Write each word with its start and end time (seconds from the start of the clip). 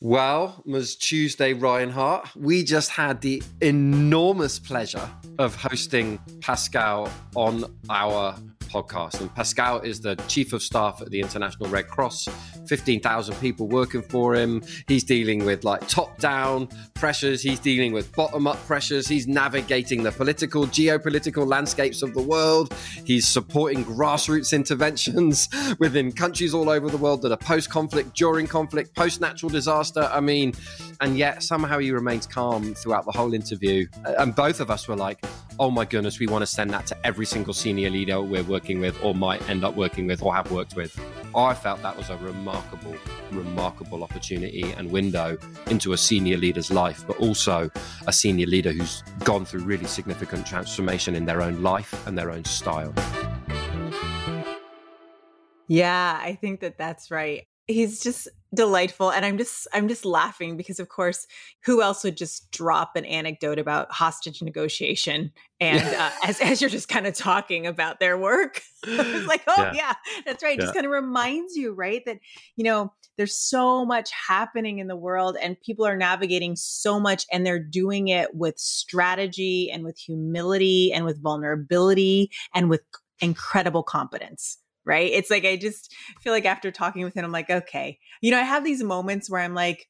Well, 0.00 0.62
Ms. 0.64 0.94
Tuesday 0.94 1.54
Ryan-Hart, 1.54 2.28
we 2.36 2.62
just 2.62 2.90
had 2.90 3.20
the 3.20 3.42
enormous 3.60 4.56
pleasure 4.60 5.10
of 5.40 5.56
hosting 5.56 6.20
Pascal 6.40 7.10
on 7.34 7.64
our 7.90 8.36
podcast. 8.68 9.20
And 9.20 9.34
Pascal 9.34 9.80
is 9.80 10.00
the 10.00 10.14
chief 10.28 10.52
of 10.52 10.62
staff 10.62 11.00
at 11.00 11.10
the 11.10 11.20
International 11.20 11.68
Red 11.68 11.88
Cross, 11.88 12.28
15,000 12.66 13.34
people 13.36 13.68
working 13.68 14.02
for 14.02 14.34
him. 14.34 14.62
He's 14.86 15.04
dealing 15.04 15.44
with 15.44 15.64
like 15.64 15.86
top 15.88 16.18
down 16.18 16.68
pressures, 16.94 17.42
he's 17.42 17.60
dealing 17.60 17.92
with 17.92 18.14
bottom 18.14 18.46
up 18.46 18.58
pressures, 18.66 19.08
he's 19.08 19.26
navigating 19.26 20.02
the 20.02 20.12
political, 20.12 20.66
geopolitical 20.66 21.46
landscapes 21.46 22.02
of 22.02 22.14
the 22.14 22.22
world. 22.22 22.74
He's 23.04 23.26
supporting 23.26 23.84
grassroots 23.84 24.52
interventions 24.52 25.48
within 25.78 26.12
countries 26.12 26.54
all 26.54 26.68
over 26.68 26.88
the 26.88 26.96
world 26.96 27.22
that 27.22 27.32
are 27.32 27.36
post 27.36 27.70
conflict, 27.70 28.14
during 28.14 28.46
conflict, 28.46 28.94
post 28.94 29.20
natural 29.20 29.50
disaster. 29.50 30.08
I 30.12 30.20
mean, 30.20 30.52
and 31.00 31.16
yet 31.16 31.42
somehow 31.42 31.78
he 31.78 31.90
remains 31.90 32.26
calm 32.26 32.74
throughout 32.74 33.04
the 33.04 33.12
whole 33.12 33.34
interview. 33.34 33.86
And 34.04 34.34
both 34.34 34.60
of 34.60 34.70
us 34.70 34.88
were 34.88 34.96
like, 34.96 35.24
oh 35.58 35.70
my 35.70 35.84
goodness, 35.84 36.18
we 36.18 36.26
want 36.26 36.42
to 36.42 36.46
send 36.46 36.70
that 36.70 36.86
to 36.86 37.06
every 37.06 37.26
single 37.26 37.54
senior 37.54 37.90
leader 37.90 38.20
we're 38.20 38.42
working 38.42 38.57
with 38.80 39.02
or 39.02 39.14
might 39.14 39.48
end 39.48 39.64
up 39.64 39.76
working 39.76 40.06
with 40.06 40.22
or 40.22 40.34
have 40.34 40.50
worked 40.50 40.74
with. 40.76 40.98
I 41.34 41.54
felt 41.54 41.82
that 41.82 41.96
was 41.96 42.10
a 42.10 42.16
remarkable, 42.16 42.94
remarkable 43.30 44.02
opportunity 44.02 44.62
and 44.76 44.90
window 44.90 45.38
into 45.68 45.92
a 45.92 45.96
senior 45.96 46.36
leader's 46.36 46.70
life, 46.70 47.04
but 47.06 47.18
also 47.18 47.70
a 48.06 48.12
senior 48.12 48.46
leader 48.46 48.72
who's 48.72 49.02
gone 49.24 49.44
through 49.44 49.60
really 49.60 49.86
significant 49.86 50.46
transformation 50.46 51.14
in 51.14 51.24
their 51.24 51.40
own 51.40 51.62
life 51.62 52.06
and 52.06 52.18
their 52.18 52.30
own 52.30 52.44
style. 52.44 52.92
Yeah, 55.68 56.18
I 56.20 56.34
think 56.40 56.60
that 56.60 56.78
that's 56.78 57.10
right 57.10 57.46
he's 57.68 58.00
just 58.02 58.28
delightful 58.54 59.12
and 59.12 59.26
i'm 59.26 59.36
just 59.36 59.68
i'm 59.74 59.88
just 59.88 60.06
laughing 60.06 60.56
because 60.56 60.80
of 60.80 60.88
course 60.88 61.26
who 61.64 61.82
else 61.82 62.02
would 62.02 62.16
just 62.16 62.50
drop 62.50 62.96
an 62.96 63.04
anecdote 63.04 63.58
about 63.58 63.92
hostage 63.92 64.40
negotiation 64.40 65.30
and 65.60 65.82
uh, 65.96 66.10
as, 66.26 66.40
as 66.40 66.60
you're 66.60 66.70
just 66.70 66.88
kind 66.88 67.06
of 67.06 67.14
talking 67.14 67.66
about 67.66 68.00
their 68.00 68.16
work? 68.16 68.62
It's 68.86 69.26
like 69.26 69.42
oh 69.48 69.54
yeah, 69.58 69.72
yeah 69.74 69.92
that's 70.24 70.42
right 70.42 70.56
yeah. 70.56 70.62
just 70.62 70.72
kind 70.72 70.86
of 70.86 70.92
reminds 70.92 71.56
you 71.56 71.74
right 71.74 72.02
that 72.06 72.18
you 72.56 72.64
know 72.64 72.92
there's 73.16 73.36
so 73.36 73.84
much 73.84 74.10
happening 74.12 74.78
in 74.78 74.86
the 74.86 74.96
world 74.96 75.36
and 75.42 75.60
people 75.60 75.84
are 75.84 75.96
navigating 75.96 76.54
so 76.54 77.00
much 77.00 77.26
and 77.32 77.44
they're 77.44 77.58
doing 77.58 78.06
it 78.06 78.36
with 78.36 78.56
strategy 78.56 79.68
and 79.70 79.84
with 79.84 79.98
humility 79.98 80.92
and 80.92 81.04
with 81.04 81.20
vulnerability 81.20 82.30
and 82.54 82.70
with 82.70 82.82
incredible 83.20 83.82
competence 83.82 84.58
right? 84.84 85.10
It's 85.12 85.30
like 85.30 85.44
I 85.44 85.56
just 85.56 85.94
feel 86.20 86.32
like 86.32 86.46
after 86.46 86.70
talking 86.70 87.04
with 87.04 87.14
him, 87.14 87.24
I'm 87.24 87.32
like, 87.32 87.50
okay, 87.50 87.98
you 88.20 88.30
know, 88.30 88.38
I 88.38 88.42
have 88.42 88.64
these 88.64 88.82
moments 88.82 89.30
where 89.30 89.40
I'm 89.40 89.54
like, 89.54 89.86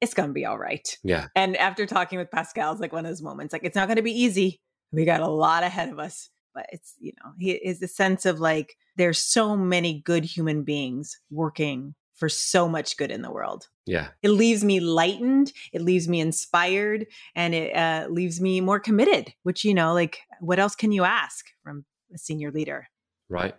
it's 0.00 0.14
gonna 0.14 0.32
be 0.32 0.46
all 0.46 0.58
right. 0.58 0.96
Yeah. 1.04 1.26
And 1.36 1.56
after 1.56 1.86
talking 1.86 2.18
with 2.18 2.30
Pascal, 2.30 2.72
it's 2.72 2.80
like 2.80 2.92
one 2.92 3.04
of 3.04 3.10
those 3.10 3.22
moments, 3.22 3.52
like 3.52 3.64
it's 3.64 3.76
not 3.76 3.88
gonna 3.88 4.02
be 4.02 4.18
easy. 4.18 4.60
We 4.92 5.04
got 5.04 5.20
a 5.20 5.28
lot 5.28 5.62
ahead 5.62 5.90
of 5.90 5.98
us, 5.98 6.30
but 6.54 6.66
it's 6.72 6.94
you 6.98 7.12
know, 7.22 7.32
he 7.38 7.52
is 7.52 7.80
the 7.80 7.88
sense 7.88 8.26
of 8.26 8.40
like 8.40 8.74
there's 8.96 9.18
so 9.18 9.56
many 9.56 10.00
good 10.00 10.24
human 10.24 10.64
beings 10.64 11.18
working 11.30 11.94
for 12.14 12.28
so 12.28 12.68
much 12.68 12.98
good 12.98 13.10
in 13.10 13.22
the 13.22 13.30
world. 13.30 13.66
Yeah. 13.86 14.08
It 14.22 14.28
leaves 14.28 14.62
me 14.62 14.78
lightened, 14.78 15.52
it 15.72 15.80
leaves 15.80 16.06
me 16.06 16.20
inspired, 16.20 17.06
and 17.34 17.54
it 17.54 17.74
uh, 17.74 18.08
leaves 18.10 18.42
me 18.42 18.60
more 18.60 18.78
committed, 18.78 19.32
which, 19.42 19.64
you 19.64 19.72
know, 19.72 19.94
like 19.94 20.18
what 20.40 20.58
else 20.58 20.74
can 20.74 20.92
you 20.92 21.04
ask 21.04 21.46
from 21.62 21.86
a 22.14 22.18
senior 22.18 22.50
leader? 22.50 22.88
Right 23.30 23.54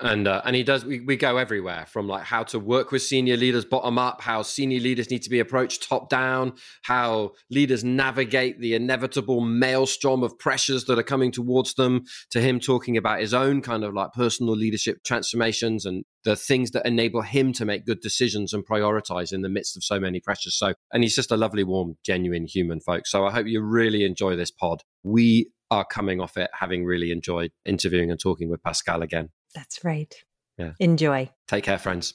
and 0.00 0.28
uh, 0.28 0.42
and 0.44 0.54
he 0.54 0.62
does 0.62 0.84
we, 0.84 1.00
we 1.00 1.16
go 1.16 1.38
everywhere 1.38 1.86
from 1.88 2.06
like 2.06 2.22
how 2.22 2.42
to 2.42 2.58
work 2.58 2.92
with 2.92 3.02
senior 3.02 3.36
leaders 3.36 3.64
bottom 3.64 3.98
up 3.98 4.20
how 4.20 4.42
senior 4.42 4.80
leaders 4.80 5.10
need 5.10 5.22
to 5.22 5.30
be 5.30 5.40
approached 5.40 5.88
top 5.88 6.10
down 6.10 6.52
how 6.82 7.30
leaders 7.50 7.82
navigate 7.82 8.60
the 8.60 8.74
inevitable 8.74 9.40
maelstrom 9.40 10.22
of 10.22 10.38
pressures 10.38 10.84
that 10.84 10.98
are 10.98 11.04
coming 11.04 11.32
towards 11.32 11.74
them 11.74 12.02
to 12.30 12.40
him 12.40 12.60
talking 12.60 12.96
about 12.96 13.20
his 13.20 13.32
own 13.32 13.62
kind 13.62 13.84
of 13.84 13.94
like 13.94 14.12
personal 14.12 14.54
leadership 14.54 14.98
transformations 15.04 15.86
and 15.86 16.04
the 16.24 16.36
things 16.36 16.72
that 16.72 16.84
enable 16.84 17.22
him 17.22 17.52
to 17.52 17.64
make 17.64 17.86
good 17.86 18.00
decisions 18.00 18.52
and 18.52 18.66
prioritize 18.66 19.32
in 19.32 19.42
the 19.42 19.48
midst 19.48 19.76
of 19.76 19.84
so 19.84 20.00
many 20.00 20.20
pressures. 20.20 20.58
So 20.58 20.74
and 20.92 21.04
he's 21.04 21.14
just 21.14 21.30
a 21.30 21.36
lovely 21.36 21.62
warm 21.62 21.96
genuine 22.04 22.46
human 22.46 22.80
folks. 22.80 23.12
So 23.12 23.26
i 23.26 23.30
hope 23.30 23.46
you 23.46 23.62
really 23.62 24.04
enjoy 24.04 24.34
this 24.34 24.50
pod. 24.50 24.82
We 25.04 25.50
are 25.70 25.84
coming 25.84 26.20
off 26.20 26.36
it 26.36 26.50
having 26.52 26.84
really 26.84 27.10
enjoyed 27.10 27.50
interviewing 27.64 28.10
and 28.10 28.20
talking 28.20 28.50
with 28.50 28.62
pascal 28.62 29.02
again 29.02 29.30
that's 29.56 29.82
right. 29.82 30.14
Yeah. 30.58 30.72
Enjoy. 30.78 31.30
Take 31.48 31.64
care, 31.64 31.78
friends. 31.78 32.14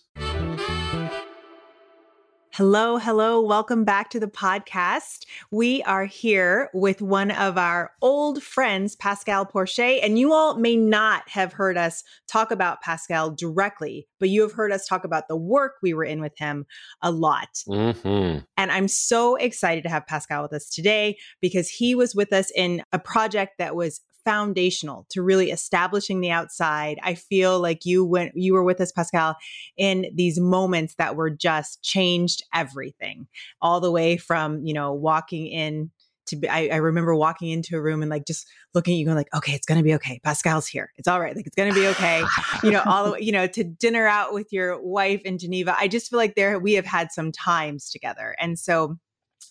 Hello, 2.53 2.97
hello. 2.97 3.41
Welcome 3.41 3.85
back 3.85 4.09
to 4.09 4.19
the 4.19 4.27
podcast. 4.27 5.25
We 5.51 5.81
are 5.83 6.05
here 6.05 6.69
with 6.73 7.01
one 7.01 7.31
of 7.31 7.57
our 7.57 7.93
old 8.01 8.43
friends, 8.43 8.95
Pascal 8.95 9.45
Porcher. 9.45 9.99
And 10.03 10.19
you 10.19 10.33
all 10.33 10.57
may 10.57 10.75
not 10.75 11.27
have 11.29 11.53
heard 11.53 11.77
us 11.77 12.03
talk 12.27 12.51
about 12.51 12.81
Pascal 12.81 13.31
directly, 13.31 14.05
but 14.19 14.29
you 14.29 14.41
have 14.41 14.51
heard 14.51 14.71
us 14.71 14.85
talk 14.85 15.05
about 15.05 15.29
the 15.29 15.37
work 15.37 15.75
we 15.81 15.93
were 15.93 16.03
in 16.03 16.21
with 16.21 16.37
him 16.37 16.65
a 17.01 17.09
lot. 17.09 17.63
Mm-hmm. 17.67 18.39
And 18.57 18.71
I'm 18.71 18.89
so 18.89 19.37
excited 19.37 19.83
to 19.85 19.89
have 19.89 20.05
Pascal 20.05 20.43
with 20.43 20.53
us 20.53 20.69
today 20.69 21.17
because 21.41 21.69
he 21.69 21.95
was 21.95 22.13
with 22.13 22.33
us 22.33 22.51
in 22.53 22.83
a 22.91 22.99
project 22.99 23.53
that 23.59 23.75
was 23.75 24.01
foundational 24.23 25.05
to 25.09 25.21
really 25.21 25.51
establishing 25.51 26.21
the 26.21 26.31
outside. 26.31 26.99
I 27.03 27.15
feel 27.15 27.59
like 27.59 27.85
you 27.85 28.05
went 28.05 28.33
you 28.35 28.53
were 28.53 28.63
with 28.63 28.81
us 28.81 28.91
Pascal 28.91 29.35
in 29.77 30.07
these 30.15 30.39
moments 30.39 30.95
that 30.95 31.15
were 31.15 31.29
just 31.29 31.81
changed 31.83 32.43
everything. 32.53 33.27
All 33.61 33.79
the 33.79 33.91
way 33.91 34.17
from, 34.17 34.65
you 34.65 34.73
know, 34.73 34.93
walking 34.93 35.47
in 35.47 35.91
to 36.27 36.35
be, 36.35 36.47
I, 36.47 36.67
I, 36.67 36.75
remember 36.77 37.15
walking 37.15 37.49
into 37.49 37.75
a 37.75 37.81
room 37.81 38.01
and 38.01 38.09
like 38.09 38.25
just 38.25 38.47
looking 38.73 38.93
at 38.93 38.97
you 38.97 39.05
going 39.05 39.17
like, 39.17 39.33
okay, 39.35 39.53
it's 39.53 39.65
gonna 39.65 39.83
be 39.83 39.93
okay. 39.95 40.19
Pascal's 40.23 40.67
here. 40.67 40.91
It's 40.97 41.07
all 41.07 41.19
right. 41.19 41.35
Like 41.35 41.47
it's 41.47 41.55
gonna 41.55 41.73
be 41.73 41.87
okay. 41.87 42.23
you 42.63 42.71
know, 42.71 42.83
all 42.85 43.05
the 43.05 43.11
way, 43.13 43.19
you 43.21 43.31
know, 43.31 43.47
to 43.47 43.63
dinner 43.63 44.07
out 44.07 44.33
with 44.33 44.47
your 44.51 44.81
wife 44.81 45.21
in 45.23 45.37
Geneva. 45.37 45.75
I 45.77 45.87
just 45.87 46.09
feel 46.09 46.17
like 46.17 46.35
there 46.35 46.59
we 46.59 46.73
have 46.73 46.85
had 46.85 47.11
some 47.11 47.31
times 47.31 47.89
together. 47.89 48.35
And 48.39 48.57
so 48.57 48.97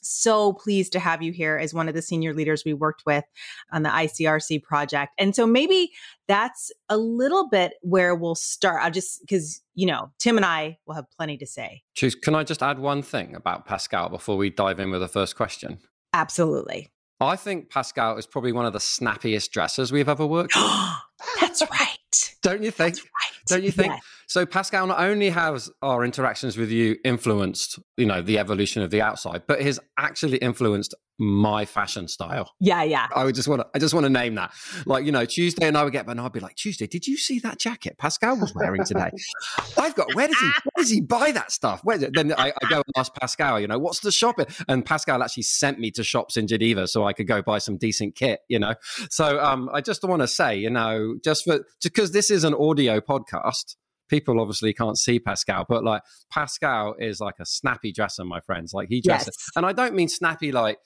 so 0.02 0.52
pleased 0.52 0.92
to 0.92 0.98
have 0.98 1.22
you 1.22 1.32
here 1.32 1.56
as 1.56 1.74
one 1.74 1.88
of 1.88 1.94
the 1.94 2.02
senior 2.02 2.34
leaders 2.34 2.64
we 2.64 2.74
worked 2.74 3.04
with 3.06 3.24
on 3.72 3.82
the 3.82 3.90
ICRC 3.90 4.62
project. 4.62 5.12
And 5.18 5.34
so 5.34 5.46
maybe 5.46 5.92
that's 6.28 6.70
a 6.88 6.96
little 6.96 7.48
bit 7.48 7.74
where 7.82 8.14
we'll 8.14 8.34
start. 8.34 8.82
I'll 8.82 8.90
just 8.90 9.20
because 9.20 9.60
you 9.74 9.86
know 9.86 10.10
Tim 10.18 10.36
and 10.36 10.46
I 10.46 10.78
will 10.86 10.94
have 10.94 11.10
plenty 11.16 11.36
to 11.38 11.46
say. 11.46 11.82
Choose. 11.94 12.14
Can 12.14 12.34
I 12.34 12.44
just 12.44 12.62
add 12.62 12.78
one 12.78 13.02
thing 13.02 13.34
about 13.34 13.66
Pascal 13.66 14.08
before 14.08 14.36
we 14.36 14.50
dive 14.50 14.80
in 14.80 14.90
with 14.90 15.00
the 15.00 15.08
first 15.08 15.36
question? 15.36 15.78
Absolutely. 16.12 16.88
I 17.20 17.36
think 17.36 17.68
Pascal 17.68 18.16
is 18.16 18.26
probably 18.26 18.52
one 18.52 18.64
of 18.64 18.72
the 18.72 18.80
snappiest 18.80 19.52
dressers 19.52 19.92
we've 19.92 20.08
ever 20.08 20.26
worked 20.26 20.54
with. 20.56 20.64
That's 21.40 21.62
right. 21.70 21.98
Don't 22.42 22.62
you 22.62 22.70
think? 22.70 22.94
That's 22.94 23.04
right. 23.04 23.46
Don't 23.46 23.62
you 23.62 23.70
think? 23.70 23.92
Yes. 23.92 24.02
So 24.30 24.46
Pascal 24.46 24.86
not 24.86 25.00
only 25.00 25.28
has 25.30 25.68
our 25.82 26.04
interactions 26.04 26.56
with 26.56 26.70
you 26.70 26.98
influenced, 27.04 27.80
you 27.96 28.06
know, 28.06 28.22
the 28.22 28.38
evolution 28.38 28.80
of 28.80 28.92
the 28.92 29.02
outside, 29.02 29.42
but 29.48 29.60
has 29.60 29.80
actually 29.98 30.38
influenced 30.38 30.94
my 31.18 31.64
fashion 31.64 32.06
style. 32.06 32.52
Yeah, 32.60 32.84
yeah. 32.84 33.08
I 33.12 33.24
would 33.24 33.34
just 33.34 33.48
want 33.48 33.62
to, 33.62 33.66
I 33.74 33.80
just 33.80 33.92
want 33.92 34.04
to 34.04 34.10
name 34.10 34.36
that. 34.36 34.52
Like, 34.86 35.04
you 35.04 35.10
know, 35.10 35.24
Tuesday 35.24 35.66
and 35.66 35.76
I 35.76 35.82
would 35.82 35.92
get, 35.92 36.06
and 36.06 36.20
I'd 36.20 36.30
be 36.30 36.38
like, 36.38 36.54
Tuesday, 36.54 36.86
did 36.86 37.08
you 37.08 37.16
see 37.16 37.40
that 37.40 37.58
jacket 37.58 37.98
Pascal 37.98 38.36
was 38.36 38.54
wearing 38.54 38.84
today? 38.84 39.10
I've 39.76 39.96
got, 39.96 40.14
where 40.14 40.28
does 40.28 40.38
he, 40.38 40.46
where 40.46 40.84
does 40.84 40.90
he 40.90 41.00
buy 41.00 41.32
that 41.32 41.50
stuff? 41.50 41.80
Where, 41.82 41.98
then 41.98 42.32
I, 42.34 42.50
I, 42.50 42.70
go 42.70 42.76
and 42.76 42.84
ask 42.96 43.12
Pascal, 43.12 43.58
you 43.58 43.66
know, 43.66 43.80
what's 43.80 43.98
the 43.98 44.12
shopping? 44.12 44.46
And 44.68 44.86
Pascal 44.86 45.24
actually 45.24 45.42
sent 45.42 45.80
me 45.80 45.90
to 45.90 46.04
shops 46.04 46.36
in 46.36 46.46
Geneva 46.46 46.86
so 46.86 47.04
I 47.04 47.14
could 47.14 47.26
go 47.26 47.42
buy 47.42 47.58
some 47.58 47.78
decent 47.78 48.14
kit, 48.14 48.42
you 48.46 48.60
know? 48.60 48.74
So 49.10 49.40
um, 49.40 49.68
I 49.72 49.80
just 49.80 50.04
want 50.04 50.22
to 50.22 50.28
say, 50.28 50.56
you 50.56 50.70
know, 50.70 51.16
just 51.24 51.46
for, 51.46 51.64
because 51.82 52.12
this 52.12 52.30
is 52.30 52.44
an 52.44 52.54
audio 52.54 53.00
podcast, 53.00 53.74
people 54.10 54.40
obviously 54.40 54.74
can't 54.74 54.98
see 54.98 55.18
Pascal, 55.18 55.64
but 55.68 55.84
like 55.84 56.02
Pascal 56.30 56.94
is 56.98 57.20
like 57.20 57.36
a 57.40 57.46
snappy 57.46 57.92
dresser, 57.92 58.24
my 58.24 58.40
friends. 58.40 58.74
Like 58.74 58.88
he 58.88 59.00
dresses, 59.00 59.36
yes. 59.38 59.50
and 59.56 59.64
I 59.64 59.72
don't 59.72 59.94
mean 59.94 60.08
snappy 60.08 60.52
like 60.52 60.78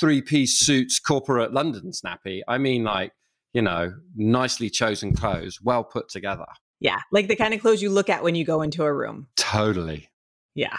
three 0.00 0.22
piece 0.22 0.58
suits, 0.58 0.98
corporate 0.98 1.52
London 1.52 1.92
snappy. 1.92 2.42
I 2.48 2.58
mean 2.58 2.84
like 2.84 3.12
you 3.52 3.62
know 3.62 3.92
nicely 4.16 4.70
chosen 4.70 5.14
clothes, 5.14 5.58
well 5.62 5.84
put 5.84 6.08
together. 6.08 6.46
Yeah, 6.80 7.00
like 7.12 7.28
the 7.28 7.36
kind 7.36 7.54
of 7.54 7.60
clothes 7.60 7.82
you 7.82 7.90
look 7.90 8.08
at 8.08 8.22
when 8.22 8.34
you 8.34 8.44
go 8.44 8.62
into 8.62 8.82
a 8.84 8.92
room. 8.92 9.28
Totally. 9.36 10.08
Yeah. 10.54 10.76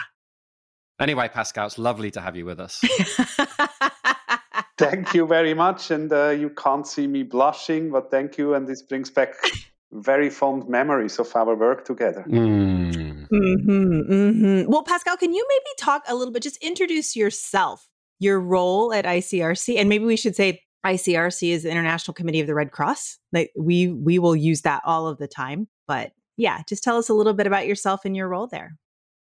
Anyway, 1.00 1.28
Pascal, 1.28 1.66
it's 1.66 1.78
lovely 1.78 2.10
to 2.10 2.20
have 2.20 2.36
you 2.36 2.44
with 2.44 2.60
us. 2.60 2.80
thank 4.78 5.14
you 5.14 5.26
very 5.26 5.54
much. 5.54 5.90
And 5.90 6.12
uh, 6.12 6.30
you 6.30 6.50
can't 6.50 6.86
see 6.86 7.06
me 7.06 7.22
blushing, 7.22 7.90
but 7.90 8.10
thank 8.10 8.38
you. 8.38 8.54
And 8.54 8.66
this 8.66 8.82
brings 8.82 9.10
back 9.10 9.34
very 9.92 10.30
fond 10.30 10.68
memories 10.68 11.18
of 11.18 11.34
our 11.36 11.54
work 11.54 11.84
together. 11.84 12.24
Mm. 12.28 13.28
Mm-hmm, 13.28 14.12
mm-hmm. 14.12 14.70
Well, 14.70 14.82
Pascal, 14.82 15.16
can 15.16 15.32
you 15.32 15.46
maybe 15.48 15.74
talk 15.78 16.02
a 16.08 16.14
little 16.14 16.32
bit, 16.32 16.42
just 16.42 16.58
introduce 16.58 17.16
yourself, 17.16 17.86
your 18.18 18.40
role 18.40 18.92
at 18.92 19.04
ICRC, 19.04 19.78
and 19.78 19.88
maybe 19.88 20.04
we 20.04 20.16
should 20.16 20.36
say 20.36 20.62
ICRC 20.84 21.50
is 21.50 21.62
the 21.62 21.70
International 21.70 22.14
Committee 22.14 22.40
of 22.40 22.46
the 22.46 22.54
Red 22.54 22.72
Cross. 22.72 23.18
Like 23.32 23.52
we 23.56 23.88
we 23.88 24.18
will 24.18 24.36
use 24.36 24.62
that 24.62 24.82
all 24.84 25.06
of 25.06 25.18
the 25.18 25.28
time, 25.28 25.68
but 25.86 26.12
yeah, 26.36 26.62
just 26.68 26.82
tell 26.82 26.98
us 26.98 27.08
a 27.08 27.14
little 27.14 27.34
bit 27.34 27.46
about 27.46 27.66
yourself 27.66 28.04
and 28.04 28.16
your 28.16 28.28
role 28.28 28.46
there. 28.46 28.76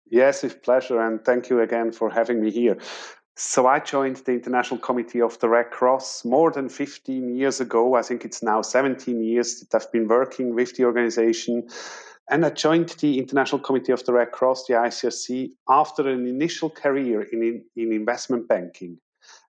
Yes, 0.09 0.43
with 0.43 0.61
pleasure. 0.61 0.99
And 0.99 1.23
thank 1.23 1.49
you 1.49 1.61
again 1.61 1.91
for 1.91 2.09
having 2.09 2.41
me 2.41 2.51
here. 2.51 2.77
So 3.35 3.65
I 3.65 3.79
joined 3.79 4.17
the 4.17 4.33
International 4.33 4.79
Committee 4.79 5.21
of 5.21 5.39
the 5.39 5.49
Red 5.49 5.71
Cross 5.71 6.25
more 6.25 6.51
than 6.51 6.67
15 6.67 7.35
years 7.35 7.61
ago. 7.61 7.95
I 7.95 8.01
think 8.01 8.25
it's 8.25 8.43
now 8.43 8.61
17 8.61 9.23
years 9.23 9.61
that 9.61 9.75
I've 9.75 9.91
been 9.91 10.07
working 10.07 10.53
with 10.53 10.75
the 10.75 10.85
organization. 10.85 11.67
And 12.29 12.45
I 12.45 12.49
joined 12.49 12.89
the 12.99 13.19
International 13.19 13.59
Committee 13.59 13.93
of 13.93 14.05
the 14.05 14.13
Red 14.13 14.31
Cross, 14.31 14.67
the 14.67 14.73
ICRC, 14.73 15.51
after 15.69 16.07
an 16.07 16.27
initial 16.27 16.69
career 16.69 17.21
in, 17.21 17.41
in, 17.41 17.65
in 17.75 17.93
investment 17.93 18.47
banking. 18.47 18.99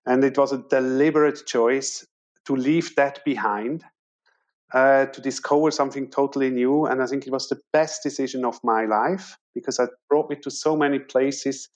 And 0.05 0.23
it 0.23 0.37
was 0.37 0.53
a 0.53 0.63
deliberate 0.69 1.45
choice 1.45 2.05
to 2.45 2.55
leave 2.55 2.95
that 2.95 3.23
behind 3.23 3.83
uh, 4.73 5.05
to 5.07 5.21
discover 5.21 5.71
something 5.71 6.09
totally 6.09 6.49
new. 6.49 6.85
And 6.85 7.01
I 7.01 7.05
think 7.05 7.27
it 7.27 7.31
was 7.31 7.47
the 7.47 7.61
best 7.71 8.01
decision 8.01 8.43
of 8.43 8.59
my 8.63 8.85
life 8.85 9.37
because 9.53 9.79
it 9.79 9.89
brought 10.09 10.29
me 10.29 10.35
to 10.37 10.51
so 10.51 10.75
many 10.75 10.99
places, 10.99 11.69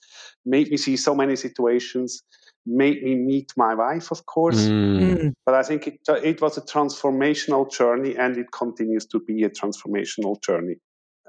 made 0.44 0.70
me 0.70 0.76
see 0.76 0.96
so 0.96 1.14
many 1.14 1.36
situations, 1.36 2.22
made 2.66 3.02
me 3.02 3.14
meet 3.14 3.52
my 3.56 3.74
wife, 3.74 4.10
of 4.10 4.26
course. 4.26 4.66
Mm. 4.66 5.00
mm. 5.00 5.32
But 5.44 5.54
I 5.54 5.62
think 5.62 5.86
it, 5.86 6.00
it 6.08 6.40
was 6.40 6.58
a 6.58 6.62
transformational 6.62 7.70
journey 7.70 8.16
and 8.16 8.36
it 8.36 8.46
continues 8.52 9.06
to 9.06 9.20
be 9.20 9.44
a 9.44 9.50
transformational 9.50 10.42
journey. 10.42 10.76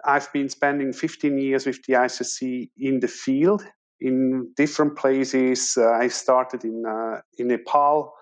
I've 0.06 0.32
been 0.32 0.50
spending 0.50 0.94
15 0.94 1.38
years 1.38 1.66
with 1.66 1.84
the 1.86 1.94
ICRC 1.94 2.70
in 2.78 3.00
the 3.02 3.08
field 3.08 3.66
in 4.00 4.54
different 4.56 4.98
places. 4.98 5.78
Uh, 5.78 5.92
I 5.92 6.08
started 6.08 6.64
in, 6.64 6.86
uh, 6.86 7.20
in 7.38 7.50
Nepal 7.50 8.14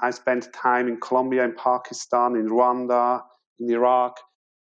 I 0.00 0.10
spent 0.10 0.52
time 0.52 0.88
in 0.88 0.98
Colombia, 0.98 1.44
in 1.44 1.54
Pakistan, 1.54 2.34
in 2.36 2.48
Rwanda, 2.48 3.22
in 3.58 3.70
Iraq, 3.70 4.18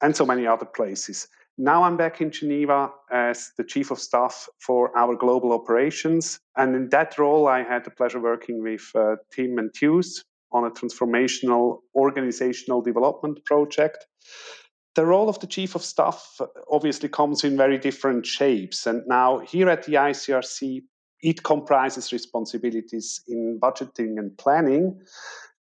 and 0.01 0.15
so 0.15 0.25
many 0.25 0.45
other 0.45 0.65
places. 0.65 1.27
Now 1.63 1.84
I'm 1.84 1.96
back 1.96 2.22
in 2.22 2.31
Geneva 2.31 2.90
as 3.12 3.52
the 3.56 3.63
chief 3.63 3.92
of 3.92 4.00
staff 4.00 4.50
for 4.58 4.98
our 4.98 5.16
global 5.16 5.54
operations. 5.54 6.40
And 6.58 6.75
in 6.75 6.90
that 6.90 7.19
role, 7.19 7.48
I 7.48 7.62
had 7.62 7.86
the 7.86 7.92
pleasure 7.92 8.19
working 8.19 8.63
with 8.63 8.81
uh, 8.96 9.18
Tim 9.31 9.60
and 9.60 9.69
Tews 9.72 10.24
on 10.52 10.66
a 10.66 10.72
transformational 10.72 11.81
organizational 11.94 12.81
development 12.81 13.46
project. 13.46 14.08
The 14.96 15.06
role 15.06 15.30
of 15.30 15.40
the 15.40 15.46
chief 15.46 15.75
of 15.75 15.84
staff 15.84 16.40
obviously 16.72 17.10
comes 17.10 17.44
in 17.44 17.58
very 17.58 17.78
different 17.78 18.25
shapes. 18.25 18.88
And 18.88 19.04
now, 19.06 19.38
here 19.38 19.69
at 19.69 19.84
the 19.84 19.94
ICRC, 19.94 20.81
it 21.22 21.44
comprises 21.44 22.12
responsibilities 22.12 23.22
in 23.28 23.60
budgeting 23.62 24.18
and 24.18 24.36
planning. 24.40 25.00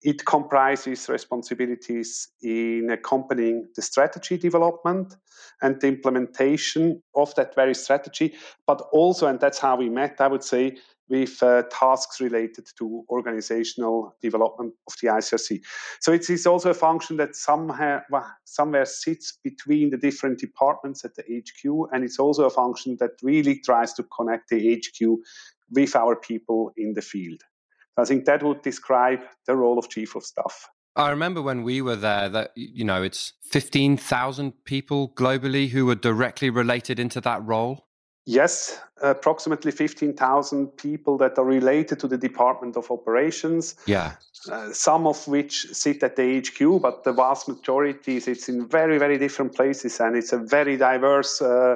It 0.04 0.26
comprises 0.26 1.08
responsibilities 1.08 2.28
in 2.42 2.90
accompanying 2.92 3.70
the 3.76 3.82
strategy 3.82 4.38
development 4.38 5.16
and 5.62 5.80
the 5.80 5.88
implementation 5.88 7.02
of 7.16 7.34
that 7.36 7.56
very 7.56 7.74
strategy, 7.74 8.36
but 8.68 8.82
also, 8.92 9.28
and 9.28 9.40
that's 9.40 9.60
how 9.60 9.78
we 9.78 9.90
met, 9.90 10.20
I 10.20 10.28
would 10.28 10.44
say, 10.44 10.76
with 11.10 11.42
uh, 11.44 11.64
tasks 11.72 12.20
related 12.20 12.66
to 12.78 13.06
organizational 13.10 14.16
development 14.22 14.74
of 14.88 14.96
the 15.02 15.08
ICRC. 15.08 15.62
So 16.02 16.12
it 16.12 16.30
is 16.30 16.46
also 16.46 16.72
a 16.72 16.74
function 16.74 17.18
that 17.18 17.36
somehow, 17.36 18.02
somewhere 18.46 18.86
sits 18.86 19.38
between 19.44 19.90
the 19.90 19.98
different 19.98 20.40
departments 20.40 21.06
at 21.06 21.16
the 21.16 21.24
HQ, 21.24 21.90
and 21.94 22.04
it's 22.04 22.20
also 22.20 22.46
a 22.46 22.50
function 22.50 22.98
that 23.00 23.12
really 23.22 23.60
tries 23.60 23.94
to 23.94 24.04
connect 24.04 24.50
the 24.50 24.76
HQ 24.76 25.20
with 25.72 25.96
our 25.96 26.16
people 26.16 26.72
in 26.78 26.94
the 26.94 27.02
field. 27.02 27.42
I 27.98 28.06
think 28.06 28.26
that 28.26 28.44
would 28.44 28.62
describe 28.62 29.20
the 29.46 29.56
role 29.56 29.78
of 29.78 29.90
chief 29.90 30.16
of 30.16 30.24
staff. 30.24 30.68
I 30.96 31.10
remember 31.10 31.42
when 31.42 31.64
we 31.64 31.82
were 31.82 31.96
there 31.96 32.30
that 32.30 32.52
you 32.56 32.84
know 32.84 33.02
it's 33.02 33.34
15,000 33.50 34.54
people 34.66 35.10
globally 35.10 35.70
who 35.70 35.86
were 35.86 35.96
directly 35.96 36.50
related 36.50 37.00
into 37.00 37.20
that 37.22 37.44
role. 37.44 37.86
Yes, 38.26 38.80
approximately 39.02 39.72
15,000 39.72 40.68
people 40.78 41.18
that 41.18 41.38
are 41.38 41.44
related 41.44 42.00
to 42.00 42.08
the 42.08 42.18
Department 42.18 42.78
of 42.78 42.90
Operations. 42.90 43.76
Yeah. 43.86 44.14
Uh, 44.50 44.72
some 44.72 45.08
of 45.08 45.28
which 45.28 45.66
sit 45.74 46.04
at 46.04 46.16
the 46.16 46.40
HQ, 46.40 46.82
but 46.82 47.04
the 47.04 47.12
vast 47.12 47.50
majority 47.50 48.22
sits 48.22 48.48
in 48.48 48.66
very, 48.68 48.98
very 48.98 49.18
different 49.18 49.56
places. 49.56 50.00
And 50.00 50.16
it's 50.16 50.32
a 50.32 50.38
very 50.38 50.78
diverse 50.78 51.42
uh, 51.42 51.76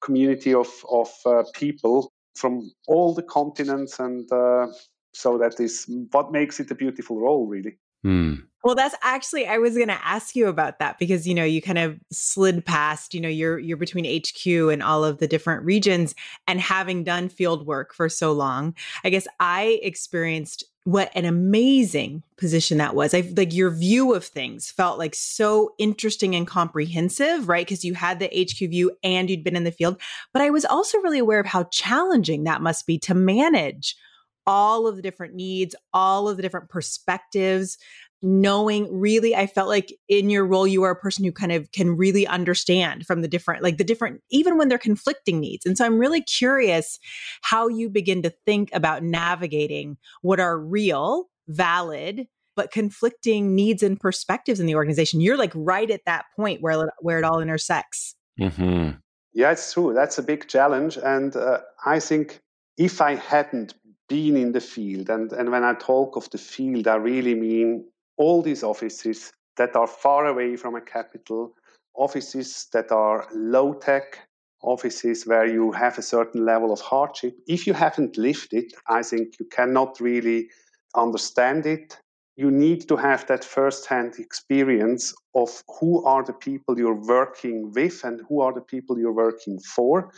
community 0.00 0.54
of, 0.54 0.68
of 0.90 1.10
uh, 1.26 1.42
people 1.52 2.10
from 2.36 2.70
all 2.88 3.12
the 3.12 3.22
continents. 3.22 3.98
And 3.98 4.30
uh, 4.32 4.68
so 5.12 5.38
that 5.38 5.60
is 5.60 5.86
what 6.10 6.32
makes 6.32 6.60
it 6.60 6.70
a 6.70 6.74
beautiful 6.74 7.20
role, 7.20 7.46
really. 7.46 7.78
Hmm. 8.02 8.34
Well, 8.64 8.74
that's 8.76 8.94
actually 9.02 9.46
I 9.46 9.58
was 9.58 9.74
going 9.74 9.88
to 9.88 10.06
ask 10.06 10.36
you 10.36 10.46
about 10.46 10.78
that 10.78 10.98
because 10.98 11.26
you 11.26 11.34
know 11.34 11.44
you 11.44 11.60
kind 11.60 11.78
of 11.78 11.98
slid 12.12 12.64
past 12.64 13.12
you 13.12 13.20
know 13.20 13.28
you're 13.28 13.58
you're 13.58 13.76
between 13.76 14.04
HQ 14.04 14.46
and 14.46 14.82
all 14.82 15.04
of 15.04 15.18
the 15.18 15.26
different 15.26 15.64
regions 15.64 16.14
and 16.46 16.60
having 16.60 17.02
done 17.02 17.28
field 17.28 17.66
work 17.66 17.92
for 17.92 18.08
so 18.08 18.32
long, 18.32 18.74
I 19.04 19.10
guess 19.10 19.26
I 19.40 19.80
experienced 19.82 20.64
what 20.84 21.12
an 21.14 21.24
amazing 21.24 22.22
position 22.36 22.78
that 22.78 22.94
was. 22.94 23.14
I 23.14 23.20
like 23.36 23.52
your 23.52 23.70
view 23.70 24.14
of 24.14 24.24
things 24.24 24.70
felt 24.70 24.98
like 24.98 25.14
so 25.14 25.74
interesting 25.78 26.34
and 26.34 26.46
comprehensive, 26.46 27.48
right? 27.48 27.64
Because 27.64 27.84
you 27.84 27.94
had 27.94 28.18
the 28.18 28.26
HQ 28.26 28.68
view 28.70 28.90
and 29.04 29.30
you'd 29.30 29.44
been 29.44 29.56
in 29.56 29.64
the 29.64 29.70
field, 29.70 30.00
but 30.32 30.42
I 30.42 30.50
was 30.50 30.64
also 30.64 30.98
really 30.98 31.20
aware 31.20 31.38
of 31.38 31.46
how 31.46 31.64
challenging 31.64 32.44
that 32.44 32.62
must 32.62 32.86
be 32.86 32.98
to 33.00 33.14
manage 33.14 33.96
all 34.46 34.86
of 34.86 34.96
the 34.96 35.02
different 35.02 35.34
needs, 35.34 35.74
all 35.92 36.28
of 36.28 36.36
the 36.36 36.42
different 36.42 36.68
perspectives, 36.68 37.78
knowing 38.22 38.88
really, 38.92 39.34
I 39.34 39.46
felt 39.46 39.68
like 39.68 39.92
in 40.08 40.30
your 40.30 40.46
role, 40.46 40.66
you 40.66 40.84
are 40.84 40.92
a 40.92 40.96
person 40.96 41.24
who 41.24 41.32
kind 41.32 41.50
of 41.52 41.70
can 41.72 41.96
really 41.96 42.26
understand 42.26 43.04
from 43.04 43.20
the 43.20 43.28
different, 43.28 43.62
like 43.62 43.78
the 43.78 43.84
different, 43.84 44.20
even 44.30 44.56
when 44.56 44.68
they're 44.68 44.78
conflicting 44.78 45.40
needs. 45.40 45.66
And 45.66 45.76
so 45.76 45.84
I'm 45.84 45.98
really 45.98 46.22
curious 46.22 46.98
how 47.42 47.66
you 47.66 47.90
begin 47.90 48.22
to 48.22 48.32
think 48.46 48.70
about 48.72 49.02
navigating 49.02 49.96
what 50.20 50.38
are 50.38 50.58
real, 50.58 51.26
valid, 51.48 52.28
but 52.54 52.70
conflicting 52.70 53.56
needs 53.56 53.82
and 53.82 53.98
perspectives 53.98 54.60
in 54.60 54.66
the 54.66 54.76
organization. 54.76 55.20
You're 55.20 55.38
like 55.38 55.52
right 55.54 55.90
at 55.90 56.02
that 56.06 56.26
point 56.36 56.62
where, 56.62 56.92
where 57.00 57.18
it 57.18 57.24
all 57.24 57.40
intersects. 57.40 58.14
Mm-hmm. 58.38 58.90
Yeah, 59.32 59.50
it's 59.50 59.72
true. 59.72 59.94
That's 59.94 60.18
a 60.18 60.22
big 60.22 60.46
challenge. 60.46 60.96
And 60.96 61.34
uh, 61.34 61.60
I 61.84 61.98
think 61.98 62.40
if 62.76 63.00
I 63.00 63.16
hadn't 63.16 63.74
been 64.12 64.36
in 64.36 64.52
the 64.52 64.60
field. 64.60 65.08
And, 65.08 65.32
and 65.32 65.50
when 65.50 65.64
I 65.64 65.72
talk 65.72 66.16
of 66.16 66.28
the 66.28 66.36
field, 66.36 66.86
I 66.86 66.96
really 66.96 67.34
mean 67.34 67.86
all 68.18 68.42
these 68.42 68.62
offices 68.62 69.32
that 69.56 69.74
are 69.74 69.86
far 69.86 70.26
away 70.26 70.56
from 70.56 70.74
a 70.74 70.82
capital, 70.82 71.54
offices 71.94 72.66
that 72.74 72.92
are 72.92 73.26
low 73.34 73.72
tech, 73.72 74.18
offices 74.62 75.26
where 75.26 75.46
you 75.46 75.72
have 75.72 75.96
a 75.96 76.02
certain 76.02 76.44
level 76.44 76.74
of 76.74 76.80
hardship. 76.82 77.34
If 77.46 77.66
you 77.66 77.72
haven't 77.72 78.18
lived 78.18 78.52
it, 78.52 78.74
I 78.86 79.02
think 79.02 79.40
you 79.40 79.46
cannot 79.46 79.98
really 79.98 80.50
understand 80.94 81.64
it. 81.64 81.98
You 82.36 82.50
need 82.50 82.86
to 82.88 82.96
have 82.96 83.26
that 83.28 83.44
first 83.44 83.86
hand 83.86 84.16
experience 84.18 85.14
of 85.34 85.62
who 85.80 86.04
are 86.04 86.22
the 86.22 86.34
people 86.34 86.78
you're 86.78 87.06
working 87.06 87.72
with 87.74 88.04
and 88.04 88.20
who 88.28 88.42
are 88.42 88.52
the 88.52 88.66
people 88.72 88.98
you're 88.98 89.20
working 89.26 89.58
for. 89.74 90.12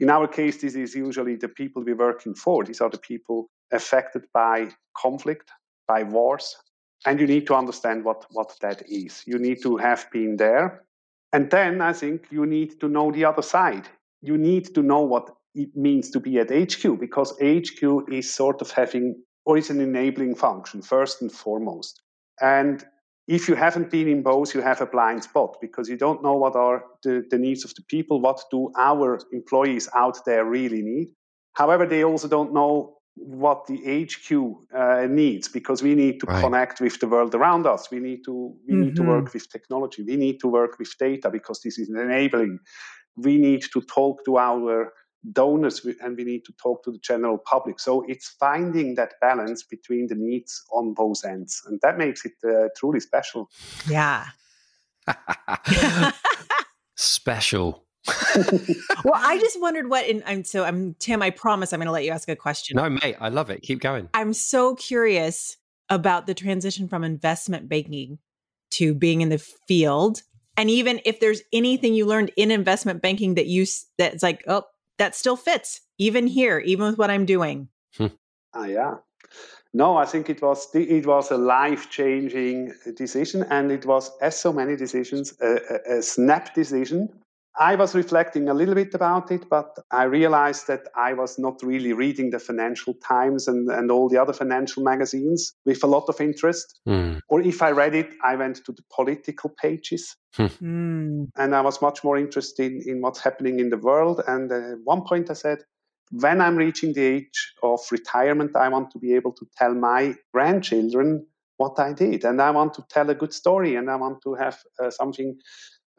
In 0.00 0.10
our 0.10 0.28
case, 0.28 0.60
this 0.60 0.74
is 0.74 0.94
usually 0.94 1.36
the 1.36 1.48
people 1.48 1.82
we're 1.82 1.96
working 1.96 2.34
for. 2.34 2.64
These 2.64 2.80
are 2.80 2.90
the 2.90 2.98
people 2.98 3.48
affected 3.72 4.24
by 4.32 4.68
conflict, 4.96 5.50
by 5.88 6.02
wars. 6.02 6.56
And 7.06 7.20
you 7.20 7.26
need 7.26 7.46
to 7.46 7.54
understand 7.54 8.04
what, 8.04 8.26
what 8.30 8.54
that 8.60 8.82
is. 8.88 9.22
You 9.26 9.38
need 9.38 9.62
to 9.62 9.76
have 9.76 10.06
been 10.10 10.36
there. 10.36 10.84
And 11.32 11.50
then 11.50 11.80
I 11.80 11.92
think 11.92 12.26
you 12.30 12.46
need 12.46 12.80
to 12.80 12.88
know 12.88 13.10
the 13.10 13.24
other 13.24 13.42
side. 13.42 13.88
You 14.22 14.36
need 14.38 14.74
to 14.74 14.82
know 14.82 15.00
what 15.00 15.30
it 15.54 15.74
means 15.74 16.10
to 16.10 16.20
be 16.20 16.38
at 16.38 16.50
HQ 16.50 16.98
because 17.00 17.32
HQ 17.40 18.10
is 18.12 18.32
sort 18.32 18.60
of 18.60 18.70
having 18.70 19.22
or 19.44 19.56
is 19.56 19.70
an 19.70 19.80
enabling 19.80 20.34
function 20.34 20.82
first 20.82 21.22
and 21.22 21.30
foremost. 21.30 22.02
And 22.40 22.84
if 23.28 23.48
you 23.48 23.56
haven't 23.56 23.90
been 23.90 24.08
in 24.08 24.22
both, 24.22 24.54
you 24.54 24.60
have 24.60 24.80
a 24.80 24.86
blind 24.86 25.24
spot 25.24 25.56
because 25.60 25.88
you 25.88 25.96
don't 25.96 26.22
know 26.22 26.34
what 26.34 26.54
are 26.54 26.84
the, 27.02 27.24
the 27.28 27.38
needs 27.38 27.64
of 27.64 27.74
the 27.74 27.82
people, 27.82 28.20
what 28.20 28.40
do 28.50 28.70
our 28.78 29.18
employees 29.32 29.88
out 29.94 30.24
there 30.24 30.44
really 30.44 30.82
need. 30.82 31.08
However, 31.54 31.86
they 31.86 32.04
also 32.04 32.28
don't 32.28 32.52
know 32.52 32.96
what 33.16 33.66
the 33.66 33.78
HQ 34.04 34.76
uh, 34.76 35.06
needs 35.08 35.48
because 35.48 35.82
we 35.82 35.94
need 35.94 36.20
to 36.20 36.26
right. 36.26 36.42
connect 36.42 36.80
with 36.80 37.00
the 37.00 37.08
world 37.08 37.34
around 37.34 37.66
us. 37.66 37.90
We 37.90 37.98
need 37.98 38.22
to 38.26 38.54
we 38.68 38.74
mm-hmm. 38.74 38.82
need 38.82 38.96
to 38.96 39.02
work 39.02 39.32
with 39.32 39.50
technology. 39.50 40.02
We 40.02 40.16
need 40.16 40.38
to 40.40 40.48
work 40.48 40.78
with 40.78 40.92
data 40.98 41.30
because 41.30 41.60
this 41.62 41.78
is 41.78 41.88
enabling. 41.88 42.58
We 43.16 43.38
need 43.38 43.62
to 43.72 43.80
talk 43.80 44.24
to 44.26 44.36
our 44.36 44.92
donors 45.32 45.84
and 46.02 46.16
we 46.16 46.24
need 46.24 46.44
to 46.44 46.52
talk 46.52 46.84
to 46.84 46.90
the 46.90 46.98
general 46.98 47.38
public. 47.38 47.80
So 47.80 48.04
it's 48.08 48.28
finding 48.28 48.94
that 48.94 49.14
balance 49.20 49.62
between 49.62 50.08
the 50.08 50.14
needs 50.14 50.62
on 50.72 50.94
both 50.94 51.24
ends. 51.24 51.62
And 51.66 51.80
that 51.82 51.98
makes 51.98 52.24
it 52.24 52.32
uh, 52.44 52.68
truly 52.76 53.00
special. 53.00 53.50
Yeah. 53.88 54.26
special. 56.96 57.86
well, 59.04 59.14
I 59.14 59.38
just 59.38 59.60
wondered 59.60 59.90
what, 59.90 60.08
and 60.08 60.22
I'm 60.26 60.44
so 60.44 60.64
I'm 60.64 60.94
Tim. 60.94 61.22
I 61.22 61.30
promise 61.30 61.72
I'm 61.72 61.80
going 61.80 61.86
to 61.86 61.92
let 61.92 62.04
you 62.04 62.12
ask 62.12 62.28
a 62.28 62.36
question. 62.36 62.76
No, 62.76 62.88
mate, 62.88 63.16
I 63.20 63.28
love 63.30 63.50
it. 63.50 63.62
Keep 63.62 63.80
going. 63.80 64.08
I'm 64.14 64.32
so 64.32 64.76
curious 64.76 65.56
about 65.88 66.26
the 66.26 66.34
transition 66.34 66.88
from 66.88 67.02
investment 67.04 67.68
banking 67.68 68.18
to 68.72 68.94
being 68.94 69.22
in 69.22 69.28
the 69.28 69.38
field, 69.38 70.22
and 70.56 70.70
even 70.70 71.00
if 71.04 71.18
there's 71.18 71.42
anything 71.52 71.94
you 71.94 72.06
learned 72.06 72.30
in 72.36 72.52
investment 72.52 73.02
banking 73.02 73.34
that 73.34 73.46
you 73.46 73.66
that's 73.98 74.22
like, 74.22 74.44
oh, 74.46 74.62
that 74.98 75.14
still 75.14 75.36
fits 75.36 75.80
even 75.98 76.26
here, 76.26 76.58
even 76.58 76.86
with 76.86 76.98
what 76.98 77.10
I'm 77.10 77.26
doing? 77.26 77.68
Hmm. 77.96 78.06
Ah, 78.54 78.66
yeah. 78.66 78.94
No, 79.74 79.96
I 79.96 80.06
think 80.06 80.30
it 80.30 80.40
was 80.40 80.68
it 80.74 81.06
was 81.06 81.30
a 81.30 81.36
life 81.36 81.90
changing 81.90 82.72
decision, 82.96 83.44
and 83.50 83.70
it 83.70 83.84
was 83.84 84.10
as 84.22 84.38
so 84.38 84.52
many 84.52 84.76
decisions 84.76 85.34
a, 85.40 85.58
a, 85.92 85.98
a 85.98 86.02
snap 86.02 86.54
decision 86.54 87.10
I 87.58 87.74
was 87.74 87.94
reflecting 87.94 88.48
a 88.48 88.54
little 88.54 88.74
bit 88.74 88.94
about 88.94 89.30
it, 89.30 89.48
but 89.48 89.78
I 89.90 90.04
realized 90.04 90.66
that 90.66 90.88
I 90.94 91.14
was 91.14 91.38
not 91.38 91.62
really 91.62 91.92
reading 91.92 92.30
the 92.30 92.38
Financial 92.38 92.94
Times 92.94 93.48
and, 93.48 93.70
and 93.70 93.90
all 93.90 94.08
the 94.08 94.18
other 94.18 94.32
financial 94.32 94.82
magazines 94.82 95.54
with 95.64 95.82
a 95.82 95.86
lot 95.86 96.04
of 96.08 96.20
interest. 96.20 96.80
Mm. 96.86 97.20
Or 97.28 97.40
if 97.40 97.62
I 97.62 97.70
read 97.70 97.94
it, 97.94 98.12
I 98.22 98.36
went 98.36 98.56
to 98.66 98.72
the 98.72 98.82
political 98.94 99.50
pages. 99.50 100.16
mm. 100.38 101.28
And 101.36 101.54
I 101.54 101.60
was 101.62 101.80
much 101.80 102.04
more 102.04 102.18
interested 102.18 102.72
in 102.86 103.00
what's 103.00 103.20
happening 103.20 103.58
in 103.58 103.70
the 103.70 103.78
world. 103.78 104.22
And 104.26 104.52
at 104.52 104.62
uh, 104.62 104.76
one 104.84 105.02
point 105.06 105.30
I 105.30 105.34
said, 105.34 105.58
when 106.10 106.40
I'm 106.40 106.56
reaching 106.56 106.92
the 106.92 107.04
age 107.04 107.54
of 107.62 107.80
retirement, 107.90 108.54
I 108.54 108.68
want 108.68 108.90
to 108.92 108.98
be 108.98 109.14
able 109.14 109.32
to 109.32 109.46
tell 109.56 109.74
my 109.74 110.14
grandchildren 110.32 111.26
what 111.56 111.78
I 111.78 111.92
did. 111.92 112.24
And 112.24 112.40
I 112.40 112.50
want 112.50 112.74
to 112.74 112.84
tell 112.90 113.08
a 113.10 113.14
good 113.14 113.32
story 113.32 113.76
and 113.76 113.90
I 113.90 113.96
want 113.96 114.22
to 114.24 114.34
have 114.34 114.58
uh, 114.78 114.90
something 114.90 115.38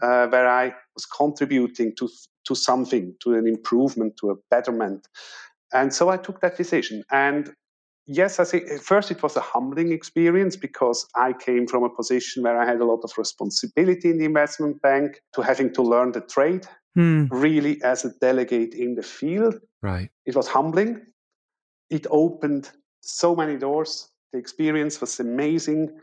uh, 0.01 0.27
where 0.27 0.47
I 0.47 0.73
was 0.95 1.05
contributing 1.05 1.93
to 1.97 2.09
to 2.45 2.55
something, 2.55 3.13
to 3.21 3.35
an 3.35 3.45
improvement, 3.45 4.15
to 4.17 4.31
a 4.31 4.35
betterment. 4.49 5.07
And 5.73 5.93
so 5.93 6.09
I 6.09 6.17
took 6.17 6.39
that 6.41 6.55
decision. 6.55 7.03
And 7.11 7.51
yes, 8.05 8.39
I 8.39 8.45
think 8.45 8.71
at 8.71 8.81
first 8.81 9.11
it 9.11 9.21
was 9.21 9.35
a 9.35 9.41
humbling 9.41 9.91
experience 9.91 10.55
because 10.55 11.05
I 11.15 11.33
came 11.33 11.67
from 11.67 11.83
a 11.83 11.89
position 11.89 12.43
where 12.43 12.59
I 12.59 12.65
had 12.65 12.79
a 12.79 12.85
lot 12.85 13.01
of 13.03 13.11
responsibility 13.17 14.09
in 14.09 14.17
the 14.17 14.25
investment 14.25 14.81
bank 14.81 15.21
to 15.35 15.41
having 15.41 15.73
to 15.73 15.81
learn 15.81 16.13
the 16.13 16.21
trade 16.21 16.65
hmm. 16.95 17.25
really 17.29 17.81
as 17.83 18.05
a 18.05 18.11
delegate 18.21 18.73
in 18.73 18.95
the 18.95 19.03
field. 19.03 19.59
Right. 19.81 20.09
It 20.25 20.35
was 20.35 20.47
humbling. 20.47 21.01
It 21.89 22.07
opened 22.09 22.71
so 23.01 23.35
many 23.35 23.57
doors. 23.57 24.09
The 24.31 24.39
experience 24.39 24.99
was 25.01 25.19
amazing 25.19 25.97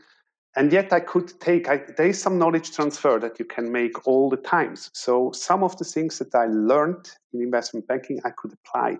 and 0.56 0.73
yet 0.73 0.92
i 0.92 1.00
could 1.00 1.38
take 1.40 1.68
I, 1.68 1.82
there 1.96 2.06
is 2.06 2.20
some 2.20 2.38
knowledge 2.38 2.73
transfer 2.73 3.18
that 3.18 3.38
you 3.38 3.44
can 3.44 3.70
make 3.73 4.06
all 4.06 4.30
the 4.30 4.37
times 4.37 4.90
so 4.92 5.32
some 5.32 5.62
of 5.62 5.76
the 5.78 5.84
things 5.84 6.18
that 6.18 6.34
i 6.34 6.46
learned 6.46 7.11
in 7.32 7.42
investment 7.42 7.87
banking 7.87 8.20
i 8.25 8.30
could 8.30 8.52
apply 8.52 8.96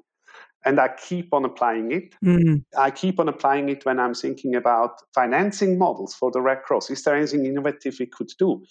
and 0.65 0.81
i 0.81 0.89
keep 0.89 1.33
on 1.33 1.45
applying 1.45 1.93
it 1.93 2.15
mm. 2.25 2.63
i 2.77 2.91
keep 2.91 3.21
on 3.21 3.29
applying 3.29 3.69
it 3.69 3.85
when 3.85 3.99
i'm 3.99 4.15
thinking 4.15 4.55
about 4.55 5.01
financing 5.15 5.79
models 5.79 6.15
for 6.15 6.31
the 6.31 6.41
red 6.41 6.63
cross 6.63 6.91
is 6.91 7.03
there 7.03 7.17
anything 7.17 7.47
innovative 7.47 7.97
we 8.01 8.07
could 8.07 8.31
do 8.39 8.63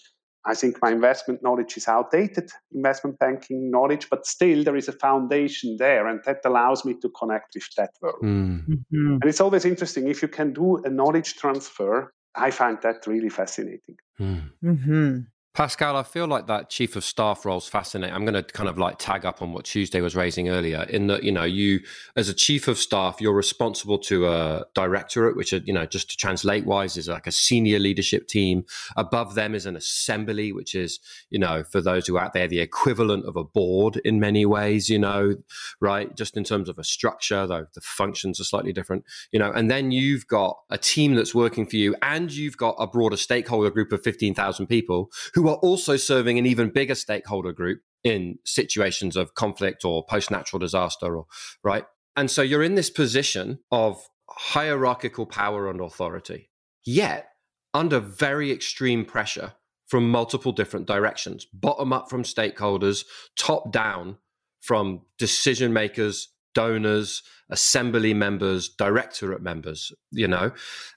i 0.44 0.54
think 0.54 0.76
my 0.82 0.90
investment 0.90 1.42
knowledge 1.42 1.76
is 1.76 1.88
outdated 1.88 2.50
investment 2.72 3.18
banking 3.18 3.70
knowledge 3.70 4.08
but 4.10 4.26
still 4.26 4.62
there 4.62 4.76
is 4.76 4.88
a 4.88 4.92
foundation 4.92 5.76
there 5.78 6.06
and 6.06 6.20
that 6.24 6.40
allows 6.44 6.84
me 6.84 6.94
to 7.00 7.08
connect 7.10 7.54
with 7.54 7.68
that 7.76 7.90
world 8.02 8.22
mm. 8.22 8.60
mm-hmm. 8.66 9.12
and 9.12 9.24
it's 9.24 9.40
always 9.40 9.64
interesting 9.64 10.08
if 10.08 10.20
you 10.20 10.28
can 10.28 10.52
do 10.52 10.82
a 10.84 10.90
knowledge 10.90 11.34
transfer 11.36 12.12
I 12.36 12.50
find 12.50 12.78
that 12.82 13.06
really 13.06 13.28
fascinating. 13.28 13.96
Mm. 14.20 14.50
Mm-hmm. 14.62 15.18
Pascal, 15.54 15.96
I 15.96 16.02
feel 16.02 16.26
like 16.26 16.48
that 16.48 16.68
chief 16.68 16.96
of 16.96 17.04
staff 17.04 17.46
role 17.46 17.58
is 17.58 17.68
fascinating. 17.68 18.12
I'm 18.12 18.24
going 18.24 18.34
to 18.34 18.42
kind 18.42 18.68
of 18.68 18.76
like 18.76 18.96
tag 18.98 19.24
up 19.24 19.40
on 19.40 19.52
what 19.52 19.64
Tuesday 19.64 20.00
was 20.00 20.16
raising 20.16 20.48
earlier 20.48 20.82
in 20.90 21.06
that, 21.06 21.22
you 21.22 21.30
know, 21.30 21.44
you 21.44 21.78
as 22.16 22.28
a 22.28 22.34
chief 22.34 22.66
of 22.66 22.76
staff, 22.76 23.20
you're 23.20 23.32
responsible 23.32 23.98
to 23.98 24.26
a 24.26 24.64
directorate, 24.74 25.36
which, 25.36 25.52
are, 25.52 25.58
you 25.58 25.72
know, 25.72 25.86
just 25.86 26.10
to 26.10 26.16
translate 26.16 26.66
wise 26.66 26.96
is 26.96 27.06
like 27.06 27.28
a 27.28 27.32
senior 27.32 27.78
leadership 27.78 28.26
team. 28.26 28.64
Above 28.96 29.36
them 29.36 29.54
is 29.54 29.64
an 29.64 29.76
assembly, 29.76 30.52
which 30.52 30.74
is, 30.74 30.98
you 31.30 31.38
know, 31.38 31.62
for 31.62 31.80
those 31.80 32.08
who 32.08 32.16
are 32.16 32.24
out 32.24 32.32
there, 32.32 32.48
the 32.48 32.58
equivalent 32.58 33.24
of 33.24 33.36
a 33.36 33.44
board 33.44 34.00
in 34.04 34.18
many 34.18 34.44
ways, 34.44 34.90
you 34.90 34.98
know, 34.98 35.36
right? 35.80 36.16
Just 36.16 36.36
in 36.36 36.42
terms 36.42 36.68
of 36.68 36.80
a 36.80 36.84
structure, 36.84 37.46
though 37.46 37.66
the 37.74 37.80
functions 37.80 38.40
are 38.40 38.44
slightly 38.44 38.72
different, 38.72 39.04
you 39.30 39.38
know, 39.38 39.52
and 39.52 39.70
then 39.70 39.92
you've 39.92 40.26
got 40.26 40.58
a 40.68 40.78
team 40.78 41.14
that's 41.14 41.32
working 41.32 41.64
for 41.64 41.76
you 41.76 41.94
and 42.02 42.32
you've 42.32 42.56
got 42.56 42.74
a 42.80 42.88
broader 42.88 43.16
stakeholder 43.16 43.70
group 43.70 43.92
of 43.92 44.02
15,000 44.02 44.66
people 44.66 45.12
who 45.32 45.43
are 45.48 45.56
also 45.56 45.96
serving 45.96 46.38
an 46.38 46.46
even 46.46 46.70
bigger 46.70 46.94
stakeholder 46.94 47.52
group 47.52 47.80
in 48.02 48.38
situations 48.44 49.16
of 49.16 49.34
conflict 49.34 49.84
or 49.84 50.04
post 50.04 50.30
natural 50.30 50.60
disaster 50.60 51.16
or 51.16 51.26
right? 51.62 51.84
And 52.16 52.30
so 52.30 52.42
you're 52.42 52.62
in 52.62 52.74
this 52.74 52.90
position 52.90 53.58
of 53.70 54.00
hierarchical 54.28 55.26
power 55.26 55.68
and 55.68 55.80
authority 55.80 56.50
yet 56.84 57.28
under 57.72 58.00
very 58.00 58.50
extreme 58.50 59.04
pressure 59.04 59.52
from 59.86 60.10
multiple 60.10 60.52
different 60.52 60.86
directions 60.86 61.46
bottom 61.52 61.92
up 61.92 62.08
from 62.08 62.22
stakeholders 62.22 63.04
top 63.38 63.70
down 63.70 64.16
from 64.60 65.02
decision 65.18 65.72
makers 65.72 66.28
donors, 66.54 67.22
assembly 67.50 68.14
members, 68.14 68.68
directorate 68.68 69.42
members, 69.42 69.92
you 70.10 70.26
know. 70.26 70.52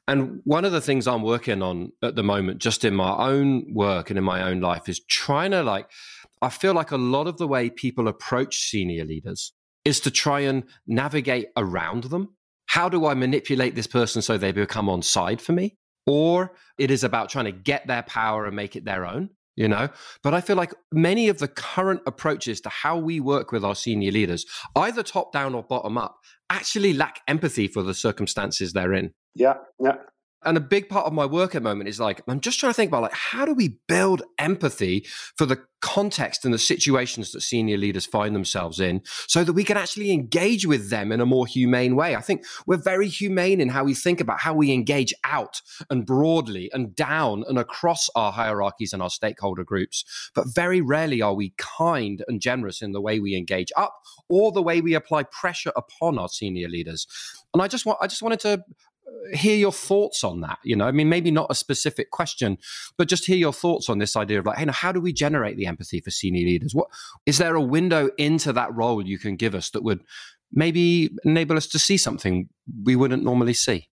And 0.08 0.42
one 0.46 0.66
of 0.66 0.72
the 0.72 0.82
things 0.82 1.08
I'm 1.08 1.24
working 1.24 1.62
on 1.62 1.92
at 2.02 2.16
the 2.16 2.24
moment, 2.24 2.60
just 2.60 2.86
in 2.86 2.96
my 2.96 3.16
own 3.18 3.74
work 3.74 4.10
and 4.10 4.18
in 4.18 4.24
my 4.24 4.44
own 4.44 4.62
life, 4.62 4.88
is 4.88 5.00
trying 5.00 5.52
to 5.52 5.64
like, 5.64 5.90
I 6.42 6.50
feel 6.50 6.74
like 6.74 6.92
a 6.92 6.98
lot 6.98 7.28
of 7.28 7.38
the 7.38 7.48
way 7.48 7.70
people 7.70 8.08
approach 8.08 8.60
senior 8.60 9.06
leaders 9.06 9.54
is 9.84 10.00
to 10.02 10.12
try 10.12 10.42
and 10.42 10.64
navigate 10.86 11.48
around 11.58 12.06
them. 12.06 12.36
How 12.68 12.90
do 12.90 13.06
I 13.06 13.14
manipulate 13.14 13.76
this 13.76 13.88
person 13.88 14.22
so 14.22 14.38
they 14.38 14.52
become 14.52 14.90
on 14.90 15.02
side 15.02 15.42
for 15.42 15.54
me? 15.54 15.78
Or 16.06 16.54
it 16.78 16.92
is 16.92 17.04
about 17.04 17.30
trying 17.30 17.46
to 17.46 17.52
get 17.52 17.88
their 17.88 18.04
power 18.04 18.46
and 18.46 18.56
make 18.56 18.76
it 18.76 18.86
their 18.86 19.06
own 19.06 19.30
you 19.58 19.68
know? 19.68 19.90
But 20.24 20.34
i 20.34 20.40
feel 20.40 20.56
like 20.56 20.74
many 20.92 21.28
of 21.28 21.40
the 21.40 21.50
current 21.50 22.02
approaches 22.06 22.62
to 22.62 22.70
how 22.70 22.98
we 22.98 23.20
work 23.20 23.52
with 23.52 23.66
our 23.66 23.76
senior 23.76 24.12
leaders 24.12 24.46
either 24.76 25.04
top 25.04 25.34
down 25.34 25.54
or 25.54 25.64
bottom 25.64 25.98
up 25.98 26.20
actually 26.50 26.94
lack 26.94 27.20
empathy 27.28 27.68
for 27.68 27.84
the 27.84 27.94
circumstances 27.94 28.72
they're 28.72 28.94
in. 28.94 29.14
Yeah 29.36 29.56
yeah 29.80 29.96
and 30.46 30.58
a 30.58 30.62
big 30.62 30.88
part 30.90 31.06
of 31.06 31.14
my 31.14 31.26
work 31.26 31.56
at 31.56 31.64
the 31.64 31.70
moment 31.70 31.90
is 31.90 32.00
like 32.00 32.22
i'm 32.28 32.40
just 32.40 32.60
trying 32.60 32.72
to 32.72 32.76
think 32.76 32.90
about 32.90 33.02
like 33.02 33.14
how 33.14 33.46
do 33.46 33.54
we 33.54 33.78
build 33.88 34.22
empathy 34.38 35.06
for 35.36 35.46
the 35.46 35.60
context 35.82 36.44
and 36.44 36.54
the 36.54 36.60
situations 36.60 37.32
that 37.32 37.42
senior 37.42 37.78
leaders 37.78 38.06
find 38.06 38.36
themselves 38.36 38.80
in 38.80 39.02
so 39.28 39.44
that 39.44 39.54
we 39.54 39.64
can 39.64 39.78
actually 39.78 40.12
engage 40.12 40.66
with 40.66 40.90
them 40.90 41.12
in 41.12 41.22
a 41.22 41.26
more 41.26 41.46
humane 41.46 41.96
way? 41.96 42.16
I 42.16 42.22
think 42.22 42.44
we're 42.66 42.78
very 42.78 43.08
humane 43.08 43.62
in 43.62 43.70
how 43.70 43.84
we 43.84 43.94
think 43.94 44.20
about 44.20 44.40
how 44.40 44.54
we 44.54 44.72
engage 44.72 45.14
out 45.24 45.62
and 45.90 46.06
broadly 46.06 46.70
and 46.74 46.96
down 46.96 47.44
and 47.48 47.60
across 47.60 48.10
our 48.16 48.32
hierarchies 48.32 48.94
and 48.94 49.02
our 49.02 49.10
stakeholder 49.10 49.64
groups 49.64 50.04
but 50.34 50.48
very 50.54 50.82
rarely 50.82 51.22
are 51.22 51.36
we 51.36 51.54
kind 51.58 52.24
and 52.28 52.42
generous 52.42 52.82
in 52.82 52.92
the 52.92 53.02
way 53.02 53.20
we 53.20 53.36
engage 53.36 53.72
up 53.78 53.94
or 54.30 54.52
the 54.52 54.64
way 54.64 54.82
we 54.82 54.94
apply 54.94 55.24
pressure 55.24 55.72
upon 55.76 56.18
our 56.18 56.30
senior 56.30 56.68
leaders. 56.68 57.08
And 57.54 57.62
i 57.62 57.68
just 57.68 57.86
want 57.86 58.00
i 58.02 58.08
just 58.08 58.22
wanted 58.22 58.40
to 58.42 58.64
hear 59.34 59.56
your 59.56 59.72
thoughts 59.72 60.24
on 60.24 60.42
that. 60.42 60.60
You 60.64 60.76
know, 60.76 60.86
I 60.86 60.92
mean, 60.92 61.10
maybe 61.10 61.32
not 61.32 61.48
a 61.50 61.56
specific 61.56 62.12
question, 62.12 62.58
but 62.98 63.08
just 63.08 63.26
hear 63.26 63.38
your 63.38 63.54
thoughts 63.54 63.90
on 63.90 64.00
this 64.00 64.16
idea 64.16 64.40
of 64.40 64.46
like, 64.46 64.58
hey, 64.58 64.66
now, 64.66 64.74
how 64.74 64.92
do 64.92 65.02
we 65.02 65.14
generate 65.14 65.58
the 65.58 65.66
empathy 65.66 66.00
for 66.02 66.12
senior 66.12 66.46
leaders? 66.46 66.74
What 66.74 66.88
is 67.26 67.38
there 67.38 67.56
a 67.56 67.62
window 67.62 68.10
into 68.18 68.54
that 68.54 68.76
role 68.76 69.06
you 69.06 69.20
can 69.20 69.36
give 69.36 69.56
us 69.56 69.70
that 69.72 69.84
would 69.84 70.04
maybe 70.52 71.10
enable 71.24 71.58
us 71.58 71.68
to 71.68 71.80
see 71.80 71.98
something 71.98 72.50
we 72.84 72.96
wouldn't 72.96 73.24
normally 73.24 73.54
see? 73.54 73.90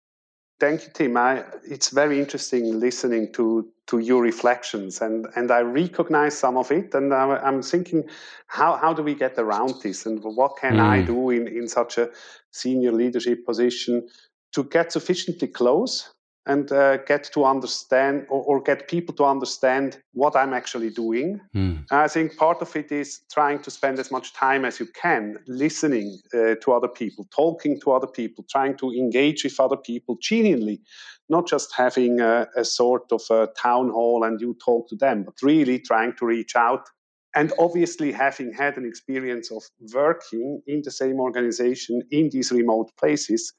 Thank 0.61 0.85
you, 0.85 0.91
Tim. 0.95 1.17
I, 1.17 1.45
it's 1.69 1.91
very 1.91 2.19
interesting 2.19 2.79
listening 2.79 3.33
to 3.33 3.69
to 3.89 3.99
your 3.99 4.23
reflections, 4.23 5.03
and 5.03 5.27
and 5.35 5.51
I 5.51 5.61
recognize 5.61 6.39
some 6.39 6.57
of 6.57 6.71
it, 6.71 6.95
and 6.95 7.13
I, 7.13 7.37
I'm 7.37 7.61
thinking, 7.61 8.05
how 8.47 8.77
how 8.77 8.95
do 8.95 9.03
we 9.03 9.15
get 9.15 9.37
around 9.37 9.83
this, 9.83 10.07
and 10.07 10.23
what 10.23 10.57
can 10.59 10.77
mm. 10.77 10.81
I 10.81 11.03
do 11.03 11.31
in 11.31 11.49
in 11.49 11.69
such 11.69 11.99
a 11.99 12.09
senior 12.53 12.93
leadership 12.93 13.45
position 13.45 14.07
to 14.55 14.65
get 14.65 14.93
sufficiently 14.93 15.49
close 15.49 16.15
and 16.47 16.71
uh, 16.73 16.99
get 16.99 17.25
to 17.33 17.45
understand 17.45 18.27
or, 18.29 18.43
or, 18.43 18.63
get 18.63 18.87
people 18.87 19.15
to 19.15 19.25
understand 19.25 19.99
what 20.13 20.37
I'm 20.37 20.53
actually 20.53 20.91
doing. 20.91 21.41
Mm. 21.55 21.87
I 21.91 22.07
think 22.07 22.37
part 22.37 22.61
of 22.61 22.77
it 22.77 22.93
is 22.93 23.21
trying 23.33 23.61
to 23.63 23.71
spend 23.71 23.99
as 23.99 24.11
much 24.11 24.35
time 24.35 24.65
as 24.65 24.79
you 24.79 24.87
can 24.87 25.39
listening 25.47 26.19
uh, 26.35 26.57
to 26.57 26.73
other 26.73 26.89
people, 26.89 27.27
talking 27.35 27.81
to 27.81 27.93
other 27.93 28.07
people, 28.07 28.45
trying 28.51 28.77
to 28.79 28.93
engage 28.93 29.45
with 29.45 29.59
other 29.59 29.77
people 29.77 30.19
genuinely, 30.21 30.83
not 31.31 31.49
just 31.49 31.75
having 31.75 32.21
a, 32.21 32.47
a 32.57 32.65
sort 32.65 33.11
of 33.11 33.23
a 33.31 33.49
town 33.59 33.89
hall 33.89 34.23
and 34.25 34.41
you 34.41 34.55
talk 34.63 34.89
to 34.89 34.97
them, 34.97 35.23
but 35.23 35.35
really 35.43 35.79
trying 35.79 36.13
to 36.19 36.27
reach 36.27 36.55
out. 36.57 36.87
And 37.35 37.53
obviously, 37.59 38.13
having 38.13 38.53
had 38.53 38.77
an 38.77 38.87
experience 38.87 39.51
of 39.51 39.63
working 39.93 40.63
in 40.69 40.83
the 40.85 40.91
same 40.91 41.19
organization 41.19 42.03
in 42.13 42.29
these 42.31 42.53
remote 42.53 42.93
places, 42.97 43.53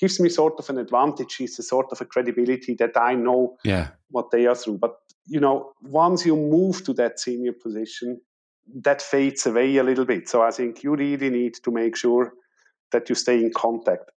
gives 0.00 0.18
me 0.18 0.28
sort 0.28 0.54
of 0.58 0.68
an 0.70 0.78
advantage. 0.78 1.36
It's 1.40 1.58
a 1.58 1.62
sort 1.62 1.86
of 1.92 2.00
a 2.00 2.04
credibility 2.06 2.74
that 2.78 2.96
I 2.96 3.14
know 3.14 3.56
yeah. 3.64 3.88
what 4.08 4.30
they 4.30 4.46
are 4.46 4.54
through. 4.54 4.78
But 4.78 4.96
you 5.26 5.38
know, 5.38 5.72
once 5.82 6.26
you 6.26 6.34
move 6.34 6.82
to 6.84 6.92
that 6.94 7.20
senior 7.20 7.52
position, 7.52 8.20
that 8.82 9.02
fades 9.02 9.46
away 9.46 9.76
a 9.76 9.82
little 9.82 10.04
bit. 10.04 10.28
So 10.28 10.42
I 10.42 10.50
think 10.50 10.82
you 10.82 10.96
really 10.96 11.30
need 11.30 11.54
to 11.62 11.70
make 11.70 11.96
sure 11.96 12.32
that 12.92 13.08
you 13.08 13.14
stay 13.14 13.38
in 13.38 13.52
contact. 13.54 14.10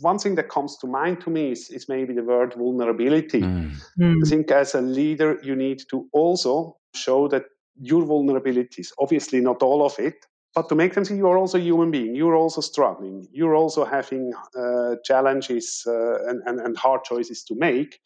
One 0.00 0.18
thing 0.18 0.34
that 0.36 0.48
comes 0.48 0.76
to 0.78 0.86
mind 0.86 1.20
to 1.22 1.30
me 1.30 1.52
is, 1.52 1.70
is 1.70 1.88
maybe 1.88 2.14
the 2.14 2.22
word 2.22 2.54
vulnerability. 2.54 3.40
Mm. 3.40 3.72
Mm. 3.98 4.16
I 4.24 4.28
think 4.28 4.50
as 4.50 4.74
a 4.74 4.80
leader, 4.80 5.38
you 5.42 5.56
need 5.56 5.82
to 5.90 6.08
also 6.12 6.76
show 6.94 7.28
that 7.28 7.44
your 7.80 8.02
vulnerabilities, 8.02 8.92
obviously 8.98 9.40
not 9.40 9.62
all 9.62 9.84
of 9.84 9.98
it, 9.98 10.26
but 10.54 10.68
to 10.68 10.74
make 10.74 10.94
them 10.94 11.04
see 11.04 11.16
you're 11.16 11.38
also 11.38 11.58
a 11.58 11.60
human 11.60 11.90
being, 11.90 12.14
you're 12.14 12.36
also 12.36 12.60
struggling, 12.60 13.28
you're 13.32 13.54
also 13.54 13.84
having 13.84 14.32
uh, 14.58 14.96
challenges 15.04 15.84
uh, 15.86 16.26
and, 16.28 16.42
and, 16.46 16.60
and, 16.60 16.76
hard 16.76 17.04
choices 17.04 17.44
to 17.44 17.54
make, 17.54 18.00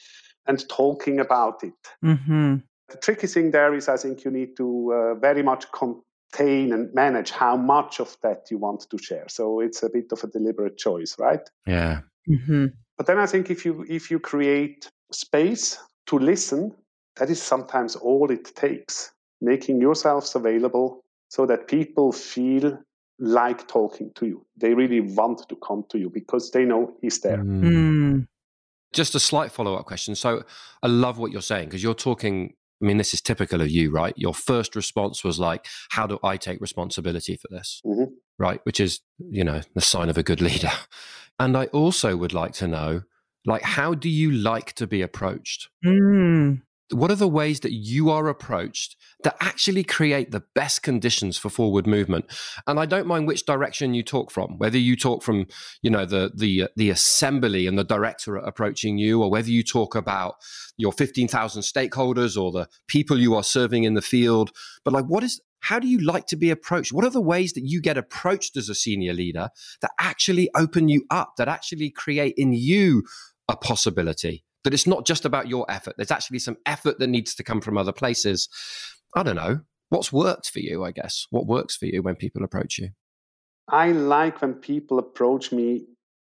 and 0.46 0.68
talking 0.68 1.20
about 1.20 1.62
it. 1.62 1.72
Mm-hmm. 2.04 2.56
The 2.88 2.96
tricky 2.98 3.26
thing 3.26 3.52
there 3.52 3.74
is, 3.74 3.88
I 3.88 3.96
think 3.96 4.24
you 4.24 4.30
need 4.30 4.56
to 4.56 4.92
uh, 4.92 5.14
very 5.14 5.42
much 5.42 5.66
contain 5.72 6.72
and 6.72 6.92
manage 6.92 7.30
how 7.30 7.56
much 7.56 8.00
of 8.00 8.16
that 8.22 8.48
you 8.50 8.58
want 8.58 8.86
to 8.90 8.98
share. 8.98 9.26
So 9.28 9.60
it's 9.60 9.82
a 9.82 9.88
bit 9.88 10.12
of 10.12 10.22
a 10.24 10.26
deliberate 10.26 10.76
choice, 10.76 11.16
right? 11.18 11.48
Yeah. 11.66 12.00
Mm-hmm. 12.28 12.66
But 12.96 13.06
then 13.06 13.18
I 13.18 13.26
think 13.26 13.50
if 13.50 13.64
you 13.64 13.84
if 13.88 14.10
you 14.10 14.20
create 14.20 14.90
space 15.10 15.78
to 16.06 16.18
listen, 16.18 16.74
that 17.16 17.30
is 17.30 17.42
sometimes 17.42 17.96
all 17.96 18.30
it 18.30 18.54
takes. 18.54 19.12
Making 19.40 19.80
yourselves 19.80 20.36
available 20.36 21.01
so 21.32 21.46
that 21.46 21.66
people 21.66 22.12
feel 22.12 22.78
like 23.18 23.66
talking 23.66 24.10
to 24.16 24.26
you. 24.26 24.44
They 24.60 24.74
really 24.74 25.00
want 25.00 25.48
to 25.48 25.56
come 25.66 25.82
to 25.88 25.98
you 25.98 26.10
because 26.10 26.50
they 26.50 26.66
know 26.66 26.94
he's 27.00 27.20
there. 27.20 27.38
Mm. 27.38 28.26
Just 28.92 29.14
a 29.14 29.18
slight 29.18 29.50
follow 29.50 29.74
up 29.74 29.86
question. 29.86 30.14
So 30.14 30.42
I 30.82 30.88
love 30.88 31.16
what 31.16 31.32
you're 31.32 31.40
saying 31.40 31.68
because 31.68 31.82
you're 31.82 31.94
talking. 31.94 32.52
I 32.82 32.84
mean, 32.84 32.98
this 32.98 33.14
is 33.14 33.22
typical 33.22 33.62
of 33.62 33.70
you, 33.70 33.90
right? 33.90 34.12
Your 34.14 34.34
first 34.34 34.76
response 34.76 35.24
was 35.24 35.40
like, 35.40 35.64
How 35.92 36.06
do 36.06 36.18
I 36.22 36.36
take 36.36 36.60
responsibility 36.60 37.36
for 37.36 37.48
this? 37.50 37.80
Mm-hmm. 37.86 38.12
Right. 38.38 38.60
Which 38.64 38.78
is, 38.78 39.00
you 39.18 39.42
know, 39.42 39.62
the 39.74 39.80
sign 39.80 40.10
of 40.10 40.18
a 40.18 40.22
good 40.22 40.42
leader. 40.42 40.72
And 41.38 41.56
I 41.56 41.64
also 41.66 42.14
would 42.14 42.34
like 42.34 42.52
to 42.54 42.68
know, 42.68 43.02
like, 43.46 43.62
how 43.62 43.94
do 43.94 44.10
you 44.10 44.30
like 44.30 44.74
to 44.74 44.86
be 44.86 45.00
approached? 45.00 45.70
Mm 45.82 46.60
what 46.92 47.10
are 47.10 47.16
the 47.16 47.28
ways 47.28 47.60
that 47.60 47.72
you 47.72 48.10
are 48.10 48.28
approached 48.28 48.96
that 49.24 49.36
actually 49.40 49.84
create 49.84 50.30
the 50.30 50.42
best 50.54 50.82
conditions 50.82 51.38
for 51.38 51.48
forward 51.48 51.86
movement? 51.86 52.24
And 52.66 52.78
i 52.78 52.86
don't 52.86 53.06
mind 53.06 53.26
which 53.26 53.46
direction 53.46 53.94
you 53.94 54.02
talk 54.02 54.30
from 54.30 54.58
whether 54.58 54.78
you 54.78 54.96
talk 54.96 55.22
from 55.22 55.46
you 55.82 55.90
know 55.90 56.04
the 56.04 56.30
the 56.34 56.68
the 56.76 56.90
assembly 56.90 57.66
and 57.66 57.78
the 57.78 57.84
directorate 57.84 58.46
approaching 58.46 58.98
you 58.98 59.22
or 59.22 59.30
whether 59.30 59.50
you 59.50 59.62
talk 59.62 59.94
about 59.94 60.34
your 60.76 60.92
15,000 60.92 61.62
stakeholders 61.62 62.40
or 62.40 62.50
the 62.52 62.68
people 62.88 63.18
you 63.18 63.34
are 63.34 63.44
serving 63.44 63.84
in 63.84 63.94
the 63.94 64.02
field. 64.02 64.50
But 64.84 64.94
like 64.94 65.06
what 65.06 65.22
is 65.22 65.40
how 65.60 65.78
do 65.78 65.86
you 65.86 66.00
like 66.00 66.26
to 66.26 66.36
be 66.36 66.50
approached? 66.50 66.92
What 66.92 67.04
are 67.04 67.10
the 67.10 67.20
ways 67.20 67.52
that 67.52 67.64
you 67.64 67.80
get 67.80 67.96
approached 67.96 68.56
as 68.56 68.68
a 68.68 68.74
senior 68.74 69.12
leader 69.12 69.48
that 69.80 69.92
actually 70.00 70.50
open 70.56 70.88
you 70.88 71.04
up 71.08 71.34
that 71.38 71.48
actually 71.48 71.90
create 71.90 72.34
in 72.36 72.52
you 72.52 73.04
a 73.48 73.56
possibility 73.56 74.44
that 74.64 74.74
it's 74.74 74.86
not 74.86 75.06
just 75.06 75.24
about 75.24 75.48
your 75.48 75.68
effort. 75.70 75.94
There's 75.96 76.10
actually 76.10 76.38
some 76.38 76.56
effort 76.66 76.98
that 76.98 77.08
needs 77.08 77.34
to 77.34 77.42
come 77.42 77.60
from 77.60 77.78
other 77.78 77.92
places. 77.92 78.48
I 79.16 79.22
don't 79.22 79.36
know. 79.36 79.60
What's 79.88 80.12
worked 80.12 80.50
for 80.50 80.60
you, 80.60 80.84
I 80.84 80.90
guess? 80.90 81.26
What 81.30 81.46
works 81.46 81.76
for 81.76 81.86
you 81.86 82.02
when 82.02 82.16
people 82.16 82.44
approach 82.44 82.78
you? 82.78 82.90
I 83.68 83.92
like 83.92 84.40
when 84.40 84.54
people 84.54 84.98
approach 84.98 85.52
me 85.52 85.86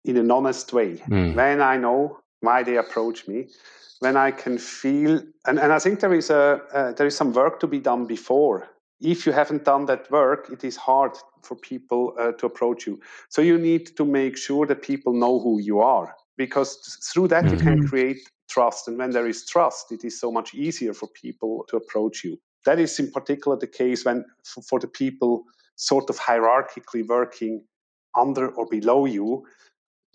in 0.05 0.17
an 0.17 0.31
honest 0.31 0.71
way, 0.74 0.95
mm. 0.95 1.36
when 1.36 1.62
I 1.62 1.77
know 1.77 2.19
why 2.39 2.63
they 2.63 2.77
approach 2.77 3.27
me, 3.27 3.48
when 4.00 4.15
I 4.15 4.31
can 4.31 4.57
feel, 4.57 5.21
and, 5.45 5.59
and 5.59 5.74
I 5.74 5.79
think 5.79 6.00
there 6.00 6.13
is 6.13 6.29
a 6.29 6.62
uh, 6.74 6.91
there 6.93 7.05
is 7.05 7.17
some 7.17 7.33
work 7.33 7.59
to 7.59 7.67
be 7.67 7.79
done 7.79 8.05
before. 8.05 8.69
If 9.01 9.25
you 9.25 9.33
haven't 9.33 9.65
done 9.65 9.86
that 9.86 10.09
work, 10.09 10.50
it 10.50 10.63
is 10.63 10.75
hard 10.75 11.17
for 11.43 11.55
people 11.55 12.13
uh, 12.19 12.31
to 12.33 12.45
approach 12.45 12.88
you. 12.88 13.00
So 13.29 13.41
you 13.41 13.57
need 13.57 13.95
to 13.98 14.05
make 14.05 14.38
sure 14.38 14.65
that 14.67 14.81
people 14.81 15.13
know 15.13 15.39
who 15.39 15.59
you 15.59 15.79
are 15.79 16.15
because 16.39 16.98
through 17.13 17.27
that 17.27 17.43
mm-hmm. 17.43 17.53
you 17.53 17.60
can 17.60 17.77
mm-hmm. 17.79 17.88
create 17.88 18.22
trust. 18.50 18.88
And 18.88 18.98
when 18.98 19.12
there 19.12 19.27
is 19.27 19.46
trust, 19.46 19.91
it 19.91 20.03
is 20.03 20.19
so 20.19 20.31
much 20.31 20.55
easier 20.55 20.93
for 20.93 21.08
people 21.10 21.65
to 21.67 21.75
approach 21.75 22.24
you. 22.24 22.39
That 22.65 22.79
is 22.79 22.98
in 22.98 23.12
particular 23.12 23.58
the 23.58 23.67
case 23.67 24.05
when 24.05 24.25
for 24.69 24.79
the 24.79 24.88
people 24.88 25.43
sort 25.75 26.10
of 26.10 26.17
hierarchically 26.17 27.05
working 27.08 27.65
under 28.17 28.48
or 28.50 28.65
below 28.65 29.05
you. 29.05 29.43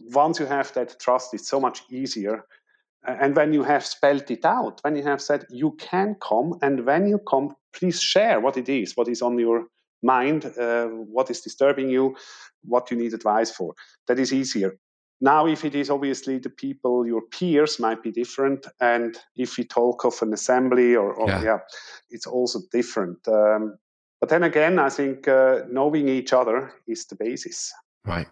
Once 0.00 0.40
you 0.40 0.46
have 0.46 0.72
that 0.72 0.98
trust, 0.98 1.34
it's 1.34 1.48
so 1.48 1.60
much 1.60 1.82
easier. 1.90 2.44
And 3.06 3.36
when 3.36 3.52
you 3.52 3.62
have 3.62 3.84
spelled 3.84 4.30
it 4.30 4.46
out, 4.46 4.80
when 4.82 4.96
you 4.96 5.02
have 5.02 5.20
said 5.20 5.44
you 5.50 5.72
can 5.78 6.16
come, 6.26 6.54
and 6.62 6.86
when 6.86 7.06
you 7.06 7.18
come, 7.18 7.54
please 7.76 8.00
share 8.00 8.40
what 8.40 8.56
it 8.56 8.70
is, 8.70 8.96
what 8.96 9.08
is 9.08 9.20
on 9.20 9.38
your 9.38 9.66
mind, 10.02 10.46
uh, 10.58 10.86
what 10.86 11.30
is 11.30 11.42
disturbing 11.42 11.90
you, 11.90 12.16
what 12.62 12.90
you 12.90 12.96
need 12.96 13.12
advice 13.12 13.50
for. 13.50 13.74
That 14.06 14.18
is 14.18 14.32
easier. 14.32 14.78
Now, 15.20 15.46
if 15.46 15.64
it 15.64 15.74
is 15.74 15.90
obviously 15.90 16.38
the 16.38 16.50
people, 16.50 17.06
your 17.06 17.22
peers 17.22 17.78
might 17.78 18.02
be 18.02 18.10
different. 18.10 18.66
And 18.80 19.16
if 19.36 19.56
you 19.58 19.64
talk 19.64 20.04
of 20.04 20.20
an 20.22 20.32
assembly 20.32 20.94
or, 20.94 21.14
or 21.14 21.28
yeah. 21.28 21.42
yeah. 21.42 21.58
it's 22.10 22.26
also 22.26 22.60
different. 22.72 23.26
Um, 23.28 23.78
but 24.20 24.28
then 24.28 24.42
again, 24.42 24.78
I 24.78 24.90
think 24.90 25.28
uh, 25.28 25.60
knowing 25.70 26.08
each 26.08 26.32
other 26.32 26.72
is 26.86 27.06
the 27.06 27.16
basis. 27.16 27.72
Right. 28.04 28.26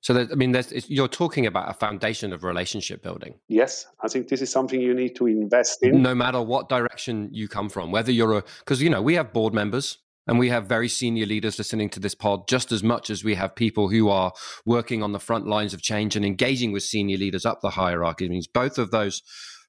So, 0.00 0.12
that, 0.12 0.30
I 0.30 0.34
mean, 0.34 0.54
you're 0.86 1.08
talking 1.08 1.46
about 1.46 1.70
a 1.70 1.72
foundation 1.72 2.34
of 2.34 2.44
relationship 2.44 3.02
building. 3.02 3.40
Yes, 3.48 3.86
I 4.02 4.08
think 4.08 4.28
this 4.28 4.42
is 4.42 4.52
something 4.52 4.78
you 4.78 4.92
need 4.92 5.16
to 5.16 5.26
invest 5.26 5.82
in. 5.82 6.02
No 6.02 6.14
matter 6.14 6.42
what 6.42 6.68
direction 6.68 7.30
you 7.32 7.48
come 7.48 7.70
from, 7.70 7.90
whether 7.90 8.12
you're 8.12 8.38
a, 8.38 8.44
because, 8.58 8.82
you 8.82 8.90
know, 8.90 9.00
we 9.00 9.14
have 9.14 9.32
board 9.32 9.54
members 9.54 9.98
and 10.26 10.38
we 10.38 10.48
have 10.48 10.66
very 10.66 10.88
senior 10.88 11.26
leaders 11.26 11.58
listening 11.58 11.90
to 11.90 12.00
this 12.00 12.14
pod 12.14 12.48
just 12.48 12.72
as 12.72 12.82
much 12.82 13.10
as 13.10 13.24
we 13.24 13.34
have 13.34 13.54
people 13.54 13.88
who 13.88 14.08
are 14.08 14.32
working 14.64 15.02
on 15.02 15.12
the 15.12 15.20
front 15.20 15.46
lines 15.46 15.74
of 15.74 15.82
change 15.82 16.16
and 16.16 16.24
engaging 16.24 16.72
with 16.72 16.82
senior 16.82 17.16
leaders 17.16 17.44
up 17.44 17.60
the 17.60 17.70
hierarchy. 17.70 18.26
It 18.26 18.30
means 18.30 18.46
both 18.46 18.78
of 18.78 18.90
those 18.90 19.22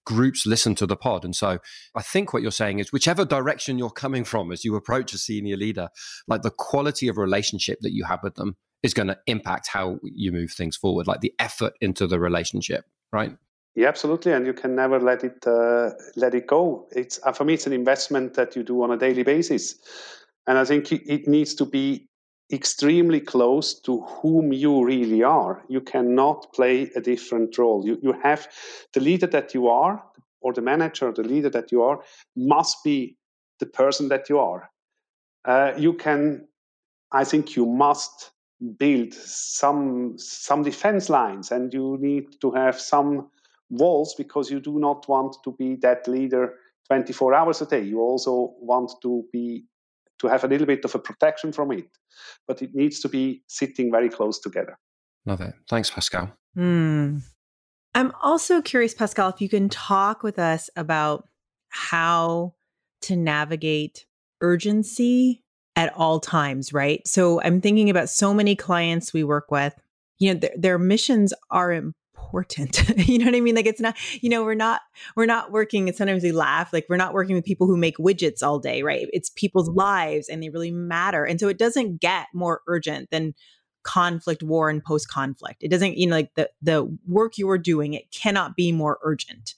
groups 0.06 0.46
listen 0.46 0.76
to 0.76 0.86
the 0.86 0.96
pod. 0.96 1.26
And 1.26 1.36
so 1.36 1.60
I 1.96 2.02
think 2.02 2.32
what 2.32 2.42
you're 2.42 2.52
saying 2.52 2.80
is 2.80 2.92
whichever 2.92 3.26
direction 3.26 3.78
you're 3.78 3.90
coming 3.90 4.24
from 4.24 4.52
as 4.52 4.64
you 4.64 4.76
approach 4.76 5.14
a 5.14 5.18
senior 5.18 5.58
leader, 5.58 5.90
like 6.28 6.44
the 6.44 6.52
quality 6.52 7.08
of 7.08 7.18
relationship 7.18 7.80
that 7.82 7.92
you 7.92 8.06
have 8.06 8.20
with 8.24 8.36
them 8.36 8.56
is 8.84 8.94
going 8.94 9.08
to 9.08 9.18
impact 9.26 9.68
how 9.68 9.98
you 10.04 10.32
move 10.32 10.52
things 10.52 10.78
forward, 10.78 11.08
like 11.08 11.22
the 11.22 11.34
effort 11.40 11.74
into 11.82 12.06
the 12.06 12.20
relationship, 12.20 12.86
right? 13.12 13.36
Yeah, 13.74 13.90
absolutely, 13.90 14.32
and 14.32 14.46
you 14.46 14.54
can 14.54 14.74
never 14.74 15.02
let 15.02 15.26
it 15.26 15.46
uh, 15.46 15.90
let 16.16 16.34
it 16.34 16.48
go. 16.48 16.88
It's 16.92 17.20
uh, 17.26 17.34
for 17.34 17.44
me, 17.44 17.56
it's 17.56 17.68
an 17.68 17.74
investment 17.74 18.36
that 18.36 18.56
you 18.56 18.64
do 18.64 18.82
on 18.84 18.92
a 18.92 18.98
daily 18.98 19.24
basis. 19.24 19.76
And 20.48 20.58
I 20.58 20.66
think 20.66 20.92
it 20.92 21.28
needs 21.28 21.56
to 21.56 21.66
be 21.66 22.08
extremely 22.52 23.20
close 23.20 23.80
to 23.82 24.02
whom 24.02 24.54
you 24.54 24.86
really 24.86 25.24
are. 25.24 25.64
You 25.68 25.82
cannot 25.82 26.54
play 26.54 26.92
a 26.96 27.02
different 27.02 27.58
role. 27.58 27.86
You, 27.86 27.98
you 28.02 28.14
have 28.24 28.48
the 28.94 29.00
leader 29.00 29.28
that 29.28 29.54
you 29.54 29.68
are, 29.68 30.04
or 30.42 30.54
the 30.54 30.62
manager, 30.62 31.12
the 31.12 31.24
leader 31.24 31.50
that 31.50 31.72
you 31.72 31.82
are, 31.82 32.02
must 32.36 32.84
be 32.84 33.18
the 33.60 33.66
person 33.66 34.10
that 34.10 34.30
you 34.30 34.40
are. 34.40 34.70
Uh, 35.44 35.74
you 35.78 35.94
can, 35.94 36.48
I 37.12 37.24
think, 37.24 37.56
you 37.56 37.66
must 37.66 38.32
build 38.78 39.14
some 39.14 40.18
some 40.18 40.64
defense 40.64 41.10
lines, 41.10 41.52
and 41.52 41.74
you 41.74 41.98
need 42.00 42.40
to 42.42 42.52
have 42.52 42.80
some 42.80 43.30
walls 43.70 44.14
because 44.16 44.52
you 44.52 44.60
do 44.60 44.80
not 44.80 45.08
want 45.10 45.36
to 45.44 45.52
be 45.54 45.76
that 45.78 46.08
leader 46.08 46.54
24 46.88 47.34
hours 47.34 47.62
a 47.62 47.66
day. 47.66 47.82
You 47.82 48.02
also 48.02 48.54
want 48.60 48.92
to 49.02 49.26
be 49.32 49.66
to 50.26 50.32
have 50.32 50.44
a 50.44 50.48
little 50.48 50.68
bit 50.68 50.84
of 50.86 50.94
a 50.96 51.00
protection 51.00 51.52
from 51.52 51.72
it. 51.72 51.88
But 52.48 52.62
it 52.62 52.72
needs 52.74 53.00
to 53.02 53.10
be 53.10 53.44
sitting 53.48 53.92
very 53.92 54.10
close 54.10 54.40
together. 54.40 54.78
Love 55.26 55.42
it. 55.42 55.54
Thanks, 55.70 55.90
Pascal. 55.90 56.32
Mm. 56.58 57.22
I'm 57.94 58.12
also 58.22 58.62
curious, 58.62 58.94
Pascal, 58.94 59.30
if 59.30 59.42
you 59.42 59.50
can 59.50 59.70
talk 59.70 60.22
with 60.22 60.38
us 60.38 60.70
about 60.76 61.28
how 61.70 62.54
to 63.02 63.16
navigate 63.16 64.06
urgency 64.42 65.44
at 65.76 65.94
all 65.96 66.20
times, 66.20 66.74
right? 66.74 67.06
So 67.08 67.42
I'm 67.42 67.62
thinking 67.62 67.90
about 67.90 68.10
so 68.10 68.34
many 68.34 68.56
clients 68.56 69.14
we 69.14 69.24
work 69.24 69.52
with. 69.52 69.74
You 70.20 70.34
know, 70.34 70.40
th- 70.40 70.54
their 70.58 70.78
missions 70.78 71.34
are 71.52 71.72
important. 71.72 71.96
you 72.98 73.20
know 73.20 73.26
what 73.26 73.36
I 73.36 73.42
mean? 73.42 73.56
Like 73.56 73.66
it's 73.66 73.82
not, 73.82 73.96
you 74.22 74.30
know, 74.30 74.44
we're 74.44 74.54
not 74.56 74.82
we're 75.16 75.26
not 75.26 75.52
working 75.52 75.88
and 75.88 75.96
sometimes 75.98 76.24
we 76.24 76.32
laugh 76.32 76.74
like 76.74 76.86
we're 76.90 76.98
not 76.98 77.14
working 77.14 77.36
with 77.36 77.46
people 77.46 77.68
who 77.68 77.78
make 77.78 77.98
widgets 77.98 78.44
all 78.44 78.60
day, 78.60 78.84
right? 78.84 79.08
It's 79.12 79.30
people's 79.30 79.70
mm-hmm. 79.70 79.80
lives 79.80 80.30
and 80.30 80.42
they 80.42 80.50
really 80.50 80.72
matter. 80.72 81.24
And 81.24 81.40
so 81.40 81.48
it 81.48 81.58
doesn't 81.58 82.02
get 82.02 82.28
more 82.34 82.62
urgent 82.68 83.10
than 83.12 83.34
conflict, 83.84 84.44
war 84.44 84.70
and 84.70 84.84
post-conflict. 84.84 85.64
It 85.64 85.70
doesn't, 85.70 85.98
you 85.98 86.08
know, 86.08 86.16
like 86.16 86.34
the 86.36 86.50
the 86.62 86.98
work 87.08 87.38
you're 87.38 87.58
doing, 87.58 87.94
it 87.94 88.12
cannot 88.12 88.56
be 88.56 88.72
more 88.72 88.98
urgent. 89.04 89.54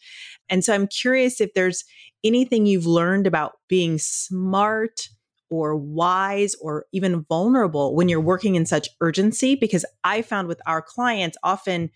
And 0.49 0.63
so 0.63 0.73
I'm 0.73 0.88
curious 0.88 1.41
if 1.41 1.53
there's 1.53 1.84
anything 2.23 2.65
you've 2.65 2.86
learned 2.86 3.25
about 3.25 3.53
being 3.67 3.97
smart 3.97 5.10
or 5.49 5.75
wise 5.75 6.56
or 6.62 6.86
even 6.91 7.25
vulnerable 7.30 7.95
when 7.95 8.10
you're 8.10 8.19
working 8.19 8.56
in 8.56 8.65
such 8.65 8.89
urgency 9.01 9.56
because 9.56 9.86
I 10.03 10.21
found 10.21 10.47
with 10.47 10.62
our 10.65 10.82
clients 10.82 11.38
often 11.41 11.89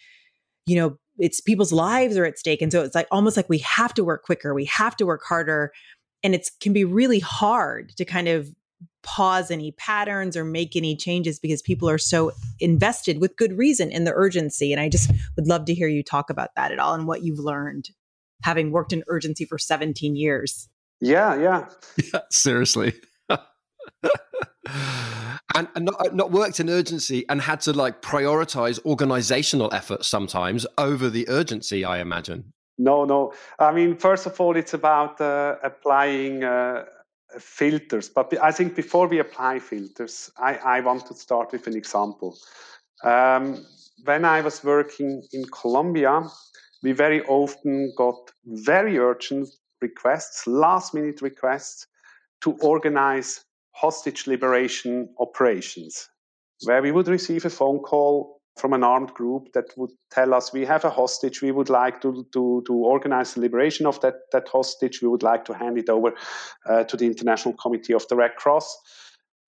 you 0.72 0.78
know, 0.78 0.98
it's 1.18 1.42
people's 1.42 1.74
lives 1.74 2.16
are 2.16 2.24
at 2.24 2.40
stake. 2.40 2.62
And 2.62 2.72
so 2.72 2.82
it's 2.82 2.96
like 2.96 3.08
almost 3.12 3.36
like 3.36 3.50
we 3.50 3.58
have 3.58 3.94
to 3.96 4.06
work 4.06 4.24
quicker, 4.24 4.54
we 4.54 4.64
have 4.66 4.96
to 4.96 5.06
work 5.06 5.22
harder. 5.28 5.74
And 6.24 6.34
it 6.34 6.50
can 6.62 6.72
be 6.72 6.86
really 6.86 7.20
hard 7.20 7.90
to 7.98 8.06
kind 8.06 8.30
of 8.30 8.48
pause 9.04 9.52
any 9.52 9.74
patterns 9.74 10.38
or 10.38 10.46
make 10.46 10.78
any 10.78 10.96
changes 10.96 11.40
because 11.40 11.62
people 11.62 11.90
are 11.90 11.98
so 11.98 12.32
invested 12.62 13.20
with 13.20 13.36
good 13.36 13.58
reason 13.58 13.92
in 13.92 14.06
the 14.06 14.14
urgency. 14.14 14.72
And 14.72 14.80
I 14.80 14.88
just 14.88 15.12
would 15.36 15.46
love 15.46 15.66
to 15.66 15.74
hear 15.74 15.90
you 15.90 16.04
talk 16.04 16.30
about 16.30 16.52
that 16.56 16.72
at 16.72 16.80
all 16.80 16.94
and 16.94 17.06
what 17.06 17.22
you've 17.22 17.40
learned 17.40 17.90
having 18.44 18.72
worked 18.72 18.94
in 18.94 19.04
urgency 19.08 19.44
for 19.44 19.58
17 19.58 20.16
years. 20.16 20.70
Yeah, 21.02 21.36
yeah. 21.36 21.68
yeah 22.14 22.22
seriously. 22.32 22.94
And, 25.56 25.68
and 25.76 25.86
not, 25.86 26.16
not, 26.16 26.32
worked 26.32 26.60
in 26.60 26.70
urgency 26.70 27.26
and 27.30 27.42
had 27.42 27.62
to 27.62 27.74
like 27.74 28.02
prioritize 28.02 28.84
organizational 28.86 29.74
efforts 29.74 30.08
sometimes 30.08 30.66
over 30.78 31.10
the 31.10 31.28
urgency 31.30 31.84
i 31.84 32.00
imagine. 32.00 32.54
No 32.78 33.06
no. 33.06 33.34
I 33.60 33.72
mean 33.72 33.98
first 33.98 34.26
of 34.26 34.40
all 34.40 34.56
it's 34.56 34.74
about 34.74 35.20
uh, 35.22 35.56
applying 35.64 36.44
uh, 36.44 36.86
filters. 37.40 38.10
But 38.10 38.34
i 38.42 38.52
think 38.52 38.76
before 38.76 39.08
we 39.08 39.20
apply 39.20 39.60
filters 39.60 40.32
i, 40.38 40.56
I 40.56 40.80
want 40.82 41.06
to 41.08 41.14
start 41.14 41.52
with 41.52 41.68
an 41.68 41.76
example. 41.76 42.38
Um, 43.04 43.66
when 44.04 44.26
i 44.26 44.42
was 44.42 44.64
working 44.64 45.24
in 45.34 45.46
colombia 45.46 46.24
we 46.84 46.92
very 46.92 47.22
often 47.24 47.94
got 47.96 48.32
very 48.46 48.98
urgent 48.98 49.48
requests 49.82 50.48
last 50.48 50.94
minute 50.94 51.22
requests 51.22 51.88
to 52.42 52.58
organize 52.62 53.46
hostage 53.72 54.28
liberation 54.28 55.10
operations, 55.20 56.10
where 56.66 56.82
we 56.82 56.92
would 56.92 57.08
receive 57.08 57.46
a 57.46 57.50
phone 57.50 57.80
call 57.80 58.42
from 58.58 58.74
an 58.74 58.84
armed 58.84 59.14
group 59.14 59.54
that 59.54 59.66
would 59.78 59.92
tell 60.12 60.34
us 60.34 60.52
we 60.54 60.66
have 60.66 60.84
a 60.84 60.90
hostage. 60.90 61.42
We 61.42 61.52
would 61.52 61.70
like 61.70 62.02
to, 62.02 62.26
to, 62.34 62.64
to 62.68 62.74
organize 62.74 63.34
the 63.34 63.42
liberation 63.42 63.86
of 63.86 64.00
that, 64.02 64.16
that 64.34 64.48
hostage. 64.48 65.02
We 65.02 65.08
would 65.08 65.24
like 65.24 65.46
to 65.46 65.54
hand 65.54 65.78
it 65.78 65.90
over 65.90 66.14
uh, 66.66 66.84
to 66.84 66.98
the 66.98 67.06
international 67.06 67.56
committee 67.56 67.94
of 67.94 68.08
the 68.08 68.16
red 68.16 68.36
cross. 68.36 68.78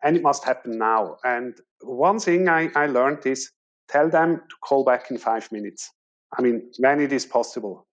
And 0.04 0.16
it 0.16 0.24
must 0.24 0.44
happen 0.44 0.78
now. 0.78 1.18
And 1.24 1.56
one 1.82 2.20
thing 2.20 2.48
I, 2.48 2.70
I 2.76 2.88
learned 2.88 3.26
is 3.26 3.52
tell 3.90 4.10
them 4.10 4.38
to 4.38 4.56
call 4.64 4.84
back 4.84 5.12
in 5.12 5.18
five 5.18 5.52
minutes. 5.52 5.92
I 6.38 6.42
mean 6.42 6.72
when 6.80 7.00
it 7.00 7.12
is 7.12 7.26
possible. 7.26 7.86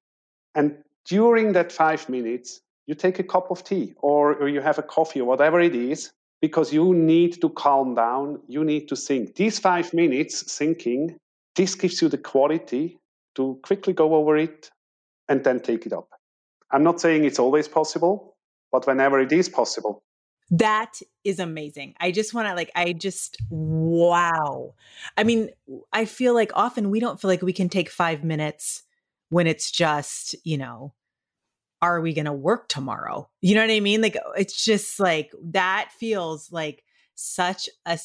And 0.55 0.79
during 1.07 1.53
that 1.53 1.73
five 1.73 2.09
minutes 2.09 2.61
you 2.87 2.95
take 2.95 3.19
a 3.19 3.25
cup 3.25 3.51
of 3.51 3.63
tea 3.65 3.95
or, 3.99 4.35
or 4.37 4.49
you 4.49 4.61
have 4.61 4.79
a 4.79 4.83
coffee 4.83 5.21
or 5.21 5.27
whatever 5.27 5.61
it 5.61 5.75
is 5.75 6.13
because 6.41 6.73
you 6.73 6.95
need 6.95 7.41
to 7.41 7.51
calm 7.51 7.95
down. 7.95 8.41
You 8.49 8.65
need 8.65 8.89
to 8.89 8.97
think. 8.97 9.35
These 9.35 9.59
five 9.59 9.93
minutes 9.93 10.57
thinking, 10.57 11.17
this 11.55 11.75
gives 11.75 12.01
you 12.01 12.09
the 12.09 12.19
quality 12.19 12.99
to 13.35 13.59
quickly 13.63 13.93
go 13.93 14.15
over 14.15 14.37
it 14.37 14.71
and 15.29 15.45
then 15.45 15.61
take 15.61 15.87
it 15.87 15.93
up. 15.93 16.09
I'm 16.71 16.83
not 16.83 17.01
saying 17.01 17.25
it's 17.25 17.39
always 17.39 17.69
possible, 17.69 18.37
but 18.73 18.87
whenever 18.87 19.21
it 19.21 19.33
is 19.33 19.49
possible. 19.49 20.03
That 20.51 21.01
is 21.23 21.39
amazing. 21.39 21.95
I 22.01 22.11
just 22.11 22.35
want 22.35 22.49
to 22.49 22.55
like, 22.55 22.73
I 22.75 22.93
just, 22.93 23.37
wow. 23.51 24.75
I 25.17 25.23
mean, 25.23 25.51
I 25.93 26.05
feel 26.05 26.35
like 26.35 26.51
often 26.55 26.91
we 26.91 26.99
don't 26.99 27.21
feel 27.21 27.31
like 27.31 27.43
we 27.43 27.53
can 27.53 27.69
take 27.69 27.89
five 27.89 28.25
minutes 28.25 28.83
when 29.29 29.47
it's 29.47 29.71
just, 29.71 30.35
you 30.45 30.59
know, 30.59 30.93
are 31.83 32.01
we 32.01 32.13
going 32.13 32.27
to 32.27 32.33
work 32.33 32.69
tomorrow? 32.69 33.29
You 33.41 33.55
know 33.55 33.63
what 33.63 33.71
I 33.71 33.81
mean? 33.81 34.03
Like, 34.03 34.17
it's 34.37 34.65
just 34.65 35.01
like 35.01 35.33
that 35.43 35.91
feels 35.99 36.53
like 36.53 36.85
such 37.15 37.69
a 37.87 37.99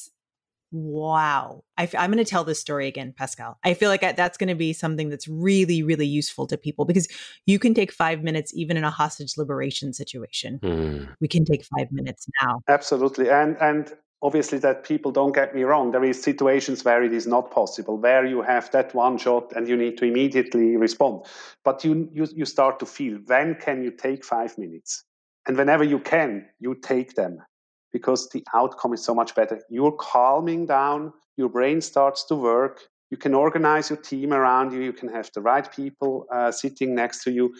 wow. 0.71 1.63
I, 1.77 1.89
am 1.93 2.11
going 2.11 2.23
to 2.23 2.29
tell 2.29 2.43
this 2.43 2.59
story 2.59 2.88
again, 2.88 3.13
Pascal. 3.17 3.57
I 3.63 3.73
feel 3.73 3.89
like 3.89 4.01
that's 4.01 4.38
going 4.38 4.49
to 4.49 4.55
be 4.55 4.73
something 4.73 5.09
that's 5.09 5.27
really, 5.27 5.83
really 5.83 6.07
useful 6.07 6.47
to 6.47 6.57
people 6.57 6.85
because 6.85 7.07
you 7.45 7.59
can 7.59 7.73
take 7.73 7.91
five 7.91 8.23
minutes 8.23 8.53
even 8.53 8.77
in 8.77 8.83
a 8.83 8.89
hostage 8.89 9.38
liberation 9.38 9.93
situation. 9.93 10.59
Mm. 10.59 11.15
We 11.21 11.27
can 11.27 11.45
take 11.45 11.63
five 11.77 11.91
minutes 11.91 12.27
now. 12.41 12.59
Absolutely. 12.67 13.29
And, 13.29 13.57
and, 13.61 13.93
obviously 14.21 14.58
that 14.60 14.84
people 14.84 15.12
don't 15.12 15.34
get 15.34 15.54
me 15.54 15.63
wrong 15.63 15.91
there 15.91 16.04
is 16.04 16.21
situations 16.21 16.84
where 16.84 17.04
it 17.04 17.13
is 17.13 17.28
not 17.28 17.51
possible 17.51 17.97
where 17.97 18.25
you 18.25 18.41
have 18.41 18.71
that 18.71 18.93
one 18.95 19.17
shot 19.17 19.51
and 19.56 19.67
you 19.67 19.78
need 19.78 19.97
to 19.97 20.06
immediately 20.06 20.78
respond. 20.78 21.25
But 21.63 21.84
you 21.84 22.10
you, 22.13 22.28
you 22.34 22.45
start 22.45 22.80
to 22.80 22.86
feel 22.86 23.19
when 23.25 23.56
can 23.56 23.84
you 23.84 23.91
take 23.91 24.23
five 24.23 24.58
minutes? 24.58 25.04
And 25.47 25.58
whenever 25.58 25.84
you 25.84 25.99
can 25.99 26.45
you 26.60 26.75
take 26.75 27.15
them 27.15 27.39
because 27.93 28.30
the 28.30 28.43
outcome 28.54 28.93
is 28.93 29.04
so 29.04 29.13
much 29.13 29.36
better. 29.36 29.62
You're 29.69 29.97
calming 29.99 30.65
down 30.65 31.13
your 31.38 31.49
brain 31.49 31.82
starts 31.82 32.23
to 32.25 32.36
work 32.36 32.82
you 33.12 33.17
can 33.17 33.34
organize 33.34 33.89
your 33.89 33.99
team 33.99 34.34
around 34.34 34.73
you 34.73 34.82
you 34.82 34.93
can 34.93 35.10
have 35.10 35.30
the 35.34 35.41
right 35.41 35.71
people 35.71 36.25
uh, 36.34 36.51
sitting 36.51 36.95
next 36.95 37.23
to 37.23 37.32
you 37.32 37.54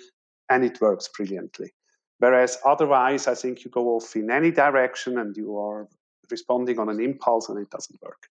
and 0.50 0.64
it 0.64 0.80
works 0.82 1.08
brilliantly. 1.08 1.74
Whereas 2.20 2.58
otherwise, 2.66 3.28
I 3.28 3.36
think 3.36 3.64
you 3.64 3.72
go 3.72 3.90
off 3.96 4.16
in 4.16 4.32
any 4.32 4.52
direction 4.52 5.18
and 5.18 5.36
you 5.36 5.58
are 5.58 5.88
responding 6.32 6.80
on 6.80 6.90
an 6.90 7.00
impulse 7.00 7.50
and 7.50 7.60
it 7.60 7.70
doesn't 7.70 8.02
work. 8.02 8.28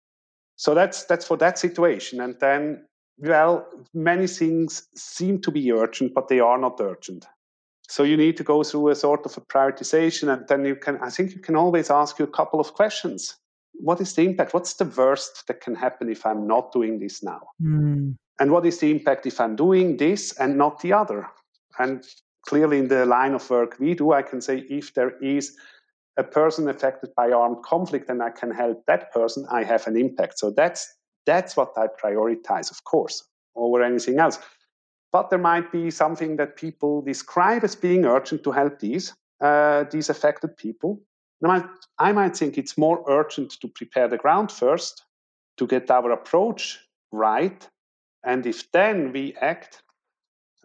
So 0.57 0.74
that's 0.74 1.05
that's 1.05 1.26
for 1.26 1.37
that 1.38 1.59
situation. 1.59 2.20
And 2.20 2.37
then, 2.40 2.85
well, 3.18 3.66
many 3.94 4.26
things 4.26 4.88
seem 4.94 5.40
to 5.42 5.50
be 5.50 5.72
urgent, 5.72 6.14
but 6.14 6.28
they 6.28 6.40
are 6.40 6.59
not 6.59 6.81
urgent. 6.81 7.26
So 7.88 8.05
you 8.05 8.16
need 8.16 8.37
to 8.37 8.44
go 8.44 8.62
through 8.62 8.88
a 8.88 8.94
sort 8.94 9.26
of 9.26 9.37
a 9.37 9.40
prioritization, 9.40 10.33
and 10.33 10.46
then 10.48 10.64
you 10.64 10.76
can. 10.76 10.98
I 11.02 11.11
think 11.11 11.33
you 11.33 11.40
can 11.40 11.57
always 11.57 11.90
ask 11.90 12.18
you 12.18 12.24
a 12.24 12.37
couple 12.37 12.61
of 12.61 12.74
questions. 12.74 13.37
What 13.74 14.00
is 14.00 14.14
the 14.14 14.22
impact? 14.22 14.55
What's 14.55 14.74
the 14.74 14.85
worst 14.85 15.46
that 15.48 15.61
can 15.61 15.74
happen 15.74 16.09
if 16.09 16.24
I'm 16.24 16.46
not 16.46 16.72
doing 16.72 17.00
this 17.00 17.22
now? 17.22 17.40
Mm. 17.61 18.16
And 18.38 18.50
what 18.50 18.66
is 18.66 18.78
the 18.78 18.90
impact 18.90 19.26
if 19.26 19.40
I'm 19.40 19.57
doing 19.57 19.96
this 19.96 20.33
and 20.38 20.57
not 20.57 20.81
the 20.81 20.92
other? 20.92 21.26
And 21.78 22.05
clearly, 22.46 22.78
in 22.78 22.88
the 22.88 23.07
line 23.07 23.35
of 23.35 23.48
work 23.50 23.76
we 23.78 23.94
do, 23.94 24.12
I 24.12 24.22
can 24.22 24.40
say 24.40 24.59
if 24.70 24.94
there 24.94 25.18
is 25.18 25.57
a 26.16 26.25
person 26.25 26.68
affected 26.68 27.11
by 27.16 27.33
armed 27.33 27.62
conflict 27.64 28.11
and 28.11 28.22
I 28.22 28.31
can 28.31 28.51
help 28.51 28.85
that 28.87 29.12
person, 29.12 29.46
I 29.51 29.64
have 29.64 29.87
an 29.87 29.96
impact. 29.96 30.38
So 30.38 30.51
that's 30.51 30.94
that's 31.25 31.57
what 31.57 31.72
I 31.77 31.87
prioritize, 31.87 32.70
of 32.70 32.85
course, 32.85 33.25
over 33.55 33.83
anything 33.83 34.18
else. 34.18 34.38
But 35.12 35.31
there 35.31 35.38
might 35.38 35.70
be 35.70 35.90
something 35.90 36.37
that 36.37 36.57
people 36.57 37.03
describe 37.03 37.64
as 37.64 37.77
being 37.77 38.05
urgent 38.05 38.42
to 38.44 38.53
help 38.53 38.79
these 38.79 39.14
uh, 39.40 39.85
these 39.90 40.11
affected 40.11 40.57
people. 40.57 41.01
I 41.44 41.46
might, 41.48 41.66
I 41.98 42.12
might 42.12 42.37
think 42.37 42.57
it's 42.57 42.79
more 42.79 43.05
urgent 43.09 43.53
to 43.61 43.68
prepare 43.68 44.09
the 44.09 44.16
ground 44.16 44.53
first, 44.53 45.05
to 45.57 45.66
get 45.66 45.90
our 45.90 46.12
approach 46.12 46.79
right, 47.11 47.68
and 48.25 48.46
if 48.46 48.70
then 48.72 49.12
we 49.12 49.35
act, 49.40 49.83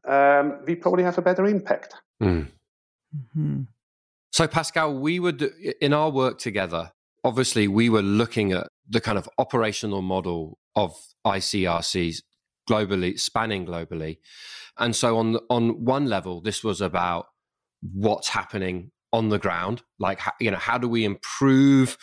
um, 0.08 0.60
we 0.66 0.76
probably 0.76 1.04
have 1.04 1.18
a 1.18 1.22
better 1.22 1.46
impact. 1.46 1.96
Mm. 2.22 2.48
Mm-hmm. 3.16 3.62
So, 4.38 4.48
Pascal, 4.48 4.94
we 4.94 5.20
would, 5.20 5.42
in 5.82 5.94
our 5.94 6.12
work 6.12 6.38
together. 6.38 6.92
Obviously, 7.24 7.68
we 7.68 7.90
were 7.90 8.04
looking 8.04 8.52
at 8.52 8.68
the 8.88 9.02
kind 9.02 9.18
of 9.18 9.28
operational 9.40 10.04
model 10.04 10.60
of 10.76 10.96
ICRCs 11.26 12.18
globally, 12.70 13.20
spanning 13.20 13.66
globally. 13.66 14.20
And 14.78 14.96
so, 14.96 15.18
on 15.18 15.40
on 15.50 15.84
one 15.84 16.06
level, 16.06 16.40
this 16.40 16.64
was 16.64 16.82
about 16.82 17.26
what's 17.82 18.30
happening 18.30 18.92
on 19.12 19.30
the 19.30 19.40
ground, 19.40 19.82
like 19.98 20.22
you 20.40 20.52
know, 20.52 20.58
how 20.58 20.78
do 20.78 20.88
we 20.88 21.04
improve 21.04 21.98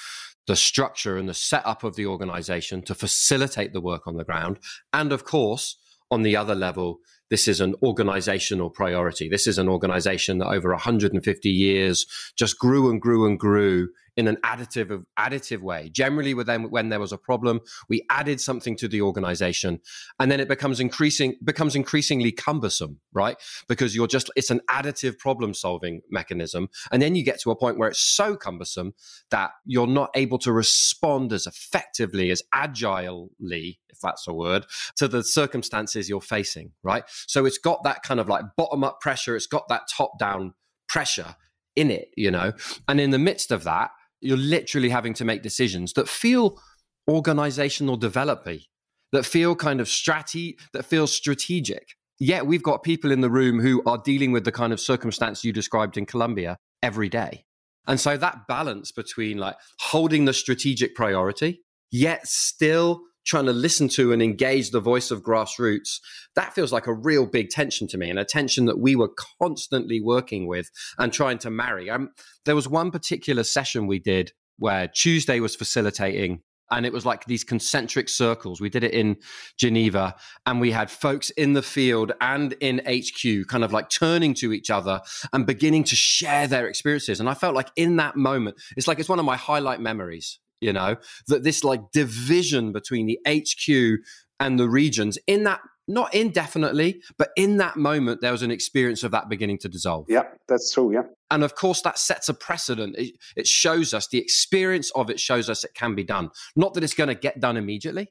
the 0.48 0.56
structure 0.56 1.16
and 1.16 1.28
the 1.28 1.34
setup 1.34 1.84
of 1.84 1.94
the 1.94 2.06
organization 2.06 2.82
to 2.82 2.96
facilitate 2.96 3.72
the 3.72 3.80
work 3.80 4.08
on 4.08 4.16
the 4.16 4.24
ground, 4.24 4.58
and 4.92 5.12
of 5.12 5.24
course, 5.24 5.78
on 6.10 6.22
the 6.22 6.36
other 6.36 6.56
level, 6.56 6.98
this 7.34 7.48
is 7.48 7.60
an 7.60 7.74
organizational 7.82 8.70
priority. 8.70 9.28
This 9.28 9.48
is 9.48 9.58
an 9.58 9.68
organization 9.68 10.38
that 10.38 10.46
over 10.50 10.70
150 10.70 11.50
years 11.50 12.06
just 12.36 12.60
grew 12.60 12.88
and 12.88 13.02
grew 13.02 13.26
and 13.26 13.36
grew 13.36 13.88
in 14.16 14.28
an 14.28 14.36
additive 14.44 15.04
additive 15.18 15.60
way. 15.60 15.90
Generally, 15.90 16.34
with 16.34 16.46
them, 16.46 16.64
when 16.70 16.88
there 16.88 17.00
was 17.00 17.12
a 17.12 17.18
problem, 17.18 17.60
we 17.88 18.04
added 18.10 18.40
something 18.40 18.76
to 18.76 18.88
the 18.88 19.02
organization, 19.02 19.80
and 20.18 20.30
then 20.30 20.40
it 20.40 20.48
becomes 20.48 20.80
increasing 20.80 21.36
becomes 21.42 21.74
increasingly 21.74 22.32
cumbersome, 22.32 23.00
right? 23.12 23.36
Because 23.68 23.94
you're 23.94 24.06
just 24.06 24.30
it's 24.36 24.50
an 24.50 24.60
additive 24.70 25.18
problem 25.18 25.54
solving 25.54 26.02
mechanism, 26.10 26.68
and 26.90 27.02
then 27.02 27.14
you 27.14 27.24
get 27.24 27.40
to 27.40 27.50
a 27.50 27.56
point 27.56 27.78
where 27.78 27.88
it's 27.88 28.00
so 28.00 28.36
cumbersome 28.36 28.94
that 29.30 29.50
you're 29.64 29.86
not 29.86 30.10
able 30.14 30.38
to 30.38 30.52
respond 30.52 31.32
as 31.32 31.46
effectively 31.46 32.30
as 32.30 32.42
agilely, 32.54 33.80
if 33.88 34.00
that's 34.00 34.26
a 34.28 34.32
word, 34.32 34.66
to 34.96 35.08
the 35.08 35.24
circumstances 35.24 36.08
you're 36.08 36.20
facing, 36.20 36.72
right? 36.82 37.04
So 37.26 37.44
it's 37.46 37.58
got 37.58 37.82
that 37.84 38.02
kind 38.02 38.20
of 38.20 38.28
like 38.28 38.44
bottom 38.56 38.84
up 38.84 39.00
pressure, 39.00 39.36
it's 39.36 39.46
got 39.46 39.68
that 39.68 39.82
top 39.94 40.18
down 40.18 40.54
pressure 40.88 41.36
in 41.76 41.90
it, 41.90 42.10
you 42.16 42.30
know, 42.30 42.52
and 42.86 43.00
in 43.00 43.10
the 43.10 43.18
midst 43.18 43.50
of 43.50 43.64
that 43.64 43.90
you're 44.24 44.36
literally 44.36 44.88
having 44.88 45.14
to 45.14 45.24
make 45.24 45.42
decisions 45.42 45.92
that 45.94 46.08
feel 46.08 46.60
organizational 47.08 47.96
developy, 47.96 48.68
that 49.12 49.24
feel 49.24 49.54
kind 49.54 49.80
of 49.80 49.88
strate- 49.88 50.58
that 50.72 50.84
feel 50.84 51.06
strategic. 51.06 51.88
Yet 52.18 52.46
we've 52.46 52.62
got 52.62 52.82
people 52.82 53.10
in 53.10 53.20
the 53.20 53.30
room 53.30 53.60
who 53.60 53.82
are 53.86 53.98
dealing 53.98 54.32
with 54.32 54.44
the 54.44 54.52
kind 54.52 54.72
of 54.72 54.80
circumstance 54.80 55.44
you 55.44 55.52
described 55.52 55.96
in 55.96 56.06
Colombia 56.06 56.56
every 56.82 57.08
day. 57.08 57.44
And 57.86 58.00
so 58.00 58.16
that 58.16 58.46
balance 58.48 58.92
between 58.92 59.38
like 59.38 59.56
holding 59.80 60.24
the 60.24 60.32
strategic 60.32 60.94
priority, 60.94 61.62
yet 61.90 62.26
still 62.26 63.02
trying 63.24 63.46
to 63.46 63.52
listen 63.52 63.88
to 63.88 64.12
and 64.12 64.22
engage 64.22 64.70
the 64.70 64.80
voice 64.80 65.10
of 65.10 65.22
grassroots, 65.22 66.00
that 66.34 66.54
feels 66.54 66.72
like 66.72 66.86
a 66.86 66.92
real 66.92 67.26
big 67.26 67.50
tension 67.50 67.88
to 67.88 67.98
me, 67.98 68.10
and 68.10 68.18
a 68.18 68.24
tension 68.24 68.66
that 68.66 68.78
we 68.78 68.96
were 68.96 69.10
constantly 69.40 70.00
working 70.00 70.46
with 70.46 70.70
and 70.98 71.12
trying 71.12 71.38
to 71.38 71.50
marry. 71.50 71.90
Um, 71.90 72.10
there 72.44 72.54
was 72.54 72.68
one 72.68 72.90
particular 72.90 73.42
session 73.42 73.86
we 73.86 73.98
did 73.98 74.32
where 74.58 74.88
Tuesday 74.88 75.40
was 75.40 75.56
facilitating 75.56 76.42
and 76.70 76.86
it 76.86 76.92
was 76.92 77.04
like 77.04 77.24
these 77.26 77.44
concentric 77.44 78.08
circles. 78.08 78.60
We 78.60 78.70
did 78.70 78.84
it 78.84 78.92
in 78.92 79.16
Geneva, 79.58 80.14
and 80.46 80.60
we 80.60 80.70
had 80.70 80.90
folks 80.90 81.30
in 81.30 81.52
the 81.52 81.62
field 81.62 82.12
and 82.20 82.54
in 82.60 82.80
HQ 82.86 83.46
kind 83.48 83.64
of 83.64 83.72
like 83.72 83.90
turning 83.90 84.34
to 84.34 84.52
each 84.52 84.70
other 84.70 85.00
and 85.32 85.46
beginning 85.46 85.84
to 85.84 85.96
share 85.96 86.46
their 86.46 86.66
experiences. 86.66 87.20
And 87.20 87.28
I 87.28 87.34
felt 87.34 87.54
like 87.54 87.70
in 87.76 87.96
that 87.96 88.16
moment, 88.16 88.56
it's 88.76 88.88
like 88.88 88.98
it's 88.98 89.08
one 89.08 89.18
of 89.18 89.24
my 89.24 89.36
highlight 89.36 89.80
memories, 89.80 90.38
you 90.64 90.72
know, 90.72 90.96
that 91.28 91.44
this 91.44 91.62
like 91.62 91.80
division 91.92 92.72
between 92.72 93.06
the 93.06 93.18
HQ 93.28 94.00
and 94.40 94.58
the 94.58 94.68
regions 94.68 95.18
in 95.26 95.44
that 95.44 95.60
not 95.86 96.14
indefinitely, 96.14 97.02
but 97.18 97.28
in 97.36 97.58
that 97.58 97.76
moment, 97.76 98.22
there 98.22 98.32
was 98.32 98.42
an 98.42 98.50
experience 98.50 99.02
of 99.02 99.10
that 99.10 99.28
beginning 99.28 99.58
to 99.58 99.68
dissolve. 99.68 100.06
Yeah, 100.08 100.22
that's 100.48 100.72
true. 100.72 100.94
Yeah. 100.94 101.02
And 101.30 101.44
of 101.44 101.54
course, 101.56 101.82
that 101.82 101.98
sets 101.98 102.30
a 102.30 102.34
precedent. 102.34 102.96
It, 102.96 103.14
it 103.36 103.46
shows 103.46 103.92
us 103.92 104.08
the 104.08 104.18
experience 104.18 104.90
of 104.94 105.10
it 105.10 105.20
shows 105.20 105.50
us 105.50 105.62
it 105.62 105.74
can 105.74 105.94
be 105.94 106.02
done. 106.02 106.30
Not 106.56 106.72
that 106.74 106.84
it's 106.84 106.94
going 106.94 107.08
to 107.08 107.14
get 107.14 107.38
done 107.38 107.58
immediately, 107.58 108.08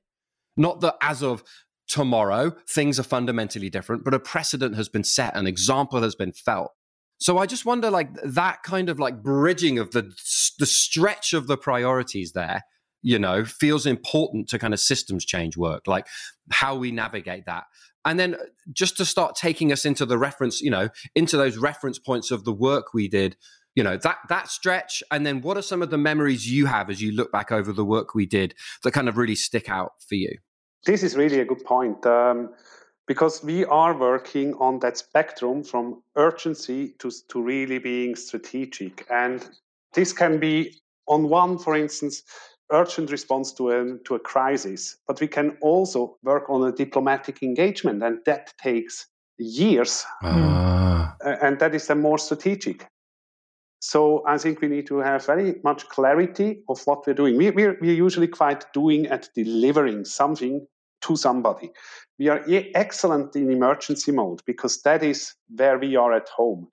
not 0.55 0.81
that 0.81 0.97
as 1.01 1.23
of 1.23 1.43
tomorrow, 1.87 2.55
things 2.69 2.99
are 2.99 3.03
fundamentally 3.03 3.69
different, 3.69 4.03
but 4.03 4.13
a 4.13 4.19
precedent 4.19 4.75
has 4.75 4.87
been 4.87 5.03
set, 5.03 5.35
an 5.35 5.47
example 5.47 6.01
has 6.01 6.15
been 6.15 6.31
felt. 6.31 6.71
So 7.23 7.38
I 7.38 7.45
just 7.45 7.65
wonder, 7.65 7.89
like 7.89 8.09
that 8.23 8.63
kind 8.63 8.89
of 8.89 8.99
like 8.99 9.23
bridging 9.23 9.79
of 9.79 9.91
the 9.91 10.12
the 10.59 10.65
stretch 10.65 11.33
of 11.33 11.47
the 11.47 11.57
priorities 11.57 12.33
there 12.33 12.63
you 13.03 13.19
know, 13.19 13.43
feels 13.43 13.86
important 13.86 14.47
to 14.47 14.57
kind 14.57 14.73
of 14.73 14.79
systems 14.79 15.25
change 15.25 15.57
work, 15.57 15.88
like 15.88 16.07
how 16.51 16.75
we 16.75 16.89
navigate 16.89 17.45
that. 17.45 17.65
And 18.05 18.19
then 18.19 18.36
uh, 18.36 18.39
just 18.71 18.97
to 18.97 19.05
start 19.05 19.36
taking 19.36 19.71
us 19.71 19.86
into 19.86 20.05
the 20.05 20.17
reference, 20.17 20.62
you 20.62 20.71
know, 20.71 20.89
into 21.13 21.38
those 21.38 21.57
reference 21.57 21.99
points 21.99 22.31
of 22.31 22.45
the 22.45 22.53
work 22.53 22.93
we 22.93 23.07
did, 23.07 23.36
you 23.75 23.83
know, 23.83 23.97
that 23.97 24.17
that 24.29 24.47
stretch. 24.47 25.03
And 25.12 25.25
then 25.25 25.41
what 25.41 25.57
are 25.57 25.62
some 25.62 25.81
of 25.81 25.89
the 25.89 25.97
memories 25.97 26.49
you 26.49 26.65
have 26.65 26.89
as 26.89 27.01
you 27.01 27.12
look 27.12 27.31
back 27.31 27.51
over 27.51 27.73
the 27.73 27.86
work 27.86 28.15
we 28.15 28.25
did 28.25 28.55
that 28.83 28.91
kind 28.91 29.09
of 29.09 29.17
really 29.17 29.36
stick 29.36 29.69
out 29.69 29.93
for 30.07 30.15
you? 30.15 30.38
This 30.86 31.03
is 31.03 31.15
really 31.15 31.39
a 31.39 31.45
good 31.45 31.63
point. 31.63 32.05
Um, 32.05 32.49
because 33.07 33.43
we 33.43 33.65
are 33.65 33.97
working 33.97 34.53
on 34.55 34.79
that 34.79 34.97
spectrum 34.97 35.63
from 35.63 36.01
urgency 36.15 36.95
to, 36.99 37.11
to 37.29 37.41
really 37.41 37.79
being 37.79 38.15
strategic. 38.15 39.05
And 39.09 39.47
this 39.93 40.13
can 40.13 40.39
be 40.39 40.79
on 41.07 41.27
one, 41.29 41.57
for 41.57 41.75
instance, 41.75 42.23
urgent 42.71 43.11
response 43.11 43.51
to 43.53 43.71
a, 43.71 43.97
to 44.05 44.15
a 44.15 44.19
crisis, 44.19 44.97
but 45.07 45.19
we 45.19 45.27
can 45.27 45.57
also 45.61 46.17
work 46.23 46.49
on 46.49 46.67
a 46.67 46.71
diplomatic 46.71 47.43
engagement, 47.43 48.01
and 48.01 48.19
that 48.25 48.53
takes 48.61 49.07
years. 49.37 50.05
Ah. 50.23 51.15
And 51.41 51.59
that 51.59 51.75
is 51.75 51.87
then 51.87 52.01
more 52.01 52.17
strategic. 52.17 52.87
So 53.79 54.23
I 54.25 54.37
think 54.37 54.61
we 54.61 54.69
need 54.69 54.87
to 54.87 54.99
have 54.99 55.25
very 55.25 55.55
much 55.63 55.89
clarity 55.89 56.63
of 56.69 56.81
what 56.85 57.05
we're 57.05 57.13
doing. 57.13 57.35
We, 57.35 57.51
we're, 57.51 57.77
we're 57.81 57.93
usually 57.93 58.29
quite 58.29 58.65
doing 58.73 59.07
at 59.07 59.27
delivering 59.35 60.05
something 60.05 60.65
to 61.03 61.15
somebody. 61.15 61.71
We 62.19 62.29
are 62.29 62.43
excellent 62.75 63.35
in 63.35 63.51
emergency 63.51 64.11
mode 64.11 64.41
because 64.45 64.81
that 64.83 65.03
is 65.03 65.33
where 65.55 65.79
we 65.79 65.95
are 65.95 66.13
at 66.13 66.29
home. 66.29 66.67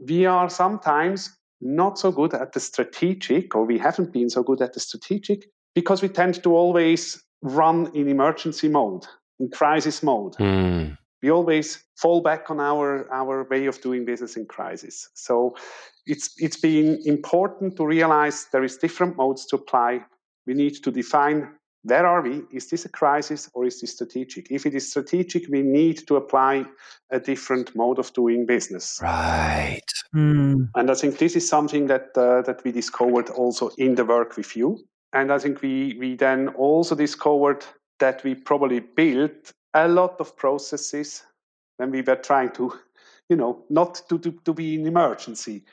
We 0.00 0.26
are 0.26 0.48
sometimes 0.48 1.36
not 1.60 1.98
so 1.98 2.12
good 2.12 2.34
at 2.34 2.52
the 2.52 2.60
strategic, 2.60 3.54
or 3.54 3.64
we 3.64 3.78
haven't 3.78 4.12
been 4.12 4.30
so 4.30 4.42
good 4.42 4.62
at 4.62 4.72
the 4.72 4.80
strategic, 4.80 5.50
because 5.74 6.02
we 6.02 6.08
tend 6.08 6.42
to 6.42 6.54
always 6.54 7.20
run 7.42 7.90
in 7.94 8.08
emergency 8.08 8.68
mode, 8.68 9.04
in 9.40 9.50
crisis 9.50 10.02
mode. 10.02 10.34
Mm. 10.34 10.96
We 11.20 11.30
always 11.30 11.84
fall 11.96 12.20
back 12.20 12.48
on 12.48 12.60
our, 12.60 13.12
our 13.12 13.44
way 13.50 13.66
of 13.66 13.80
doing 13.80 14.04
business 14.04 14.36
in 14.36 14.46
crisis. 14.46 15.08
So 15.14 15.56
it's 16.06 16.30
it's 16.38 16.60
been 16.60 17.00
important 17.04 17.76
to 17.76 17.84
realize 17.84 18.46
there 18.52 18.64
is 18.64 18.76
different 18.76 19.16
modes 19.16 19.44
to 19.46 19.56
apply. 19.56 20.04
We 20.46 20.54
need 20.54 20.82
to 20.84 20.92
define 20.92 21.57
where 21.82 22.06
are 22.06 22.22
we? 22.22 22.42
Is 22.52 22.68
this 22.68 22.84
a 22.84 22.88
crisis 22.88 23.48
or 23.54 23.64
is 23.64 23.80
this 23.80 23.94
strategic? 23.94 24.50
If 24.50 24.66
it 24.66 24.74
is 24.74 24.90
strategic, 24.90 25.48
we 25.48 25.62
need 25.62 26.06
to 26.08 26.16
apply 26.16 26.64
a 27.10 27.20
different 27.20 27.74
mode 27.76 27.98
of 27.98 28.12
doing 28.12 28.46
business. 28.46 28.98
Right. 29.02 29.80
Mm. 30.14 30.68
And 30.74 30.90
I 30.90 30.94
think 30.94 31.18
this 31.18 31.36
is 31.36 31.48
something 31.48 31.86
that 31.86 32.08
uh, 32.16 32.42
that 32.42 32.62
we 32.64 32.72
discovered 32.72 33.30
also 33.30 33.70
in 33.78 33.94
the 33.94 34.04
work 34.04 34.36
with 34.36 34.56
you. 34.56 34.78
And 35.12 35.32
I 35.32 35.38
think 35.38 35.62
we 35.62 35.96
we 35.98 36.16
then 36.16 36.48
also 36.48 36.94
discovered 36.94 37.64
that 37.98 38.22
we 38.24 38.34
probably 38.34 38.80
built 38.80 39.52
a 39.74 39.88
lot 39.88 40.20
of 40.20 40.36
processes 40.36 41.22
when 41.76 41.90
we 41.90 42.02
were 42.02 42.16
trying 42.16 42.50
to, 42.52 42.72
you 43.28 43.36
know, 43.36 43.64
not 43.70 44.02
to, 44.08 44.18
to, 44.18 44.32
to 44.44 44.52
be 44.52 44.74
in 44.74 44.86
emergency 44.86 45.64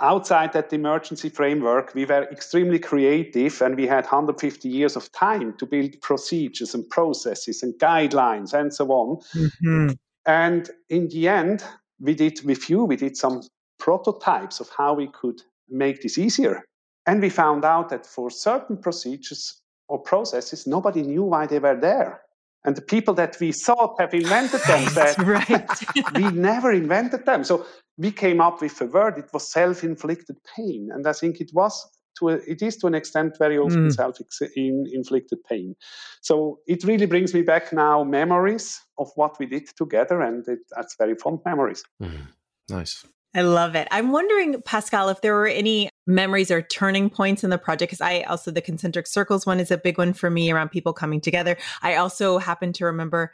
outside 0.00 0.52
that 0.52 0.72
emergency 0.72 1.28
framework, 1.28 1.94
we 1.94 2.04
were 2.04 2.24
extremely 2.30 2.78
creative 2.78 3.60
and 3.62 3.76
we 3.76 3.86
had 3.86 4.04
150 4.04 4.68
years 4.68 4.96
of 4.96 5.10
time 5.12 5.54
to 5.58 5.66
build 5.66 6.00
procedures 6.00 6.74
and 6.74 6.88
processes 6.90 7.62
and 7.62 7.74
guidelines 7.74 8.52
and 8.52 8.74
so 8.74 8.86
on. 8.88 9.20
Mm-hmm. 9.34 9.90
And 10.26 10.70
in 10.88 11.08
the 11.08 11.28
end, 11.28 11.64
we 12.00 12.14
did 12.14 12.44
with 12.44 12.68
you, 12.68 12.84
we 12.84 12.96
did 12.96 13.16
some 13.16 13.42
prototypes 13.78 14.60
of 14.60 14.68
how 14.76 14.94
we 14.94 15.08
could 15.08 15.42
make 15.68 16.02
this 16.02 16.18
easier. 16.18 16.64
And 17.06 17.20
we 17.20 17.28
found 17.28 17.64
out 17.64 17.90
that 17.90 18.06
for 18.06 18.30
certain 18.30 18.78
procedures 18.78 19.60
or 19.88 19.98
processes, 19.98 20.66
nobody 20.66 21.02
knew 21.02 21.22
why 21.22 21.46
they 21.46 21.58
were 21.58 21.78
there. 21.78 22.22
And 22.64 22.74
the 22.74 22.82
people 22.82 23.12
that 23.14 23.36
we 23.40 23.52
thought 23.52 24.00
have 24.00 24.14
invented 24.14 24.62
them 24.62 24.88
said, 24.88 25.18
right. 25.26 25.68
we 26.14 26.30
never 26.30 26.72
invented 26.72 27.26
them. 27.26 27.44
So 27.44 27.66
we 27.96 28.10
came 28.10 28.40
up 28.40 28.60
with 28.60 28.80
a 28.80 28.86
word. 28.86 29.18
It 29.18 29.30
was 29.32 29.50
self-inflicted 29.50 30.36
pain, 30.56 30.90
and 30.92 31.06
I 31.06 31.12
think 31.12 31.40
it 31.40 31.50
was 31.52 31.86
to 32.18 32.28
a, 32.28 32.34
it 32.34 32.62
is 32.62 32.76
to 32.78 32.86
an 32.86 32.94
extent 32.94 33.36
very 33.38 33.58
often 33.58 33.88
mm. 33.88 33.92
self-inflicted 33.92 35.38
pain. 35.48 35.74
So 36.22 36.60
it 36.66 36.84
really 36.84 37.06
brings 37.06 37.34
me 37.34 37.42
back 37.42 37.72
now 37.72 38.04
memories 38.04 38.80
of 38.98 39.10
what 39.16 39.38
we 39.38 39.46
did 39.46 39.68
together, 39.76 40.20
and 40.20 40.46
it, 40.48 40.60
that's 40.76 40.96
very 40.96 41.14
fond 41.16 41.40
memories. 41.44 41.82
Mm. 42.02 42.28
Nice. 42.68 43.04
I 43.36 43.42
love 43.42 43.74
it. 43.74 43.88
I'm 43.90 44.12
wondering, 44.12 44.62
Pascal, 44.62 45.08
if 45.08 45.20
there 45.20 45.34
were 45.34 45.48
any 45.48 45.90
memories 46.06 46.52
or 46.52 46.62
turning 46.62 47.10
points 47.10 47.42
in 47.42 47.50
the 47.50 47.58
project, 47.58 47.90
because 47.90 48.00
I 48.00 48.20
also, 48.22 48.52
the 48.52 48.60
concentric 48.60 49.08
circles 49.08 49.44
one 49.44 49.58
is 49.58 49.72
a 49.72 49.76
big 49.76 49.98
one 49.98 50.12
for 50.12 50.30
me 50.30 50.52
around 50.52 50.68
people 50.68 50.92
coming 50.92 51.20
together. 51.20 51.56
I 51.82 51.96
also 51.96 52.38
happen 52.38 52.72
to 52.74 52.84
remember 52.84 53.32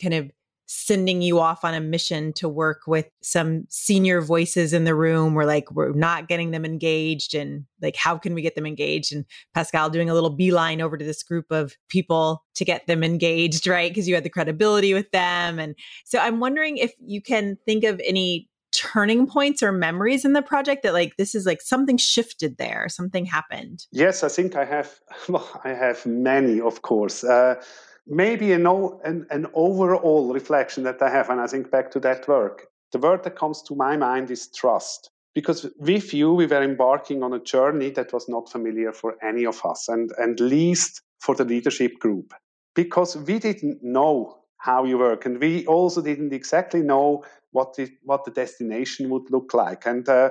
kind 0.00 0.14
of 0.14 0.30
sending 0.66 1.20
you 1.20 1.38
off 1.38 1.64
on 1.64 1.74
a 1.74 1.80
mission 1.80 2.32
to 2.32 2.48
work 2.48 2.82
with 2.86 3.06
some 3.22 3.64
senior 3.68 4.20
voices 4.20 4.72
in 4.72 4.84
the 4.84 4.94
room 4.94 5.34
where 5.34 5.46
like 5.46 5.70
we're 5.70 5.92
not 5.92 6.28
getting 6.28 6.50
them 6.50 6.64
engaged 6.64 7.34
and 7.34 7.64
like 7.80 7.96
how 7.96 8.16
can 8.16 8.34
we 8.34 8.42
get 8.42 8.54
them 8.54 8.66
engaged? 8.66 9.12
And 9.12 9.24
pascal 9.54 9.90
doing 9.90 10.08
a 10.08 10.14
little 10.14 10.30
beeline 10.30 10.80
over 10.80 10.96
to 10.96 11.04
this 11.04 11.22
group 11.22 11.46
of 11.50 11.74
people 11.88 12.44
to 12.54 12.64
get 12.64 12.86
them 12.86 13.04
engaged 13.04 13.66
right? 13.66 13.90
Because 13.90 14.08
you 14.08 14.14
had 14.14 14.24
the 14.24 14.30
credibility 14.30 14.94
with 14.94 15.10
them. 15.10 15.58
And 15.58 15.74
so 16.04 16.18
i'm 16.18 16.40
wondering 16.40 16.76
if 16.78 16.92
you 17.04 17.20
can 17.20 17.56
think 17.66 17.84
of 17.84 18.00
any 18.04 18.48
turning 18.72 19.26
points 19.26 19.62
or 19.62 19.70
memories 19.70 20.24
in 20.24 20.32
the 20.32 20.40
project 20.40 20.82
that 20.82 20.94
like 20.94 21.16
this 21.18 21.34
is 21.34 21.44
like 21.44 21.60
something 21.60 21.98
shifted 21.98 22.56
there 22.56 22.86
something 22.88 23.26
happened. 23.26 23.84
Yes 23.92 24.24
i 24.24 24.28
think 24.28 24.56
i 24.56 24.64
have 24.64 24.98
well, 25.28 25.60
i 25.64 25.70
have 25.70 26.04
many 26.06 26.60
of 26.60 26.82
course. 26.82 27.22
Uh, 27.24 27.62
maybe 28.06 28.52
an, 28.52 28.66
an, 28.66 29.26
an 29.30 29.46
overall 29.54 30.32
reflection 30.32 30.84
that 30.84 31.02
I 31.02 31.10
have, 31.10 31.30
and 31.30 31.40
I 31.40 31.46
think 31.46 31.70
back 31.70 31.90
to 31.92 32.00
that 32.00 32.26
work. 32.28 32.66
The 32.92 32.98
word 32.98 33.24
that 33.24 33.36
comes 33.36 33.62
to 33.62 33.74
my 33.74 33.96
mind 33.96 34.30
is 34.30 34.48
trust. 34.48 35.10
Because 35.34 35.66
with 35.78 36.12
you, 36.12 36.34
we 36.34 36.46
were 36.46 36.62
embarking 36.62 37.22
on 37.22 37.32
a 37.32 37.42
journey 37.42 37.88
that 37.90 38.12
was 38.12 38.28
not 38.28 38.50
familiar 38.50 38.92
for 38.92 39.16
any 39.22 39.46
of 39.46 39.64
us, 39.64 39.88
and, 39.88 40.12
and 40.18 40.38
least 40.40 41.02
for 41.20 41.34
the 41.34 41.44
leadership 41.44 41.98
group. 42.00 42.34
Because 42.74 43.16
we 43.16 43.38
didn't 43.38 43.82
know 43.82 44.38
how 44.58 44.84
you 44.84 44.98
work, 44.98 45.24
and 45.24 45.40
we 45.40 45.66
also 45.66 46.02
didn't 46.02 46.32
exactly 46.32 46.82
know 46.82 47.24
what 47.52 47.74
the, 47.76 47.90
what 48.02 48.24
the 48.24 48.30
destination 48.30 49.08
would 49.08 49.30
look 49.30 49.54
like. 49.54 49.86
And 49.86 50.06
uh, 50.08 50.30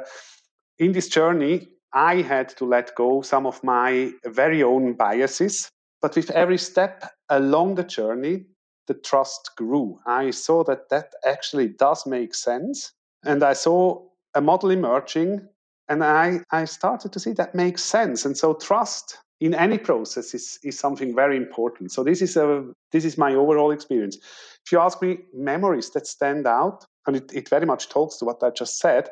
in 0.78 0.92
this 0.92 1.08
journey, 1.08 1.70
I 1.94 2.22
had 2.22 2.50
to 2.58 2.66
let 2.66 2.96
go 2.96 3.22
some 3.22 3.46
of 3.46 3.64
my 3.64 4.12
very 4.26 4.64
own 4.64 4.94
biases 4.94 5.72
but 6.02 6.16
with 6.16 6.32
every 6.32 6.58
step 6.58 7.12
along 7.32 7.76
the 7.76 7.84
journey, 7.84 8.46
the 8.88 8.94
trust 8.94 9.52
grew. 9.58 10.00
I 10.06 10.32
saw 10.32 10.64
that 10.66 10.90
that 10.90 11.14
actually 11.26 11.70
does 11.70 12.06
make 12.06 12.36
sense. 12.36 12.92
And 13.24 13.44
I 13.44 13.54
saw 13.54 14.04
a 14.36 14.42
model 14.42 14.70
emerging, 14.70 15.48
and 15.88 16.04
I, 16.04 16.42
I 16.52 16.66
started 16.66 17.12
to 17.14 17.20
see 17.20 17.32
that 17.34 17.56
makes 17.56 17.84
sense. 17.84 18.26
And 18.26 18.38
so, 18.38 18.54
trust 18.54 19.18
in 19.40 19.56
any 19.56 19.78
process 19.78 20.34
is, 20.34 20.60
is 20.64 20.78
something 20.78 21.16
very 21.16 21.38
important. 21.38 21.92
So, 21.92 22.04
this 22.04 22.22
is, 22.22 22.36
a, 22.36 22.66
this 22.92 23.06
is 23.06 23.18
my 23.18 23.34
overall 23.34 23.72
experience. 23.72 24.18
If 24.66 24.72
you 24.72 24.80
ask 24.80 25.02
me 25.02 25.20
memories 25.34 25.90
that 25.92 26.08
stand 26.08 26.46
out, 26.46 26.86
and 27.08 27.16
it, 27.16 27.32
it 27.34 27.50
very 27.50 27.66
much 27.66 27.90
talks 27.90 28.18
to 28.18 28.26
what 28.26 28.44
I 28.44 28.50
just 28.50 28.78
said, 28.78 29.10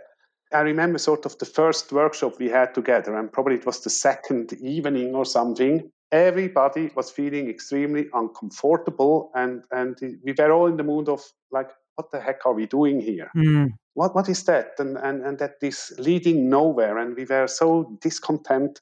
I 0.51 0.61
remember 0.61 0.97
sort 0.97 1.25
of 1.25 1.37
the 1.37 1.45
first 1.45 1.91
workshop 1.91 2.39
we 2.39 2.49
had 2.49 2.73
together, 2.73 3.15
and 3.15 3.31
probably 3.31 3.55
it 3.55 3.65
was 3.65 3.81
the 3.81 3.89
second 3.89 4.53
evening 4.53 5.15
or 5.15 5.25
something 5.25 5.91
everybody 6.11 6.89
was 6.95 7.11
feeling 7.11 7.49
extremely 7.49 8.07
uncomfortable 8.13 9.31
and 9.35 9.63
and 9.71 9.97
we 10.23 10.33
were 10.37 10.51
all 10.51 10.67
in 10.67 10.77
the 10.77 10.83
mood 10.83 11.07
of 11.07 11.21
like 11.51 11.69
what 11.95 12.09
the 12.11 12.19
heck 12.19 12.45
are 12.45 12.53
we 12.53 12.65
doing 12.65 12.99
here 12.99 13.29
mm. 13.35 13.69
what 13.93 14.15
what 14.15 14.27
is 14.27 14.43
that 14.43 14.71
and 14.79 14.97
and 14.97 15.23
and 15.23 15.37
that 15.37 15.55
is 15.61 15.93
leading 15.99 16.49
nowhere 16.49 16.97
and 16.97 17.15
we 17.15 17.25
were 17.25 17.47
so 17.47 17.97
discontent 18.01 18.79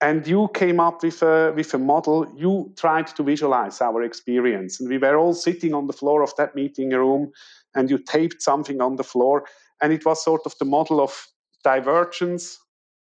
and 0.00 0.26
you 0.26 0.48
came 0.52 0.80
up 0.80 1.02
with 1.02 1.22
a, 1.22 1.52
with 1.56 1.72
a 1.72 1.78
model. 1.78 2.26
You 2.36 2.72
tried 2.76 3.06
to 3.16 3.22
visualize 3.22 3.80
our 3.80 4.02
experience. 4.02 4.78
And 4.78 4.88
we 4.88 4.98
were 4.98 5.16
all 5.16 5.32
sitting 5.32 5.72
on 5.72 5.86
the 5.86 5.94
floor 5.94 6.22
of 6.22 6.34
that 6.36 6.54
meeting 6.54 6.90
room, 6.90 7.32
and 7.74 7.88
you 7.88 7.96
taped 7.96 8.42
something 8.42 8.82
on 8.82 8.96
the 8.96 9.04
floor. 9.04 9.46
And 9.80 9.94
it 9.94 10.04
was 10.04 10.22
sort 10.22 10.42
of 10.44 10.54
the 10.58 10.66
model 10.66 11.00
of 11.00 11.26
divergence, 11.62 12.58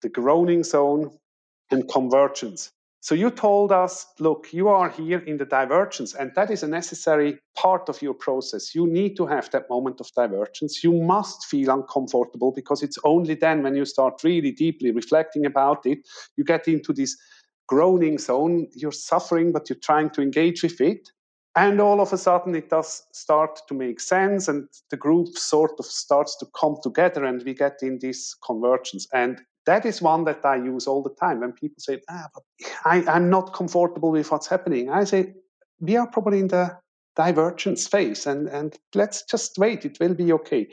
the 0.01 0.10
groaning 0.10 0.63
zone, 0.63 1.12
and 1.69 1.88
convergence. 1.88 2.71
So 3.08 3.15
you 3.15 3.32
told 3.32 3.72
us, 3.72 4.06
look, 4.20 4.48
you 4.52 4.67
are 4.67 4.89
here 4.89 5.20
in 5.20 5.38
the 5.38 5.46
divergence, 5.46 6.13
and 6.13 6.30
that 6.36 6.52
is 6.52 6.62
a 6.62 6.67
necessary 6.67 7.39
part 7.56 7.88
of 7.88 8.02
your 8.02 8.13
process. 8.13 8.76
You 8.76 8.86
need 8.86 9.15
to 9.15 9.26
have 9.26 9.50
that 9.52 9.70
moment 9.70 10.02
of 10.02 10.12
divergence. 10.12 10.84
You 10.84 10.91
must 10.91 11.46
feel 11.46 11.70
uncomfortable 11.70 12.52
because 12.52 12.84
it's 12.84 12.98
only 13.06 13.36
then 13.36 13.63
when 13.63 13.78
you 13.78 13.86
start 13.86 14.26
really 14.26 14.52
deeply 14.52 14.91
reflecting 14.91 15.46
about 15.46 15.86
it, 15.86 16.00
you 16.36 16.43
get 16.43 16.67
into 16.67 16.91
this 16.91 17.15
groaning 17.70 18.17
zone. 18.17 18.67
You're 18.76 18.91
suffering, 18.91 19.54
but 19.54 19.70
you're 19.70 19.80
trying 19.82 20.10
to 20.10 20.22
engage 20.22 20.62
with 20.62 20.82
it. 20.82 21.10
And 21.56 21.80
all 21.80 22.02
of 22.02 22.12
a 22.12 22.17
sudden, 22.17 22.56
it 22.56 22.70
does 22.70 23.04
start 23.13 23.62
to 23.70 23.74
make 23.74 24.02
sense, 24.02 24.50
and 24.50 24.67
the 24.91 24.98
group 24.98 25.30
sort 25.38 25.80
of 25.80 25.86
starts 25.86 26.36
to 26.39 26.46
come 26.60 26.76
together, 26.84 27.24
and 27.24 27.41
we 27.43 27.54
get 27.54 27.78
in 27.82 28.00
this 28.02 28.36
convergence. 28.46 29.08
And 29.13 29.39
that 29.67 29.86
is 29.86 30.01
one 30.01 30.23
that 30.23 30.43
I 30.43 30.56
use 30.56 30.88
all 30.88 31.03
the 31.03 31.13
time 31.13 31.41
when 31.41 31.51
people 31.51 31.75
say, 31.77 32.01
ah, 32.10 32.27
but 32.34 32.43
I, 32.86 33.03
I'm 33.08 33.30
not 33.30 33.53
comfortable 33.53 34.12
with 34.12 34.32
what's 34.32 34.47
happening. 34.47 34.89
I 34.89 35.03
say, 35.03 35.34
we 35.80 35.95
are 35.97 36.08
probably 36.08 36.39
in 36.39 36.47
the 36.47 36.77
divergence 37.15 37.86
phase 37.86 38.25
and, 38.25 38.47
and 38.47 38.77
let's 38.95 39.23
just 39.23 39.58
wait, 39.58 39.86
it 39.86 39.97
will 39.99 40.15
be 40.15 40.32
okay. 40.34 40.69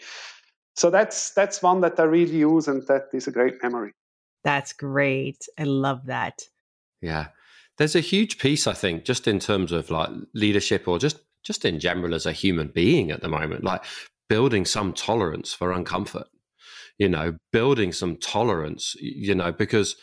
So 0.76 0.90
that's 0.90 1.30
that's 1.30 1.62
one 1.62 1.80
that 1.82 2.00
I 2.00 2.04
really 2.04 2.36
use 2.36 2.68
and 2.68 2.86
that 2.86 3.08
is 3.12 3.26
a 3.26 3.32
great 3.32 3.62
memory. 3.62 3.92
That's 4.44 4.72
great. 4.72 5.46
I 5.58 5.64
love 5.64 6.06
that. 6.06 6.42
Yeah. 7.00 7.28
There's 7.76 7.96
a 7.96 8.00
huge 8.00 8.38
piece, 8.38 8.66
I 8.66 8.72
think, 8.72 9.04
just 9.04 9.26
in 9.26 9.40
terms 9.40 9.72
of 9.72 9.90
like 9.90 10.10
leadership 10.34 10.86
or 10.86 10.98
just 10.98 11.18
just 11.42 11.64
in 11.64 11.80
general 11.80 12.14
as 12.14 12.26
a 12.26 12.32
human 12.32 12.68
being 12.68 13.10
at 13.10 13.20
the 13.20 13.28
moment, 13.28 13.64
like 13.64 13.84
building 14.28 14.64
some 14.64 14.92
tolerance 14.92 15.52
for 15.52 15.72
uncomfort 15.72 16.26
you 16.98 17.08
know, 17.08 17.36
building 17.52 17.92
some 17.92 18.16
tolerance, 18.16 18.94
you 19.00 19.34
know, 19.34 19.52
because 19.52 19.96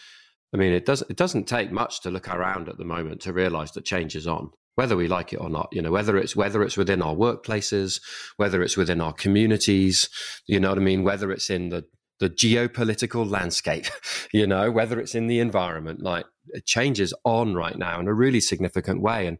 I 0.54 0.58
mean, 0.58 0.74
it 0.74 0.86
doesn't 0.86 1.10
it 1.10 1.18
doesn't 1.18 1.48
take 1.48 1.72
much 1.72 2.02
to 2.02 2.12
look 2.12 2.28
around 2.28 2.68
at 2.70 2.78
the 2.78 2.86
moment 2.86 3.22
to 3.22 3.34
realize 3.34 3.72
that 3.72 3.86
change 3.86 4.16
is 4.16 4.28
on, 4.28 4.52
whether 4.76 4.98
we 4.98 5.08
like 5.08 5.32
it 5.32 5.38
or 5.38 5.50
not. 5.50 5.70
You 5.72 5.82
know, 5.82 5.92
whether 5.92 6.18
it's 6.18 6.36
whether 6.36 6.62
it's 6.64 6.78
within 6.78 7.02
our 7.02 7.16
workplaces, 7.16 8.02
whether 8.38 8.62
it's 8.62 8.76
within 8.76 9.00
our 9.00 9.14
communities, 9.14 10.10
you 10.48 10.60
know 10.60 10.70
what 10.70 10.78
I 10.78 10.82
mean, 10.82 11.04
whether 11.04 11.32
it's 11.32 11.50
in 11.50 11.70
the 11.70 11.86
the 12.20 12.30
geopolitical 12.30 13.30
landscape, 13.30 13.88
you 14.34 14.46
know, 14.46 14.70
whether 14.70 15.00
it's 15.00 15.16
in 15.16 15.28
the 15.28 15.40
environment, 15.40 16.02
like 16.02 16.26
change 16.66 17.00
is 17.00 17.14
on 17.24 17.56
right 17.56 17.78
now 17.78 18.00
in 18.00 18.08
a 18.08 18.14
really 18.14 18.42
significant 18.42 19.02
way. 19.02 19.28
And 19.28 19.38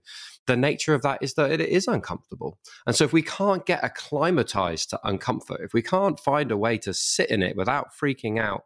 the 0.48 0.58
nature 0.58 0.94
of 0.94 1.02
that 1.04 1.22
is 1.22 1.36
that 1.36 1.52
it 1.52 1.62
is 1.62 1.88
uncomfortable. 1.88 2.58
And 2.86 2.96
so 2.96 3.04
if 3.04 3.14
we 3.14 3.22
can't 3.22 3.66
get 3.66 3.84
acclimatized 3.84 4.90
to 4.90 5.00
uncomfort, 5.06 5.64
if 5.64 5.74
we 5.74 5.82
can't 5.82 6.20
find 6.20 6.52
a 6.52 6.58
way 6.58 6.78
to 6.80 6.94
sit 6.94 7.30
in 7.30 7.44
it 7.44 7.56
without 7.56 7.90
freaking 7.96 8.40
out, 8.40 8.64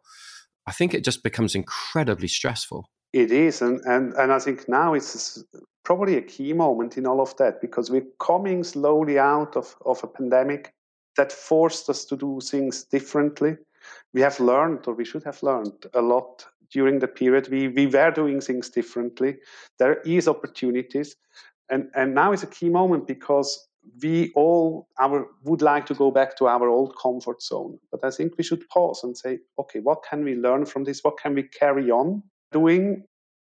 I 0.66 0.72
think 0.72 0.94
it 0.94 1.04
just 1.04 1.22
becomes 1.22 1.54
incredibly 1.54 2.28
stressful. 2.28 2.90
It 3.12 3.30
is. 3.30 3.62
And, 3.62 3.80
and, 3.84 4.12
and 4.14 4.32
I 4.32 4.38
think 4.38 4.68
now 4.68 4.94
it's 4.94 5.42
probably 5.84 6.16
a 6.16 6.22
key 6.22 6.52
moment 6.52 6.98
in 6.98 7.06
all 7.06 7.20
of 7.20 7.36
that 7.36 7.60
because 7.60 7.90
we're 7.90 8.06
coming 8.18 8.64
slowly 8.64 9.18
out 9.18 9.56
of, 9.56 9.76
of 9.84 10.02
a 10.02 10.08
pandemic 10.08 10.72
that 11.16 11.32
forced 11.32 11.88
us 11.88 12.04
to 12.06 12.16
do 12.16 12.40
things 12.42 12.84
differently. 12.84 13.56
We 14.12 14.20
have 14.22 14.40
learned, 14.40 14.86
or 14.86 14.94
we 14.94 15.04
should 15.04 15.24
have 15.24 15.42
learned, 15.42 15.86
a 15.94 16.02
lot 16.02 16.44
during 16.72 16.98
the 16.98 17.08
period. 17.08 17.48
We, 17.48 17.68
we 17.68 17.86
were 17.86 18.10
doing 18.10 18.40
things 18.40 18.68
differently. 18.68 19.36
There 19.78 20.00
is 20.02 20.26
opportunities 20.26 21.14
and 21.70 21.90
and 21.94 22.14
now 22.14 22.32
is 22.32 22.42
a 22.42 22.46
key 22.46 22.68
moment 22.68 23.06
because 23.06 23.68
we 24.02 24.32
all 24.34 24.88
our 24.98 25.28
would 25.44 25.62
like 25.62 25.86
to 25.86 25.94
go 25.94 26.10
back 26.10 26.36
to 26.36 26.46
our 26.46 26.68
old 26.68 26.94
comfort 27.00 27.42
zone. 27.42 27.78
But 27.90 28.04
i 28.04 28.10
think 28.10 28.36
we 28.36 28.44
should 28.44 28.68
pause 28.68 29.02
and 29.04 29.16
say 29.16 29.38
okay 29.58 29.80
what 29.80 30.02
can 30.08 30.24
we 30.24 30.34
learn 30.34 30.66
from 30.66 30.84
this? 30.84 31.02
What 31.02 31.18
can 31.18 31.34
we 31.34 31.44
carry 31.44 31.90
on 31.90 32.22
doing? 32.52 33.04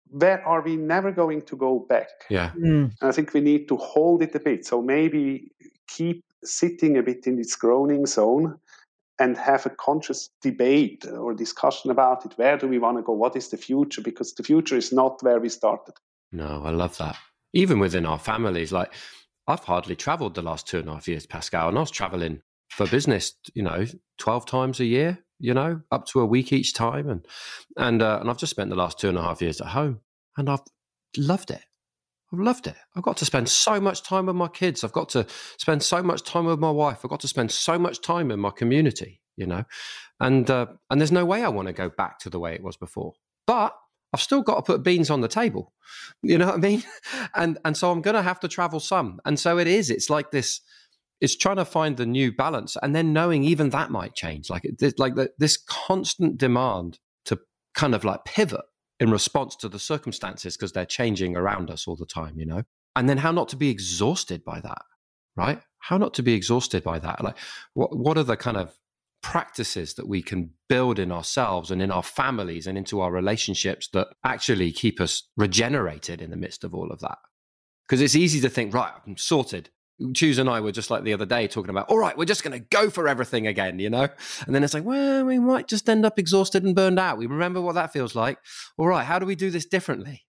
Where 0.09 0.45
are 0.45 0.61
we 0.61 0.75
never 0.75 1.11
going 1.11 1.43
to 1.43 1.55
go 1.55 1.79
back? 1.87 2.09
Yeah. 2.29 2.51
Mm. 2.57 2.93
i 3.01 3.11
think 3.11 3.33
we 3.33 3.41
need 3.41 3.67
to 3.67 3.77
hold 3.77 4.21
it 4.21 4.35
a 4.35 4.39
bit. 4.39 4.65
So 4.65 4.81
maybe 4.81 5.51
keep 5.87 6.23
sitting 6.43 6.97
a 6.97 7.03
bit 7.03 7.27
in 7.27 7.35
this 7.35 7.55
groaning 7.55 8.05
zone 8.05 8.57
and 9.19 9.37
have 9.37 9.65
a 9.67 9.69
conscious 9.69 10.29
debate 10.41 11.05
or 11.05 11.33
discussion 11.35 11.91
about 11.91 12.25
it. 12.25 12.33
Where 12.37 12.57
do 12.57 12.67
we 12.67 12.79
want 12.79 12.97
to 12.97 13.03
go? 13.03 13.13
What 13.13 13.35
is 13.35 13.49
the 13.49 13.57
future? 13.57 14.01
Because 14.01 14.33
the 14.33 14.43
future 14.43 14.75
is 14.75 14.91
not 14.91 15.21
where 15.21 15.39
we 15.39 15.49
started. 15.49 15.93
No 16.31 16.63
i 16.65 16.71
love 16.71 16.97
that 16.97 17.17
even 17.53 17.79
within 17.79 18.05
our 18.05 18.19
families. 18.19 18.71
Like 18.71 18.93
I've 19.47 19.63
hardly 19.63 19.95
traveled 19.95 20.35
the 20.35 20.41
last 20.41 20.67
two 20.67 20.79
and 20.79 20.89
a 20.89 20.93
half 20.93 21.07
years, 21.07 21.25
Pascal, 21.25 21.69
and 21.69 21.77
I 21.77 21.81
was 21.81 21.91
traveling 21.91 22.41
for 22.69 22.87
business, 22.87 23.33
you 23.53 23.63
know, 23.63 23.85
12 24.19 24.45
times 24.45 24.79
a 24.79 24.85
year, 24.85 25.19
you 25.39 25.53
know, 25.53 25.81
up 25.91 26.05
to 26.07 26.21
a 26.21 26.25
week 26.25 26.53
each 26.53 26.73
time. 26.73 27.09
And, 27.09 27.25
and, 27.77 28.01
uh, 28.01 28.19
and 28.21 28.29
I've 28.29 28.37
just 28.37 28.51
spent 28.51 28.69
the 28.69 28.75
last 28.75 28.99
two 28.99 29.09
and 29.09 29.17
a 29.17 29.21
half 29.21 29.41
years 29.41 29.59
at 29.59 29.67
home 29.67 29.99
and 30.37 30.49
I've 30.49 30.61
loved 31.17 31.51
it. 31.51 31.61
I've 32.31 32.39
loved 32.39 32.67
it. 32.67 32.75
I've 32.95 33.03
got 33.03 33.17
to 33.17 33.25
spend 33.25 33.49
so 33.49 33.81
much 33.81 34.03
time 34.03 34.27
with 34.27 34.37
my 34.37 34.47
kids. 34.47 34.83
I've 34.85 34.93
got 34.93 35.09
to 35.09 35.27
spend 35.57 35.83
so 35.83 36.01
much 36.01 36.23
time 36.23 36.45
with 36.45 36.59
my 36.59 36.71
wife. 36.71 36.99
I've 37.03 37.09
got 37.09 37.19
to 37.21 37.27
spend 37.27 37.51
so 37.51 37.77
much 37.77 38.01
time 38.01 38.31
in 38.31 38.39
my 38.39 38.51
community, 38.51 39.19
you 39.35 39.45
know, 39.45 39.65
and, 40.21 40.49
uh, 40.49 40.67
and 40.89 41.01
there's 41.01 41.11
no 41.11 41.25
way 41.25 41.43
I 41.43 41.49
want 41.49 41.67
to 41.67 41.73
go 41.73 41.89
back 41.89 42.19
to 42.19 42.29
the 42.29 42.39
way 42.39 42.53
it 42.53 42.63
was 42.63 42.77
before. 42.77 43.13
But 43.45 43.75
I've 44.13 44.21
still 44.21 44.41
got 44.41 44.55
to 44.55 44.61
put 44.61 44.83
beans 44.83 45.09
on 45.09 45.21
the 45.21 45.27
table. 45.27 45.73
You 46.21 46.37
know 46.37 46.47
what 46.47 46.55
I 46.55 46.59
mean? 46.59 46.83
And 47.35 47.57
and 47.63 47.77
so 47.77 47.91
I'm 47.91 48.01
going 48.01 48.15
to 48.15 48.21
have 48.21 48.39
to 48.41 48.47
travel 48.47 48.79
some. 48.79 49.19
And 49.25 49.39
so 49.39 49.57
it 49.57 49.67
is. 49.67 49.89
It's 49.89 50.09
like 50.09 50.31
this. 50.31 50.61
It's 51.21 51.35
trying 51.35 51.57
to 51.57 51.65
find 51.65 51.97
the 51.97 52.05
new 52.05 52.31
balance, 52.31 52.75
and 52.81 52.95
then 52.95 53.13
knowing 53.13 53.43
even 53.43 53.69
that 53.69 53.91
might 53.91 54.15
change. 54.15 54.49
Like 54.49 54.65
it, 54.65 54.99
like 54.99 55.15
the, 55.15 55.31
this 55.37 55.57
constant 55.57 56.37
demand 56.37 56.99
to 57.25 57.39
kind 57.75 57.93
of 57.93 58.03
like 58.03 58.25
pivot 58.25 58.65
in 58.99 59.11
response 59.11 59.55
to 59.57 59.69
the 59.69 59.79
circumstances 59.79 60.57
because 60.57 60.71
they're 60.71 60.85
changing 60.85 61.37
around 61.37 61.69
us 61.69 61.87
all 61.87 61.95
the 61.95 62.05
time. 62.05 62.39
You 62.39 62.47
know, 62.47 62.63
and 62.95 63.07
then 63.07 63.17
how 63.17 63.31
not 63.31 63.49
to 63.49 63.55
be 63.55 63.69
exhausted 63.69 64.43
by 64.43 64.59
that, 64.61 64.81
right? 65.35 65.61
How 65.77 65.97
not 65.97 66.13
to 66.15 66.23
be 66.23 66.33
exhausted 66.33 66.83
by 66.83 66.99
that? 66.99 67.23
Like 67.23 67.37
what 67.73 67.95
what 67.95 68.17
are 68.17 68.23
the 68.23 68.37
kind 68.37 68.57
of 68.57 68.75
practices 69.21 69.93
that 69.95 70.07
we 70.07 70.21
can 70.21 70.51
build 70.67 70.99
in 70.99 71.11
ourselves 71.11 71.71
and 71.71 71.81
in 71.81 71.91
our 71.91 72.03
families 72.03 72.67
and 72.67 72.77
into 72.77 73.01
our 73.01 73.11
relationships 73.11 73.87
that 73.93 74.07
actually 74.23 74.71
keep 74.71 74.99
us 74.99 75.29
regenerated 75.37 76.21
in 76.21 76.31
the 76.31 76.37
midst 76.37 76.63
of 76.63 76.73
all 76.73 76.91
of 76.91 76.99
that. 76.99 77.17
Because 77.87 78.01
it's 78.01 78.15
easy 78.15 78.39
to 78.41 78.49
think, 78.49 78.73
right, 78.73 78.93
I'm 79.05 79.17
sorted. 79.17 79.69
Tues 80.15 80.39
and 80.39 80.49
I 80.49 80.61
were 80.61 80.71
just 80.71 80.89
like 80.89 81.03
the 81.03 81.13
other 81.13 81.27
day 81.27 81.47
talking 81.47 81.69
about, 81.69 81.87
all 81.89 81.99
right, 81.99 82.17
we're 82.17 82.25
just 82.25 82.43
going 82.43 82.59
to 82.59 82.65
go 82.71 82.89
for 82.89 83.07
everything 83.07 83.45
again, 83.45 83.77
you 83.77 83.89
know? 83.89 84.07
And 84.45 84.55
then 84.55 84.63
it's 84.63 84.73
like, 84.73 84.83
well, 84.83 85.25
we 85.25 85.37
might 85.37 85.67
just 85.67 85.87
end 85.87 86.05
up 86.05 86.17
exhausted 86.17 86.63
and 86.63 86.75
burned 86.75 86.99
out. 86.99 87.17
We 87.17 87.27
remember 87.27 87.61
what 87.61 87.75
that 87.75 87.93
feels 87.93 88.15
like. 88.15 88.39
All 88.77 88.87
right, 88.87 89.05
how 89.05 89.19
do 89.19 89.25
we 89.25 89.35
do 89.35 89.51
this 89.51 89.65
differently? 89.65 90.23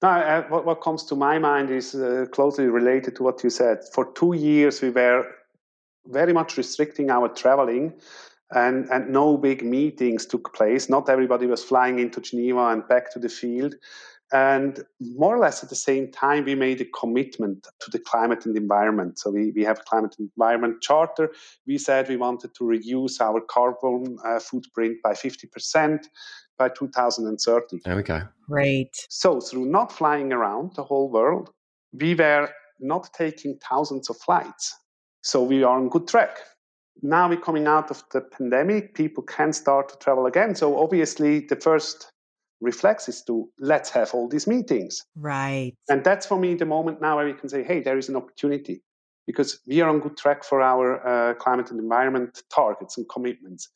No, 0.00 0.08
uh, 0.08 0.42
what, 0.48 0.64
what 0.64 0.80
comes 0.80 1.04
to 1.06 1.16
my 1.16 1.38
mind 1.38 1.70
is 1.70 1.94
uh, 1.94 2.26
closely 2.32 2.66
related 2.66 3.16
to 3.16 3.24
what 3.24 3.42
you 3.42 3.50
said. 3.50 3.80
For 3.92 4.12
two 4.12 4.34
years, 4.34 4.80
we 4.80 4.90
were 4.90 5.26
very 6.06 6.32
much 6.32 6.56
restricting 6.56 7.10
our 7.10 7.28
traveling 7.28 7.92
and, 8.52 8.88
and 8.90 9.10
no 9.10 9.36
big 9.36 9.62
meetings 9.62 10.26
took 10.26 10.54
place. 10.54 10.88
Not 10.88 11.08
everybody 11.08 11.46
was 11.46 11.62
flying 11.62 11.98
into 11.98 12.20
Geneva 12.20 12.68
and 12.68 12.86
back 12.88 13.12
to 13.12 13.18
the 13.18 13.28
field. 13.28 13.74
And 14.30 14.84
more 15.00 15.36
or 15.36 15.38
less 15.38 15.62
at 15.62 15.70
the 15.70 15.74
same 15.74 16.12
time, 16.12 16.44
we 16.44 16.54
made 16.54 16.80
a 16.82 16.84
commitment 16.84 17.66
to 17.80 17.90
the 17.90 17.98
climate 17.98 18.44
and 18.44 18.56
environment. 18.56 19.18
So 19.18 19.30
we, 19.30 19.52
we 19.52 19.64
have 19.64 19.78
a 19.78 19.82
climate 19.82 20.16
and 20.18 20.30
environment 20.36 20.82
charter. 20.82 21.30
We 21.66 21.78
said 21.78 22.08
we 22.08 22.16
wanted 22.16 22.54
to 22.56 22.66
reduce 22.66 23.20
our 23.20 23.40
carbon 23.40 24.18
uh, 24.24 24.38
footprint 24.38 24.98
by 25.02 25.12
50% 25.12 26.04
by 26.58 26.68
2030. 26.68 27.80
There 27.84 27.96
we 27.96 28.02
go. 28.02 28.22
Great. 28.46 29.06
So 29.08 29.40
through 29.40 29.66
not 29.66 29.92
flying 29.92 30.32
around 30.32 30.74
the 30.74 30.84
whole 30.84 31.10
world, 31.10 31.50
we 31.98 32.14
were 32.14 32.50
not 32.80 33.08
taking 33.14 33.58
thousands 33.66 34.10
of 34.10 34.18
flights. 34.18 34.76
So 35.22 35.42
we 35.42 35.62
are 35.62 35.76
on 35.76 35.88
good 35.88 36.06
track 36.06 36.38
now 37.02 37.28
we're 37.28 37.40
coming 37.40 37.66
out 37.66 37.90
of 37.90 38.02
the 38.12 38.20
pandemic, 38.20 38.94
people 38.94 39.22
can 39.22 39.52
start 39.52 39.88
to 39.90 39.96
travel 39.98 40.26
again. 40.26 40.54
So 40.54 40.78
obviously, 40.78 41.40
the 41.40 41.56
first 41.56 42.12
reflex 42.60 43.08
is 43.08 43.22
to 43.22 43.48
let's 43.58 43.90
have 43.90 44.12
all 44.14 44.28
these 44.28 44.46
meetings. 44.46 45.04
Right. 45.16 45.74
And 45.88 46.02
that's 46.02 46.26
for 46.26 46.38
me 46.38 46.54
the 46.54 46.66
moment 46.66 47.00
now 47.00 47.16
where 47.16 47.26
we 47.26 47.34
can 47.34 47.48
say, 47.48 47.62
hey, 47.62 47.80
there 47.80 47.98
is 47.98 48.08
an 48.08 48.16
opportunity 48.16 48.82
because 49.26 49.60
we 49.66 49.80
are 49.80 49.88
on 49.88 50.00
good 50.00 50.16
track 50.16 50.42
for 50.42 50.60
our 50.60 51.06
uh, 51.06 51.34
climate 51.34 51.70
and 51.70 51.78
environment 51.78 52.42
targets 52.52 52.96
and 52.96 53.08
commitments. 53.08 53.68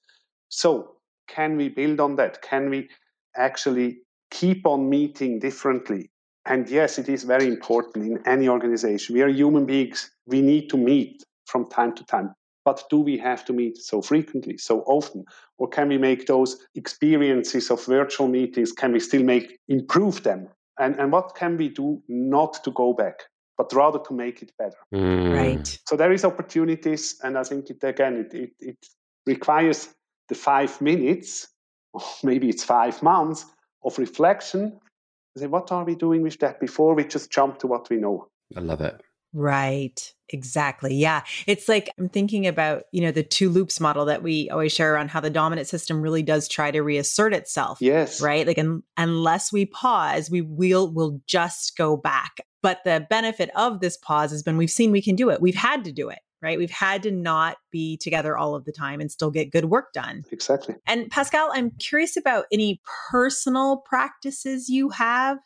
So, 0.48 0.96
can 1.28 1.56
we 1.56 1.68
build 1.68 2.00
on 2.00 2.16
that? 2.16 2.42
Can 2.42 2.68
we 2.68 2.88
actually 3.36 3.98
keep 4.30 4.66
on 4.66 4.90
meeting 4.90 5.38
differently? 5.38 6.10
And 6.44 6.68
yes, 6.68 6.98
it 6.98 7.08
is 7.08 7.22
very 7.22 7.46
important 7.46 8.04
in 8.04 8.26
any 8.26 8.48
organization. 8.48 9.14
We 9.14 9.22
are 9.22 9.28
human 9.28 9.64
beings. 9.64 10.10
We 10.26 10.42
need 10.42 10.68
to 10.70 10.76
meet 10.76 11.22
from 11.46 11.70
time 11.70 11.94
to 11.94 12.04
time 12.04 12.34
but 12.64 12.84
do 12.90 13.00
we 13.00 13.18
have 13.18 13.44
to 13.46 13.52
meet 13.52 13.76
so 13.78 14.02
frequently, 14.02 14.58
so 14.58 14.80
often? 14.82 15.24
Or 15.58 15.68
can 15.68 15.88
we 15.88 15.98
make 15.98 16.26
those 16.26 16.58
experiences 16.74 17.70
of 17.70 17.84
virtual 17.84 18.28
meetings, 18.28 18.72
can 18.72 18.92
we 18.92 19.00
still 19.00 19.22
make 19.22 19.58
improve 19.68 20.22
them? 20.22 20.48
And, 20.78 20.98
and 20.98 21.12
what 21.12 21.34
can 21.34 21.56
we 21.56 21.68
do 21.68 22.02
not 22.08 22.62
to 22.64 22.70
go 22.70 22.92
back, 22.92 23.20
but 23.58 23.72
rather 23.72 23.98
to 24.00 24.14
make 24.14 24.42
it 24.42 24.52
better? 24.58 24.76
Mm. 24.94 25.36
Right. 25.36 25.78
So 25.86 25.96
there 25.96 26.12
is 26.12 26.24
opportunities, 26.24 27.20
and 27.22 27.36
I 27.36 27.44
think 27.44 27.70
it 27.70 27.82
again 27.84 28.16
it, 28.16 28.34
it, 28.34 28.52
it 28.60 28.86
requires 29.26 29.88
the 30.28 30.34
five 30.34 30.80
minutes, 30.80 31.48
or 31.92 32.02
maybe 32.22 32.48
it's 32.48 32.64
five 32.64 33.02
months 33.02 33.44
of 33.84 33.98
reflection. 33.98 34.80
Say, 35.36 35.46
what 35.46 35.72
are 35.72 35.84
we 35.84 35.94
doing 35.94 36.22
with 36.22 36.38
that 36.40 36.60
before 36.60 36.94
we 36.94 37.04
just 37.04 37.30
jump 37.30 37.58
to 37.60 37.66
what 37.66 37.88
we 37.88 37.96
know? 37.96 38.28
I 38.54 38.60
love 38.60 38.82
it. 38.82 39.00
Right. 39.32 40.12
Exactly. 40.28 40.94
Yeah. 40.94 41.22
It's 41.46 41.68
like 41.68 41.90
I'm 41.98 42.08
thinking 42.08 42.46
about, 42.46 42.84
you 42.92 43.02
know, 43.02 43.10
the 43.10 43.22
two 43.22 43.50
loops 43.50 43.80
model 43.80 44.06
that 44.06 44.22
we 44.22 44.48
always 44.50 44.72
share 44.72 44.94
around 44.94 45.10
how 45.10 45.20
the 45.20 45.30
dominant 45.30 45.68
system 45.68 46.00
really 46.00 46.22
does 46.22 46.48
try 46.48 46.70
to 46.70 46.80
reassert 46.82 47.34
itself. 47.34 47.78
Yes. 47.80 48.20
Right. 48.20 48.46
Like 48.46 48.58
un- 48.58 48.82
unless 48.96 49.52
we 49.52 49.66
pause, 49.66 50.30
we 50.30 50.40
will 50.40 50.92
will 50.92 51.20
just 51.26 51.76
go 51.76 51.96
back. 51.96 52.38
But 52.62 52.80
the 52.84 53.06
benefit 53.10 53.50
of 53.56 53.80
this 53.80 53.96
pause 53.96 54.30
has 54.30 54.42
been 54.42 54.56
we've 54.56 54.70
seen 54.70 54.90
we 54.90 55.02
can 55.02 55.16
do 55.16 55.30
it. 55.30 55.40
We've 55.40 55.54
had 55.54 55.84
to 55.84 55.92
do 55.92 56.08
it. 56.08 56.20
Right. 56.40 56.58
We've 56.58 56.70
had 56.70 57.04
to 57.04 57.12
not 57.12 57.58
be 57.70 57.96
together 57.98 58.36
all 58.36 58.56
of 58.56 58.64
the 58.64 58.72
time 58.72 59.00
and 59.00 59.12
still 59.12 59.30
get 59.30 59.52
good 59.52 59.66
work 59.66 59.92
done. 59.92 60.24
Exactly. 60.32 60.74
And 60.86 61.08
Pascal, 61.08 61.50
I'm 61.54 61.70
curious 61.78 62.16
about 62.16 62.46
any 62.50 62.80
personal 63.10 63.76
practices 63.76 64.68
you 64.68 64.88
have, 64.90 65.38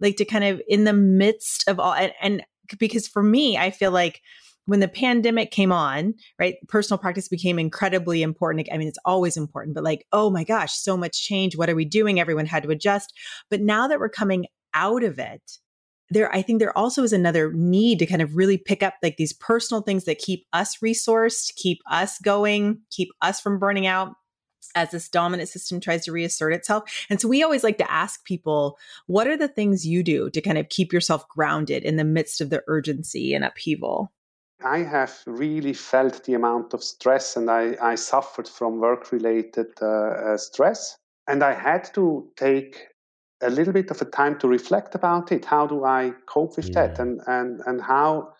like 0.00 0.16
to 0.16 0.24
kind 0.24 0.42
of 0.42 0.60
in 0.66 0.84
the 0.84 0.92
midst 0.92 1.68
of 1.68 1.78
all, 1.78 1.94
and, 1.94 2.12
and 2.20 2.42
because 2.78 3.08
for 3.08 3.22
me, 3.22 3.56
I 3.56 3.70
feel 3.70 3.90
like 3.90 4.20
when 4.66 4.80
the 4.80 4.88
pandemic 4.88 5.50
came 5.50 5.72
on, 5.72 6.14
right, 6.38 6.54
personal 6.68 6.98
practice 6.98 7.28
became 7.28 7.58
incredibly 7.58 8.22
important. 8.22 8.68
I 8.72 8.78
mean, 8.78 8.88
it's 8.88 8.98
always 9.04 9.36
important, 9.36 9.74
but 9.74 9.84
like, 9.84 10.06
oh 10.12 10.30
my 10.30 10.44
gosh, 10.44 10.74
so 10.74 10.96
much 10.96 11.20
change. 11.20 11.56
What 11.56 11.68
are 11.70 11.74
we 11.74 11.84
doing? 11.84 12.20
Everyone 12.20 12.46
had 12.46 12.62
to 12.62 12.70
adjust. 12.70 13.12
But 13.50 13.60
now 13.60 13.88
that 13.88 13.98
we're 13.98 14.08
coming 14.08 14.46
out 14.74 15.02
of 15.02 15.18
it, 15.18 15.42
there, 16.10 16.32
I 16.34 16.42
think 16.42 16.58
there 16.58 16.76
also 16.76 17.02
is 17.02 17.12
another 17.12 17.52
need 17.52 17.98
to 18.00 18.06
kind 18.06 18.22
of 18.22 18.36
really 18.36 18.58
pick 18.58 18.82
up 18.82 18.94
like 19.02 19.16
these 19.16 19.32
personal 19.32 19.82
things 19.82 20.04
that 20.04 20.18
keep 20.18 20.44
us 20.52 20.76
resourced, 20.78 21.54
keep 21.56 21.78
us 21.90 22.18
going, 22.18 22.80
keep 22.90 23.08
us 23.22 23.40
from 23.40 23.58
burning 23.58 23.86
out 23.86 24.14
as 24.74 24.90
this 24.90 25.08
dominant 25.08 25.48
system 25.48 25.80
tries 25.80 26.04
to 26.04 26.12
reassert 26.12 26.52
itself. 26.52 27.06
And 27.08 27.20
so 27.20 27.28
we 27.28 27.42
always 27.42 27.64
like 27.64 27.78
to 27.78 27.90
ask 27.90 28.24
people, 28.24 28.78
what 29.06 29.26
are 29.26 29.36
the 29.36 29.48
things 29.48 29.86
you 29.86 30.02
do 30.02 30.30
to 30.30 30.40
kind 30.40 30.58
of 30.58 30.68
keep 30.68 30.92
yourself 30.92 31.28
grounded 31.28 31.82
in 31.84 31.96
the 31.96 32.04
midst 32.04 32.40
of 32.40 32.50
the 32.50 32.62
urgency 32.66 33.34
and 33.34 33.44
upheaval? 33.44 34.12
I 34.64 34.78
have 34.78 35.22
really 35.26 35.72
felt 35.72 36.24
the 36.24 36.34
amount 36.34 36.74
of 36.74 36.84
stress 36.84 37.36
and 37.36 37.50
I, 37.50 37.76
I 37.80 37.94
suffered 37.94 38.48
from 38.48 38.78
work 38.78 39.10
related 39.10 39.68
uh, 39.80 39.86
uh, 39.86 40.36
stress. 40.36 40.96
And 41.26 41.42
I 41.42 41.54
had 41.54 41.84
to 41.94 42.28
take 42.36 42.88
a 43.40 43.50
little 43.50 43.72
bit 43.72 43.90
of 43.90 44.02
a 44.02 44.04
time 44.04 44.38
to 44.40 44.48
reflect 44.48 44.94
about 44.94 45.32
it. 45.32 45.44
How 45.44 45.66
do 45.66 45.84
I 45.84 46.12
cope 46.26 46.56
with 46.56 46.68
yeah. 46.68 46.88
that? 46.88 46.98
And, 46.98 47.20
and, 47.26 47.60
and 47.66 47.80
how 47.80 48.34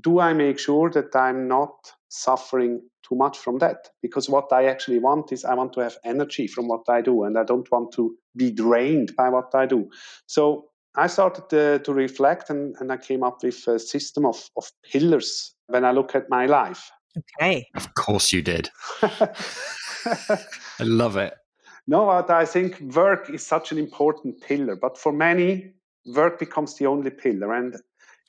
do 0.00 0.20
I 0.20 0.32
make 0.32 0.58
sure 0.58 0.90
that 0.90 1.14
I'm 1.16 1.48
not 1.48 1.92
suffering 2.14 2.80
too 3.06 3.14
much 3.14 3.38
from 3.38 3.58
that 3.58 3.88
because 4.00 4.28
what 4.28 4.52
I 4.52 4.66
actually 4.66 4.98
want 4.98 5.32
is 5.32 5.44
I 5.44 5.54
want 5.54 5.72
to 5.74 5.80
have 5.80 5.96
energy 6.04 6.46
from 6.46 6.68
what 6.68 6.82
I 6.88 7.00
do 7.00 7.24
and 7.24 7.36
I 7.38 7.44
don't 7.44 7.70
want 7.70 7.92
to 7.94 8.16
be 8.36 8.50
drained 8.50 9.14
by 9.16 9.28
what 9.28 9.54
I 9.54 9.66
do. 9.66 9.90
So 10.26 10.66
I 10.96 11.08
started 11.08 11.50
to, 11.50 11.80
to 11.80 11.92
reflect 11.92 12.50
and, 12.50 12.76
and 12.78 12.92
I 12.92 12.96
came 12.96 13.24
up 13.24 13.42
with 13.42 13.66
a 13.66 13.78
system 13.78 14.24
of, 14.24 14.48
of 14.56 14.70
pillars 14.84 15.54
when 15.66 15.84
I 15.84 15.90
look 15.90 16.14
at 16.14 16.30
my 16.30 16.46
life. 16.46 16.90
Okay. 17.40 17.66
Of 17.74 17.94
course 17.94 18.32
you 18.32 18.42
did. 18.42 18.70
I 19.02 20.38
love 20.80 21.16
it. 21.16 21.34
No, 21.86 22.06
but 22.06 22.30
I 22.30 22.44
think 22.44 22.80
work 22.94 23.28
is 23.30 23.46
such 23.46 23.72
an 23.72 23.78
important 23.78 24.40
pillar. 24.40 24.76
But 24.76 24.96
for 24.96 25.12
many, 25.12 25.74
work 26.06 26.38
becomes 26.38 26.76
the 26.76 26.86
only 26.86 27.10
pillar. 27.10 27.52
And 27.52 27.76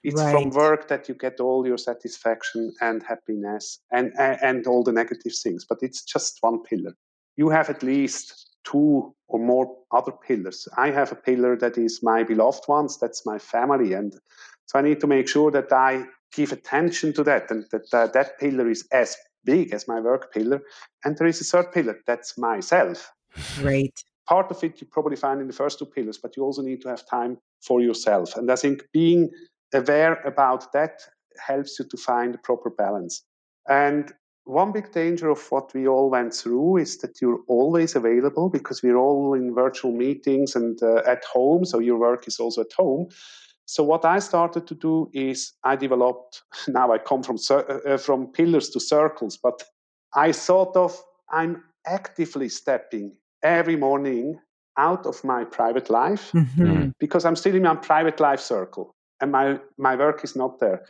it's 0.05 0.21
right. 0.21 0.31
from 0.31 0.51
work 0.51 0.87
that 0.87 1.09
you 1.09 1.15
get 1.15 1.39
all 1.39 1.65
your 1.65 1.77
satisfaction 1.77 2.71
and 2.79 3.01
happiness 3.01 3.79
and, 3.91 4.11
and, 4.19 4.37
and 4.41 4.67
all 4.67 4.83
the 4.83 4.91
negative 4.91 5.33
things. 5.43 5.65
But 5.67 5.79
it's 5.81 6.03
just 6.03 6.37
one 6.41 6.61
pillar. 6.63 6.93
You 7.37 7.49
have 7.49 7.69
at 7.69 7.81
least 7.81 8.51
two 8.63 9.13
or 9.27 9.39
more 9.39 9.75
other 9.91 10.11
pillars. 10.11 10.67
I 10.77 10.91
have 10.91 11.11
a 11.11 11.15
pillar 11.15 11.57
that 11.57 11.77
is 11.77 12.01
my 12.03 12.23
beloved 12.23 12.63
ones. 12.67 12.97
That's 12.99 13.25
my 13.25 13.39
family, 13.39 13.93
and 13.93 14.13
so 14.67 14.79
I 14.79 14.81
need 14.83 14.99
to 15.01 15.07
make 15.07 15.27
sure 15.27 15.51
that 15.51 15.71
I 15.71 16.05
give 16.33 16.51
attention 16.51 17.13
to 17.13 17.23
that, 17.23 17.49
and 17.51 17.65
that 17.71 17.93
uh, 17.93 18.07
that 18.07 18.39
pillar 18.39 18.69
is 18.69 18.87
as 18.91 19.17
big 19.43 19.73
as 19.73 19.87
my 19.87 19.99
work 19.99 20.33
pillar. 20.33 20.61
And 21.03 21.17
there 21.17 21.27
is 21.27 21.41
a 21.41 21.43
third 21.43 21.71
pillar. 21.71 21.97
That's 22.05 22.37
myself. 22.37 23.11
Right. 23.61 23.93
Part 24.27 24.49
of 24.49 24.63
it 24.63 24.81
you 24.81 24.87
probably 24.91 25.17
find 25.17 25.41
in 25.41 25.47
the 25.47 25.53
first 25.53 25.77
two 25.79 25.85
pillars, 25.85 26.17
but 26.17 26.35
you 26.35 26.43
also 26.43 26.61
need 26.61 26.81
to 26.81 26.89
have 26.89 27.07
time 27.07 27.37
for 27.61 27.81
yourself. 27.81 28.35
And 28.35 28.51
I 28.51 28.55
think 28.55 28.83
being 28.91 29.29
aware 29.75 30.21
about 30.25 30.71
that 30.73 31.01
helps 31.45 31.79
you 31.79 31.85
to 31.85 31.97
find 31.97 32.33
the 32.33 32.37
proper 32.37 32.69
balance. 32.69 33.23
And 33.67 34.11
one 34.45 34.71
big 34.71 34.91
danger 34.91 35.29
of 35.29 35.45
what 35.51 35.73
we 35.73 35.87
all 35.87 36.09
went 36.09 36.33
through 36.33 36.77
is 36.77 36.99
that 36.99 37.19
you're 37.21 37.39
always 37.47 37.95
available 37.95 38.49
because 38.49 38.83
we're 38.83 38.97
all 38.97 39.33
in 39.33 39.55
virtual 39.55 39.91
meetings 39.91 40.55
and 40.55 40.81
uh, 40.83 41.01
at 41.07 41.23
home, 41.25 41.65
so 41.65 41.79
your 41.79 41.97
work 41.97 42.27
is 42.27 42.39
also 42.39 42.61
at 42.61 42.71
home. 42.73 43.07
So 43.65 43.83
what 43.83 44.05
I 44.05 44.19
started 44.19 44.67
to 44.67 44.75
do 44.75 45.09
is 45.13 45.53
I 45.63 45.75
developed. 45.75 46.43
Now 46.67 46.91
I 46.91 46.99
come 46.99 47.23
from 47.23 47.37
uh, 47.49 47.55
uh, 47.55 47.97
from 47.97 48.27
pillars 48.27 48.69
to 48.69 48.79
circles, 48.79 49.37
but 49.37 49.63
I 50.13 50.31
thought 50.31 50.77
of 50.77 51.03
I'm 51.31 51.63
actively 51.87 52.49
stepping 52.49 53.15
every 53.41 53.75
morning 53.75 54.39
out 54.77 55.05
of 55.07 55.23
my 55.23 55.43
private 55.43 55.89
life 55.89 56.31
mm-hmm. 56.33 56.89
because 56.99 57.25
I'm 57.25 57.35
still 57.35 57.55
in 57.55 57.63
my 57.63 57.75
private 57.75 58.19
life 58.19 58.41
circle 58.41 58.94
and 59.21 59.31
my, 59.31 59.59
my 59.77 59.95
work 59.95 60.23
is 60.23 60.35
not 60.35 60.59
there. 60.59 60.85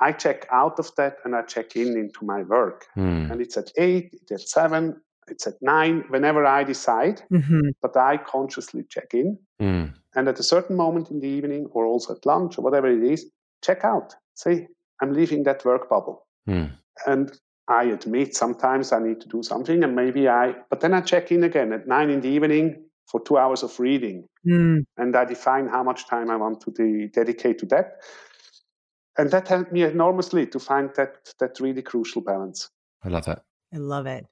I 0.00 0.12
check 0.12 0.46
out 0.50 0.78
of 0.78 0.94
that 0.96 1.18
and 1.24 1.34
I 1.34 1.42
check 1.42 1.76
in 1.76 1.96
into 1.96 2.24
my 2.24 2.42
work. 2.42 2.86
Mm. 2.96 3.30
And 3.30 3.40
it's 3.40 3.56
at 3.56 3.70
eight, 3.76 4.10
it's 4.12 4.32
at 4.32 4.40
seven, 4.40 5.00
it's 5.28 5.46
at 5.46 5.54
nine, 5.62 6.04
whenever 6.08 6.44
I 6.44 6.64
decide, 6.64 7.22
mm-hmm. 7.32 7.70
but 7.80 7.96
I 7.96 8.16
consciously 8.18 8.84
check 8.88 9.14
in. 9.14 9.38
Mm. 9.60 9.94
And 10.14 10.28
at 10.28 10.40
a 10.40 10.42
certain 10.42 10.76
moment 10.76 11.10
in 11.10 11.20
the 11.20 11.28
evening 11.28 11.66
or 11.72 11.86
also 11.86 12.14
at 12.14 12.26
lunch 12.26 12.58
or 12.58 12.62
whatever 12.62 12.88
it 12.88 13.02
is, 13.02 13.30
check 13.62 13.84
out. 13.84 14.14
Say, 14.34 14.68
I'm 15.00 15.12
leaving 15.12 15.44
that 15.44 15.64
work 15.64 15.88
bubble. 15.88 16.26
Mm. 16.48 16.72
And 17.06 17.32
I 17.68 17.84
admit 17.84 18.36
sometimes 18.36 18.92
I 18.92 18.98
need 18.98 19.20
to 19.22 19.28
do 19.28 19.42
something 19.42 19.82
and 19.82 19.96
maybe 19.96 20.28
I, 20.28 20.54
but 20.68 20.80
then 20.80 20.92
I 20.92 21.00
check 21.00 21.32
in 21.32 21.44
again 21.44 21.72
at 21.72 21.86
nine 21.86 22.10
in 22.10 22.20
the 22.20 22.28
evening 22.28 22.84
for 23.10 23.20
two 23.20 23.36
hours 23.36 23.62
of 23.62 23.78
reading. 23.78 24.28
Mm. 24.46 24.84
And 24.96 25.16
I 25.16 25.24
define 25.24 25.68
how 25.68 25.82
much 25.82 26.06
time 26.08 26.30
I 26.30 26.36
want 26.36 26.60
to 26.62 26.70
de- 26.70 27.08
dedicate 27.08 27.58
to 27.58 27.66
that. 27.66 27.98
And 29.16 29.30
that 29.30 29.48
helped 29.48 29.72
me 29.72 29.82
enormously 29.82 30.46
to 30.46 30.58
find 30.58 30.90
that, 30.96 31.32
that 31.38 31.60
really 31.60 31.82
crucial 31.82 32.22
balance. 32.22 32.68
I 33.04 33.08
love 33.08 33.28
it. 33.28 33.38
I 33.72 33.78
love 33.78 34.06
it. 34.06 34.26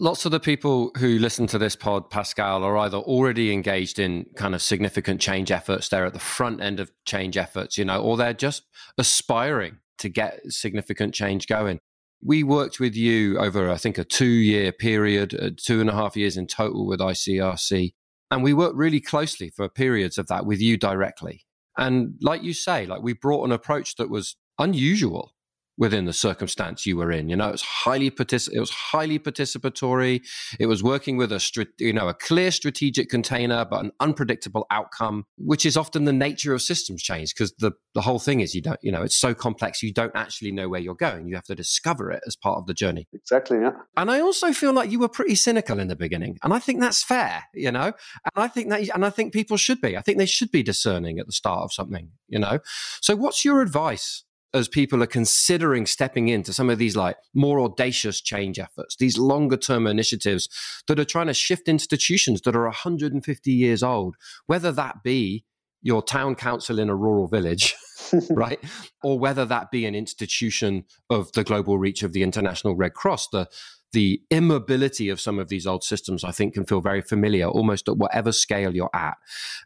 Lots 0.00 0.24
of 0.24 0.32
the 0.32 0.40
people 0.40 0.90
who 0.98 1.18
listen 1.20 1.46
to 1.48 1.58
this 1.58 1.76
pod, 1.76 2.10
Pascal, 2.10 2.64
are 2.64 2.76
either 2.78 2.96
already 2.96 3.52
engaged 3.52 4.00
in 4.00 4.26
kind 4.34 4.54
of 4.54 4.60
significant 4.60 5.20
change 5.20 5.52
efforts. 5.52 5.88
They're 5.88 6.06
at 6.06 6.14
the 6.14 6.18
front 6.18 6.60
end 6.60 6.80
of 6.80 6.90
change 7.04 7.36
efforts, 7.36 7.78
you 7.78 7.84
know, 7.84 8.02
or 8.02 8.16
they're 8.16 8.34
just 8.34 8.64
aspiring 8.98 9.78
to 9.98 10.08
get 10.08 10.40
significant 10.48 11.14
change 11.14 11.46
going. 11.46 11.78
We 12.20 12.42
worked 12.42 12.80
with 12.80 12.96
you 12.96 13.38
over, 13.38 13.70
I 13.70 13.76
think, 13.76 13.98
a 13.98 14.04
two 14.04 14.24
year 14.24 14.72
period, 14.72 15.34
uh, 15.40 15.50
two 15.56 15.80
and 15.80 15.88
a 15.88 15.94
half 15.94 16.16
years 16.16 16.36
in 16.36 16.48
total 16.48 16.86
with 16.86 16.98
ICRC. 16.98 17.92
And 18.34 18.42
we 18.42 18.52
worked 18.52 18.74
really 18.74 19.00
closely 19.00 19.50
for 19.50 19.68
periods 19.68 20.18
of 20.18 20.26
that 20.26 20.44
with 20.44 20.60
you 20.60 20.76
directly. 20.76 21.42
And 21.78 22.16
like 22.20 22.42
you 22.42 22.52
say, 22.52 22.84
like 22.84 23.00
we 23.00 23.12
brought 23.12 23.44
an 23.44 23.52
approach 23.52 23.94
that 23.94 24.10
was 24.10 24.34
unusual 24.58 25.30
within 25.76 26.04
the 26.04 26.12
circumstance 26.12 26.86
you 26.86 26.96
were 26.96 27.10
in. 27.10 27.28
You 27.28 27.36
know, 27.36 27.48
it 27.48 27.52
was 27.52 27.62
highly 27.62 28.10
partic- 28.10 28.52
it 28.52 28.60
was 28.60 28.70
highly 28.70 29.18
participatory. 29.18 30.22
It 30.58 30.66
was 30.66 30.82
working 30.82 31.16
with 31.16 31.32
a 31.32 31.66
you 31.78 31.92
know 31.92 32.08
a 32.08 32.14
clear 32.14 32.50
strategic 32.50 33.08
container, 33.08 33.64
but 33.64 33.84
an 33.84 33.92
unpredictable 34.00 34.66
outcome, 34.70 35.24
which 35.36 35.66
is 35.66 35.76
often 35.76 36.04
the 36.04 36.12
nature 36.12 36.54
of 36.54 36.62
systems 36.62 37.02
change 37.02 37.34
because 37.34 37.52
the 37.58 37.72
the 37.94 38.02
whole 38.02 38.18
thing 38.18 38.40
is 38.40 38.54
you 38.54 38.62
don't 38.62 38.80
you 38.82 38.92
know 38.92 39.02
it's 39.02 39.16
so 39.16 39.34
complex 39.34 39.82
you 39.82 39.92
don't 39.92 40.14
actually 40.14 40.52
know 40.52 40.68
where 40.68 40.80
you're 40.80 40.94
going. 40.94 41.28
You 41.28 41.34
have 41.34 41.44
to 41.44 41.54
discover 41.54 42.10
it 42.10 42.22
as 42.26 42.36
part 42.36 42.58
of 42.58 42.66
the 42.66 42.74
journey. 42.74 43.08
Exactly. 43.12 43.58
Yeah. 43.58 43.72
And 43.96 44.10
I 44.10 44.20
also 44.20 44.52
feel 44.52 44.72
like 44.72 44.90
you 44.90 44.98
were 44.98 45.08
pretty 45.08 45.34
cynical 45.34 45.78
in 45.78 45.88
the 45.88 45.96
beginning, 45.96 46.38
and 46.42 46.52
I 46.52 46.58
think 46.58 46.80
that's 46.80 47.02
fair. 47.02 47.44
You 47.54 47.72
know, 47.72 47.86
and 47.86 48.36
I 48.36 48.48
think 48.48 48.70
that 48.70 48.88
and 48.94 49.04
I 49.04 49.10
think 49.10 49.32
people 49.32 49.56
should 49.56 49.80
be. 49.80 49.96
I 49.96 50.02
think 50.02 50.18
they 50.18 50.26
should 50.26 50.50
be 50.50 50.62
discerning 50.62 51.18
at 51.18 51.26
the 51.26 51.32
start 51.32 51.62
of 51.64 51.72
something. 51.72 52.10
You 52.28 52.38
know, 52.38 52.60
so 53.00 53.16
what's 53.16 53.44
your 53.44 53.60
advice 53.60 54.24
as 54.54 54.68
people 54.68 55.02
are 55.02 55.06
considering 55.06 55.84
stepping 55.84 56.28
into 56.28 56.52
some 56.52 56.70
of 56.70 56.78
these 56.78 56.96
like 56.96 57.16
more 57.34 57.60
audacious 57.60 58.20
change 58.20 58.58
efforts, 58.58 58.96
these 58.96 59.18
longer 59.18 59.56
term 59.56 59.86
initiatives 59.86 60.48
that 60.86 60.98
are 60.98 61.04
trying 61.04 61.26
to 61.26 61.34
shift 61.34 61.68
institutions 61.68 62.40
that 62.42 62.56
are 62.56 62.64
150 62.64 63.50
years 63.52 63.82
old, 63.82 64.16
whether 64.46 64.72
that 64.72 65.02
be 65.02 65.44
your 65.82 66.02
town 66.02 66.34
council 66.34 66.78
in 66.78 66.88
a 66.88 66.96
rural 66.96 67.26
village 67.26 67.74
right? 68.30 68.58
Or 69.02 69.18
whether 69.18 69.44
that 69.44 69.70
be 69.70 69.86
an 69.86 69.94
institution 69.94 70.84
of 71.10 71.32
the 71.32 71.44
global 71.44 71.78
reach 71.78 72.02
of 72.02 72.12
the 72.12 72.22
International 72.22 72.74
Red 72.74 72.94
Cross, 72.94 73.28
the 73.28 73.48
the 73.92 74.20
immobility 74.28 75.08
of 75.08 75.20
some 75.20 75.38
of 75.38 75.48
these 75.48 75.68
old 75.68 75.84
systems, 75.84 76.24
I 76.24 76.32
think, 76.32 76.54
can 76.54 76.66
feel 76.66 76.80
very 76.80 77.00
familiar 77.00 77.46
almost 77.46 77.88
at 77.88 77.96
whatever 77.96 78.32
scale 78.32 78.74
you're 78.74 78.90
at. 78.92 79.14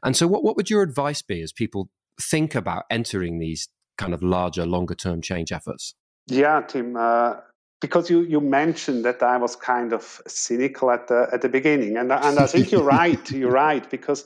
And 0.05 0.15
so, 0.15 0.27
what, 0.27 0.45
what 0.45 0.55
would 0.55 0.69
your 0.69 0.83
advice 0.83 1.23
be 1.23 1.41
as 1.41 1.51
people 1.51 1.89
think 2.21 2.55
about 2.55 2.85
entering 2.91 3.39
these 3.39 3.69
kind 3.99 4.15
of 4.15 4.23
larger, 4.23 4.65
longer 4.65 4.95
term 4.95 5.21
change 5.21 5.53
efforts? 5.53 5.95
Yeah, 6.27 6.63
Tim. 6.63 6.97
Uh, 6.97 7.35
because 7.81 8.11
you, 8.11 8.23
you 8.23 8.41
mentioned 8.41 9.05
that 9.05 9.23
I 9.23 9.37
was 9.37 9.55
kind 9.55 9.93
of 9.93 10.21
cynical 10.27 10.91
at 10.91 11.09
the 11.09 11.29
at 11.33 11.43
the 11.43 11.49
beginning, 11.49 11.97
and 11.97 12.11
and 12.11 12.39
I 12.39 12.47
think 12.47 12.73
you're 12.73 12.83
right. 12.83 13.31
You're 13.31 13.53
right 13.53 13.89
because 13.89 14.25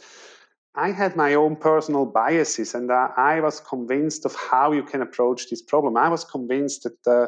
I 0.75 0.91
had 0.91 1.17
my 1.17 1.35
own 1.35 1.57
personal 1.57 2.07
biases, 2.07 2.75
and 2.75 2.91
I, 2.91 3.11
I 3.17 3.41
was 3.41 3.61
convinced 3.61 4.25
of 4.25 4.35
how 4.35 4.73
you 4.73 4.83
can 4.83 5.03
approach 5.03 5.51
this 5.51 5.61
problem. 5.61 5.97
I 5.97 6.09
was 6.09 6.25
convinced 6.25 6.85
that 6.85 7.07
uh, 7.07 7.27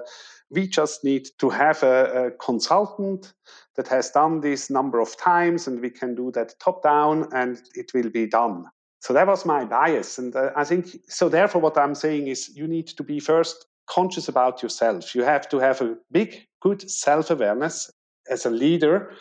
we 0.51 0.67
just 0.67 1.05
need 1.05 1.29
to 1.39 1.51
have 1.51 1.83
a, 1.83 2.27
a, 2.27 2.31
consultant 2.31 3.35
that 3.77 3.89
has 3.89 4.11
done 4.11 4.41
this 4.41 4.71
number 4.71 4.99
of 4.99 5.17
times, 5.19 5.67
and 5.67 5.81
we 5.81 5.91
can 5.91 6.15
do 6.15 6.31
that 6.33 6.55
top 6.59 6.83
down, 6.83 7.29
and 7.35 7.61
it 7.75 7.93
will 7.93 8.09
be 8.09 8.27
done. 8.27 8.65
So 9.05 9.13
that 9.13 9.27
was 9.27 9.45
my 9.45 9.67
bias, 9.67 10.17
and 10.17 10.35
uh, 10.35 10.51
I 10.57 10.65
think 10.65 10.87
so. 11.09 11.29
Therefore, 11.29 11.61
what 11.61 11.77
I'm 11.77 11.95
saying 11.95 12.29
is, 12.29 12.57
you 12.57 12.67
need 12.67 12.87
to 12.87 13.03
be 13.03 13.21
first 13.21 13.67
conscious 13.87 14.29
about 14.29 14.63
yourself. 14.63 15.15
You 15.15 15.25
have 15.25 15.47
to 15.51 15.59
have 15.59 15.83
a 15.83 15.97
big, 16.11 16.47
good 16.63 16.91
self 16.91 17.31
awareness 17.31 17.91
as 18.31 18.47
a 18.47 18.51
leader. 18.51 19.13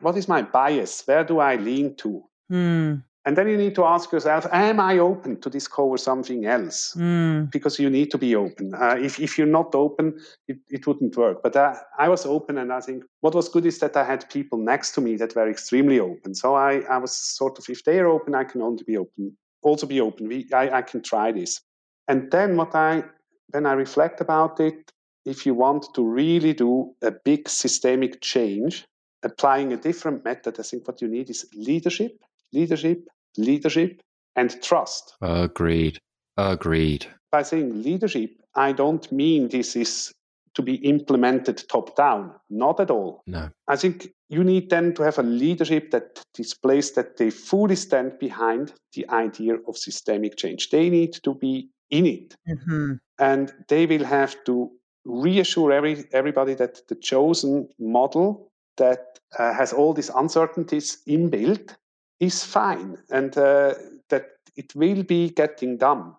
What 0.00 0.18
is 0.18 0.28
my 0.28 0.42
bias? 0.42 1.02
Where 1.06 1.24
do 1.24 1.38
I 1.38 1.56
lean 1.56 1.96
to? 1.96 2.24
Mm. 2.52 3.04
And 3.26 3.36
then 3.36 3.48
you 3.48 3.56
need 3.56 3.74
to 3.74 3.84
ask 3.84 4.12
yourself, 4.12 4.46
am 4.52 4.78
I 4.78 4.98
open 4.98 5.40
to 5.40 5.50
discover 5.50 5.96
something 5.98 6.46
else? 6.46 6.94
Mm. 6.96 7.50
Because 7.50 7.76
you 7.76 7.90
need 7.90 8.12
to 8.12 8.18
be 8.18 8.36
open. 8.36 8.72
Uh, 8.72 8.94
if, 9.00 9.18
if 9.18 9.36
you're 9.36 9.48
not 9.48 9.74
open, 9.74 10.20
it, 10.46 10.58
it 10.70 10.86
wouldn't 10.86 11.16
work. 11.16 11.42
But 11.42 11.56
uh, 11.56 11.74
I 11.98 12.08
was 12.08 12.24
open, 12.24 12.56
and 12.56 12.72
I 12.72 12.80
think 12.80 13.02
what 13.22 13.34
was 13.34 13.48
good 13.48 13.66
is 13.66 13.80
that 13.80 13.96
I 13.96 14.04
had 14.04 14.30
people 14.30 14.58
next 14.58 14.92
to 14.92 15.00
me 15.00 15.16
that 15.16 15.34
were 15.34 15.50
extremely 15.50 15.98
open. 15.98 16.36
So 16.36 16.54
I, 16.54 16.82
I 16.88 16.98
was 16.98 17.12
sort 17.12 17.58
of, 17.58 17.68
if 17.68 17.82
they're 17.82 18.06
open, 18.06 18.36
I 18.36 18.44
can 18.44 18.62
only 18.62 18.84
be 18.84 18.96
open, 18.96 19.36
also 19.62 19.88
be 19.88 20.00
open. 20.00 20.28
We, 20.28 20.48
I, 20.54 20.78
I 20.78 20.82
can 20.82 21.02
try 21.02 21.32
this. 21.32 21.60
And 22.06 22.30
then 22.30 22.56
what 22.56 22.76
I, 22.76 23.02
when 23.50 23.66
I 23.66 23.72
reflect 23.72 24.20
about 24.20 24.60
it, 24.60 24.92
if 25.24 25.44
you 25.44 25.54
want 25.54 25.92
to 25.94 26.04
really 26.04 26.54
do 26.54 26.94
a 27.02 27.10
big 27.10 27.48
systemic 27.48 28.20
change, 28.20 28.86
applying 29.24 29.72
a 29.72 29.76
different 29.76 30.24
method, 30.24 30.60
I 30.60 30.62
think 30.62 30.86
what 30.86 31.02
you 31.02 31.08
need 31.08 31.28
is 31.28 31.44
leadership, 31.52 32.22
leadership, 32.52 33.08
leadership 33.38 34.00
and 34.34 34.62
trust. 34.62 35.14
Agreed. 35.20 35.98
Agreed. 36.36 37.06
By 37.32 37.42
saying 37.42 37.82
leadership, 37.82 38.30
I 38.54 38.72
don't 38.72 39.10
mean 39.10 39.48
this 39.48 39.76
is 39.76 40.12
to 40.54 40.62
be 40.62 40.76
implemented 40.76 41.62
top 41.68 41.94
down. 41.96 42.32
Not 42.48 42.80
at 42.80 42.90
all. 42.90 43.22
No. 43.26 43.50
I 43.68 43.76
think 43.76 44.08
you 44.28 44.42
need 44.42 44.70
then 44.70 44.94
to 44.94 45.02
have 45.02 45.18
a 45.18 45.22
leadership 45.22 45.90
that 45.90 46.22
displays 46.34 46.92
that 46.92 47.18
they 47.18 47.30
fully 47.30 47.76
stand 47.76 48.18
behind 48.18 48.72
the 48.94 49.08
idea 49.10 49.56
of 49.68 49.76
systemic 49.76 50.36
change. 50.36 50.70
They 50.70 50.88
need 50.90 51.12
to 51.24 51.34
be 51.34 51.68
in 51.90 52.06
it. 52.06 52.34
Mm-hmm. 52.48 52.94
And 53.18 53.52
they 53.68 53.86
will 53.86 54.04
have 54.04 54.36
to 54.44 54.70
reassure 55.04 55.72
every, 55.72 56.04
everybody 56.12 56.54
that 56.54 56.88
the 56.88 56.96
chosen 56.96 57.68
model 57.78 58.50
that 58.78 59.18
uh, 59.38 59.52
has 59.52 59.72
all 59.72 59.92
these 59.92 60.10
uncertainties 60.10 61.02
inbuilt 61.06 61.74
is 62.20 62.44
fine 62.44 62.98
and 63.10 63.36
uh, 63.36 63.74
that 64.08 64.26
it 64.56 64.74
will 64.74 65.02
be 65.02 65.30
getting 65.30 65.76
done. 65.76 66.14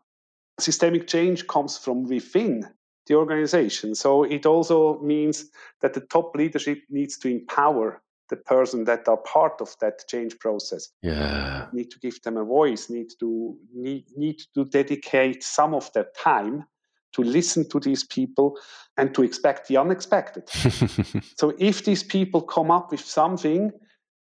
Systemic 0.60 1.08
change 1.08 1.48
comes 1.48 1.78
from 1.78 2.04
within 2.04 2.68
the 3.08 3.16
organization. 3.16 3.96
So 3.96 4.24
it 4.24 4.46
also 4.46 5.00
means 5.00 5.46
that 5.82 5.94
the 5.94 6.02
top 6.02 6.36
leadership 6.36 6.80
needs 6.90 7.18
to 7.20 7.30
empower 7.30 8.02
the 8.30 8.36
person 8.36 8.84
that 8.84 9.08
are 9.08 9.18
part 9.18 9.62
of 9.62 9.74
that 9.80 10.08
change 10.08 10.38
process. 10.40 10.90
Yeah. 11.02 11.68
Need 11.72 11.92
to 11.92 12.00
give 12.00 12.22
them 12.24 12.38
a 12.38 12.44
voice, 12.44 12.90
need 12.90 13.12
to 13.20 13.58
need, 13.74 14.06
need 14.16 14.42
to 14.54 14.66
dedicate 14.66 15.44
some 15.44 15.74
of 15.74 15.92
their 15.94 16.08
time 16.18 16.66
to 17.14 17.24
listen 17.24 17.68
to 17.70 17.80
these 17.80 18.04
people 18.04 18.58
and 18.98 19.16
to 19.16 19.24
expect 19.24 19.68
the 19.68 19.78
unexpected. 19.78 20.50
so 21.38 21.54
if 21.58 21.86
these 21.86 22.04
people 22.04 22.42
come 22.42 22.70
up 22.70 22.92
with 22.92 23.00
something 23.00 23.72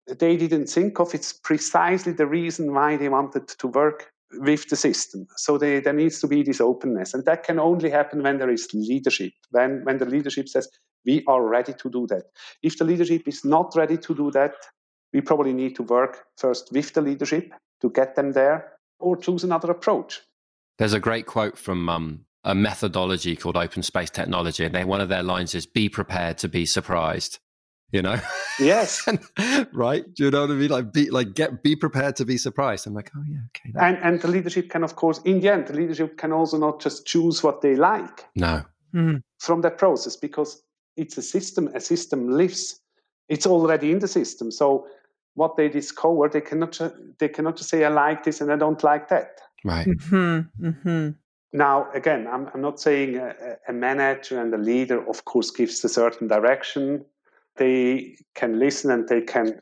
they 0.07 0.37
didn't 0.37 0.67
think 0.67 1.01
of. 1.01 1.15
It's 1.15 1.33
precisely 1.33 2.13
the 2.13 2.27
reason 2.27 2.73
why 2.73 2.97
they 2.97 3.09
wanted 3.09 3.49
to 3.49 3.67
work 3.67 4.13
with 4.33 4.69
the 4.69 4.77
system. 4.77 5.27
So 5.37 5.59
they, 5.59 5.81
there 5.81 5.93
needs 5.93 6.21
to 6.21 6.27
be 6.27 6.43
this 6.43 6.61
openness. 6.61 7.15
And 7.15 7.25
that 7.25 7.45
can 7.45 7.59
only 7.59 7.91
happen 7.91 8.23
when 8.23 8.39
there 8.39 8.51
is 8.51 8.69
leadership, 8.75 9.33
when, 9.51 9.85
when 9.85 9.99
the 9.99 10.07
leadership 10.07 10.49
says, 10.49 10.69
we 11.05 11.23
are 11.29 11.47
ready 11.47 11.73
to 11.73 11.91
do 11.91 12.07
that. 12.09 12.25
If 12.63 12.79
the 12.79 12.85
leadership 12.85 13.29
is 13.29 13.45
not 13.45 13.75
ready 13.77 13.97
to 13.99 14.15
do 14.15 14.31
that, 14.33 14.55
we 15.13 15.21
probably 15.21 15.53
need 15.53 15.77
to 15.77 15.83
work 15.85 16.25
first 16.37 16.73
with 16.73 16.93
the 16.93 17.01
leadership 17.01 17.53
to 17.81 17.91
get 17.91 18.17
them 18.17 18.33
there 18.33 18.73
or 18.99 19.17
choose 19.17 19.45
another 19.45 19.71
approach. 19.71 20.21
There's 20.79 20.93
a 20.93 21.01
great 21.01 21.27
quote 21.27 21.57
from 21.57 21.89
um, 21.89 22.25
a 22.45 22.55
methodology 22.55 23.37
called 23.37 23.57
open 23.57 23.83
space 23.83 24.11
technology. 24.11 24.65
And 24.65 24.75
they, 24.75 24.85
one 24.85 25.01
of 25.01 25.09
their 25.09 25.23
lines 25.23 25.55
is 25.55 25.67
be 25.67 25.89
prepared 25.89 26.39
to 26.39 26.49
be 26.49 26.67
surprised 26.67 27.39
you 27.93 28.03
know? 28.03 28.18
Yes. 28.59 29.07
Right? 29.72 30.05
Do 30.14 30.24
you 30.24 30.30
know 30.30 30.43
what 30.43 30.51
i 30.51 30.55
mean? 30.55 30.70
Like 30.70 30.93
be 30.93 31.11
like 31.11 31.34
get 31.34 31.62
be 31.62 31.76
prepared 31.76 32.16
to 32.16 32.24
be 32.24 32.39
surprised. 32.39 32.87
I'm 32.87 32.95
like 32.95 33.11
oh 33.14 33.22
yeah 33.28 33.39
okay 33.49 33.70
that. 33.74 33.84
and 33.84 33.99
and 34.03 34.20
the 34.20 34.28
leadership 34.28 34.70
can 34.70 34.82
of 34.82 34.97
course 34.97 35.20
in 35.24 35.41
the 35.41 35.53
end 35.53 35.66
the 35.66 35.74
leadership 35.74 36.16
can 36.16 36.32
also 36.32 36.57
not 36.57 36.80
just 36.80 37.07
choose 37.07 37.43
what 37.43 37.61
they 37.61 37.76
like 37.76 38.24
no. 38.34 38.62
Mm. 38.95 39.20
from 39.39 39.61
that 39.61 39.76
process 39.76 40.16
because 40.16 40.62
it's 40.97 41.18
a 41.18 41.22
system 41.22 41.68
a 41.74 41.80
system 41.80 42.30
lives 42.30 42.80
it's 43.28 43.47
already 43.47 43.93
in 43.93 43.99
the 43.99 44.09
system. 44.09 44.51
So 44.51 44.87
what 45.34 45.57
they 45.57 45.68
discover 45.68 46.28
they 46.28 46.41
cannot 46.41 46.80
they 47.18 47.28
cannot 47.28 47.57
just 47.57 47.68
say 47.68 47.84
i 47.84 47.89
like 47.89 48.24
this 48.24 48.41
and 48.41 48.51
i 48.51 48.57
don't 48.57 48.82
like 48.82 49.09
that. 49.09 49.41
Right. 49.64 49.87
Mm-hmm. 49.87 50.66
Mm-hmm. 50.68 51.11
Now, 51.53 51.91
again, 51.95 52.26
I'm, 52.26 52.49
I'm 52.53 52.61
not 52.61 52.80
saying 52.80 53.16
a, 53.16 53.57
a, 53.68 53.72
manager 53.72 54.41
and 54.41 54.53
a 54.53 54.59
leader, 54.59 55.09
of 55.09 55.24
course, 55.24 55.51
gives 55.51 55.82
a 55.84 55.89
certain 55.89 56.28
direction 56.28 57.05
they 57.57 58.17
can 58.35 58.59
listen 58.59 58.91
and 58.91 59.09
they 59.09 59.23
can 59.23 59.61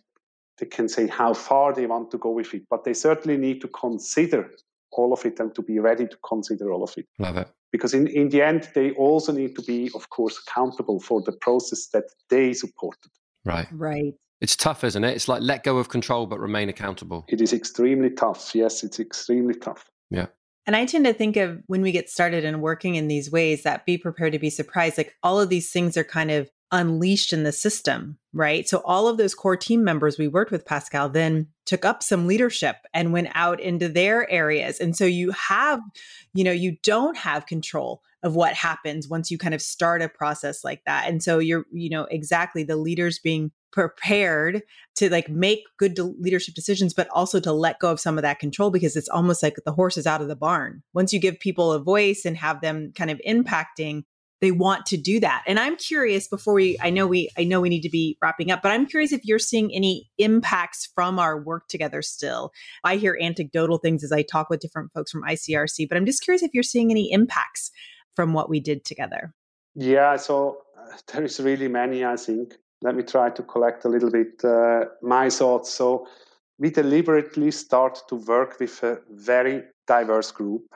they 0.59 0.67
can 0.67 0.89
say 0.89 1.07
how 1.07 1.35
far 1.35 1.75
they 1.75 1.87
want 1.87 2.11
to 2.13 2.19
go 2.19 2.31
with 2.31 2.55
it, 2.55 2.63
but 2.71 2.85
they 2.85 2.95
certainly 2.95 3.37
need 3.37 3.61
to 3.61 3.69
consider 3.69 4.51
all 4.93 5.13
of 5.13 5.25
it 5.27 5.41
and 5.41 5.55
to 5.55 5.63
be 5.63 5.81
ready 5.81 6.07
to 6.07 6.17
consider 6.25 6.73
all 6.73 6.85
of 6.85 6.95
it. 6.97 7.07
Love 7.19 7.37
it. 7.37 7.49
Because 7.73 7.93
in, 7.93 8.07
in 8.07 8.29
the 8.29 8.41
end, 8.41 8.69
they 8.73 8.93
also 8.93 9.33
need 9.33 9.57
to 9.57 9.63
be, 9.63 9.91
of 9.97 10.11
course, 10.11 10.41
accountable 10.47 11.01
for 11.01 11.21
the 11.23 11.33
process 11.33 11.89
that 11.89 12.05
they 12.31 12.53
supported. 12.53 13.11
Right. 13.45 13.67
Right. 13.73 14.15
It's 14.41 14.55
tough, 14.55 14.85
isn't 14.85 15.03
it? 15.03 15.17
It's 15.17 15.27
like 15.27 15.43
let 15.43 15.65
go 15.65 15.79
of 15.79 15.89
control 15.89 16.27
but 16.27 16.39
remain 16.39 16.69
accountable. 16.69 17.25
It 17.29 17.41
is 17.41 17.53
extremely 17.53 18.11
tough. 18.11 18.55
Yes, 18.55 18.85
it's 18.85 19.01
extremely 19.01 19.55
tough. 19.55 19.91
Yeah. 20.11 20.27
And 20.67 20.77
I 20.77 20.87
tend 20.87 21.05
to 21.05 21.13
think 21.13 21.37
of 21.37 21.63
when 21.67 21.83
we 21.83 21.93
get 21.93 22.09
started 22.09 22.45
and 22.45 22.63
working 22.63 22.95
in 22.95 23.09
these 23.09 23.31
ways 23.31 23.65
that 23.65 23.85
be 23.85 23.99
prepared 23.99 24.33
to 24.33 24.39
be 24.39 24.51
surprised. 24.51 24.97
Like 24.97 25.15
all 25.23 25.41
of 25.41 25.49
these 25.49 25.71
things 25.71 25.97
are 25.97 26.05
kind 26.05 26.31
of 26.31 26.51
unleashed 26.73 27.33
in 27.33 27.45
the 27.45 27.53
system, 27.53 28.19
right? 28.33 28.69
So 28.69 28.83
all 28.85 29.07
of 29.07 29.17
those 29.17 29.35
core 29.35 29.57
team 29.57 29.85
members 29.85 30.19
we 30.19 30.29
worked 30.29 30.51
with, 30.51 30.67
Pascal, 30.67 31.09
then 31.09 31.49
took 31.67 31.85
up 31.85 32.03
some 32.03 32.27
leadership 32.27 32.77
and 32.93 33.13
went 33.13 33.29
out 33.35 33.61
into 33.61 33.89
their 33.89 34.31
areas. 34.31 34.81
And 34.81 34.97
so 34.97 35.05
you 35.05 35.31
have, 35.31 35.81
you 36.33 36.45
know, 36.45 36.53
you 36.53 36.77
don't 36.83 37.17
have 37.17 37.47
control 37.47 38.03
of 38.23 38.35
what 38.35 38.55
happens 38.55 39.09
once 39.09 39.31
you 39.31 39.39
kind 39.39 39.55
of 39.55 39.63
start 39.63 40.03
a 40.03 40.09
process 40.09 40.65
like 40.65 40.83
that. 40.87 41.09
And 41.09 41.23
so 41.23 41.39
you're, 41.39 41.67
you 41.71 41.91
know, 41.91 42.05
exactly 42.11 42.65
the 42.65 42.77
leaders 42.77 43.19
being 43.19 43.53
prepared 43.71 44.63
to 44.95 45.11
like 45.11 45.29
make 45.29 45.65
good 45.79 45.95
de- 45.95 46.05
leadership 46.05 46.55
decisions 46.55 46.95
but 46.95 47.09
also 47.11 47.41
to 47.41 47.53
let 47.53 47.81
go 47.81 47.91
of 47.91 47.99
some 47.99 48.17
of 48.17 48.23
that 48.23 48.39
control 48.39 48.71
because 48.71 48.95
it's 48.95 49.09
almost 49.09 49.43
like 49.43 49.57
the 49.65 49.73
horse 49.73 49.97
is 49.97 50.07
out 50.07 50.23
of 50.23 50.29
the 50.29 50.37
barn 50.37 50.81
once 50.93 51.13
you 51.13 51.19
give 51.19 51.41
people 51.41 51.73
a 51.73 51.83
voice 51.83 52.25
and 52.25 52.37
have 52.37 52.61
them 52.61 52.93
kind 52.95 53.11
of 53.11 53.21
impacting 53.27 54.05
they 54.45 54.53
want 54.53 54.85
to 54.87 54.97
do 54.99 55.19
that. 55.21 55.43
And 55.47 55.59
I'm 55.59 55.77
curious 55.77 56.29
before 56.29 56.55
we 56.55 56.77
I 56.83 56.91
know 56.91 57.07
we 57.07 57.31
I 57.39 57.45
know 57.45 57.61
we 57.61 57.71
need 57.71 57.81
to 57.81 57.89
be 57.89 58.19
wrapping 58.21 58.51
up, 58.51 58.61
but 58.63 58.73
I'm 58.73 58.87
curious 58.87 59.11
if 59.11 59.25
you're 59.25 59.39
seeing 59.39 59.75
any 59.75 60.11
impacts 60.19 60.87
from 60.95 61.19
our 61.19 61.41
work 61.41 61.69
together 61.69 62.03
still. 62.03 62.53
I 62.85 62.97
hear 62.97 63.19
anecdotal 63.21 63.79
things 63.79 64.05
as 64.05 64.13
I 64.13 64.23
talk 64.23 64.51
with 64.51 64.61
different 64.61 64.93
folks 64.93 65.11
from 65.11 65.23
ICRC, 65.23 65.89
but 65.89 65.97
I'm 65.97 66.05
just 66.05 66.23
curious 66.23 66.43
if 66.43 66.53
you're 66.53 66.63
seeing 66.63 66.91
any 66.91 67.11
impacts 67.11 67.71
from 68.15 68.35
what 68.35 68.51
we 68.51 68.61
did 68.61 68.85
together. 68.85 69.33
Yeah, 69.75 70.17
so 70.17 70.59
uh, 70.79 70.97
there 71.13 71.25
is 71.25 71.41
really 71.41 71.69
many 71.69 72.05
I 72.05 72.17
think. 72.17 72.55
Let 72.83 72.97
me 72.97 73.03
try 73.03 73.31
to 73.31 73.43
collect 73.43 73.87
a 73.87 73.89
little 73.89 74.11
bit 74.11 74.45
uh, 74.45 74.85
my 75.01 75.31
thoughts. 75.31 75.71
So 75.73 76.07
we 76.59 76.71
deliberately 76.71 77.51
start 77.51 77.99
to 78.09 78.17
work 78.17 78.61
with 78.61 78.83
a 78.83 79.01
very 79.11 79.63
diverse 79.87 80.31
group 80.31 80.67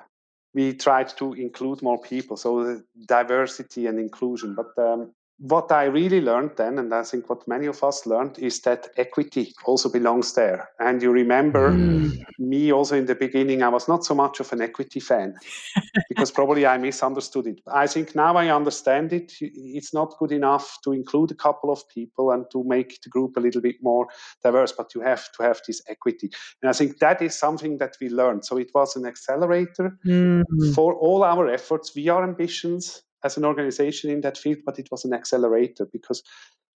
we 0.55 0.75
tried 0.75 1.09
to 1.19 1.35
include 1.35 1.83
more 1.83 2.01
people, 2.01 2.37
so 2.37 2.81
diversity 3.07 3.87
and 3.87 3.99
inclusion. 3.99 4.55
But 4.55 4.77
um, 4.83 5.13
what 5.39 5.71
I 5.71 5.85
really 5.85 6.21
learned 6.21 6.53
then, 6.57 6.79
and 6.79 6.93
I 6.93 7.05
think 7.05 7.31
what 7.31 7.47
many 7.47 7.67
of 7.67 7.85
us 7.85 8.07
learned, 8.07 8.39
is 8.39 8.61
that 8.63 8.89
equity 8.97 9.55
also 9.65 9.89
belongs 9.89 10.33
there. 10.33 10.69
And 10.81 11.01
you 11.01 11.13
remember 11.13 11.71
mm. 11.71 12.21
me 12.41 12.73
also 12.73 12.97
in 12.97 13.07
the 13.07 13.15
beginning, 13.15 13.63
I 13.63 13.69
was 13.69 13.87
not 13.87 14.05
so 14.05 14.17
much 14.17 14.41
of 14.41 14.53
an 14.53 14.61
equity 14.61 14.99
fan 14.99 15.37
because 16.09 16.33
probably 16.33 16.67
I 16.67 16.77
misunderstood 16.79 17.47
it. 17.47 17.61
I 17.69 17.87
think 17.87 18.17
now 18.17 18.37
I 18.37 18.49
understand 18.49 19.13
it. 19.13 19.33
It's 19.41 19.95
not 19.95 20.19
good 20.19 20.33
enough 20.33 20.79
to 20.83 20.93
include 20.93 21.31
a 21.31 21.37
couple 21.37 21.71
of 21.71 21.89
people 21.89 22.33
and 22.33 22.45
to 22.51 22.65
make 22.65 23.01
the 23.03 23.09
group 23.09 23.37
a 23.37 23.41
little 23.41 23.61
bit 23.61 23.77
more 23.81 24.09
diverse, 24.43 24.73
but 24.73 24.93
you 24.97 25.03
have 25.03 25.31
to 25.37 25.45
have 25.45 25.61
this 25.69 25.81
equity. 25.89 26.31
And 26.63 26.69
I 26.69 26.73
think 26.73 26.99
that 26.99 27.23
is 27.23 27.39
something 27.39 27.79
that 27.79 27.97
we 28.01 28.09
learned. 28.09 28.45
So 28.45 28.57
it 28.57 28.71
was 28.75 28.97
an 28.97 29.07
accelerator 29.07 29.97
mm. 30.05 30.43
for 30.75 30.95
all 30.95 31.23
our 31.23 31.49
efforts, 31.49 31.95
we 31.95 32.09
VR 32.09 32.25
ambitions 32.25 33.03
as 33.25 33.37
an 33.37 33.45
organization 33.45 34.11
in 34.11 34.21
that 34.23 34.39
field, 34.39 34.59
but 34.65 34.79
it 34.79 34.89
was 34.91 35.05
an 35.05 35.13
accelerator 35.13 35.87
because 35.87 36.23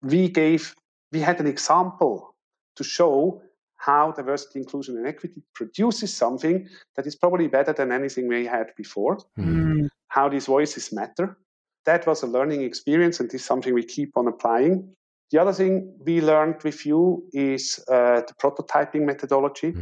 we 0.02 0.28
gave, 0.28 0.74
we 1.12 1.20
had 1.20 1.40
an 1.40 1.46
example 1.46 2.34
to 2.76 2.84
show 2.84 3.42
how 3.76 4.12
diversity, 4.12 4.58
inclusion, 4.58 4.96
and 4.96 5.06
equity 5.06 5.42
produces 5.54 6.12
something 6.14 6.68
that 6.96 7.06
is 7.06 7.16
probably 7.16 7.46
better 7.46 7.72
than 7.72 7.92
anything 7.92 8.28
we 8.28 8.44
had 8.44 8.66
before. 8.76 9.18
Mm. 9.38 9.88
How 10.08 10.28
these 10.28 10.46
voices 10.46 10.92
matter. 10.92 11.38
That 11.86 12.06
was 12.06 12.22
a 12.22 12.26
learning 12.26 12.62
experience, 12.62 13.20
and 13.20 13.30
this 13.30 13.40
is 13.40 13.46
something 13.46 13.72
we 13.72 13.84
keep 13.84 14.16
on 14.16 14.28
applying. 14.28 14.94
The 15.30 15.40
other 15.40 15.52
thing 15.52 15.94
we 16.04 16.20
learned 16.20 16.62
with 16.62 16.84
you 16.84 17.24
is 17.32 17.82
uh, 17.88 18.20
the 18.20 18.34
prototyping 18.42 19.02
methodology. 19.02 19.74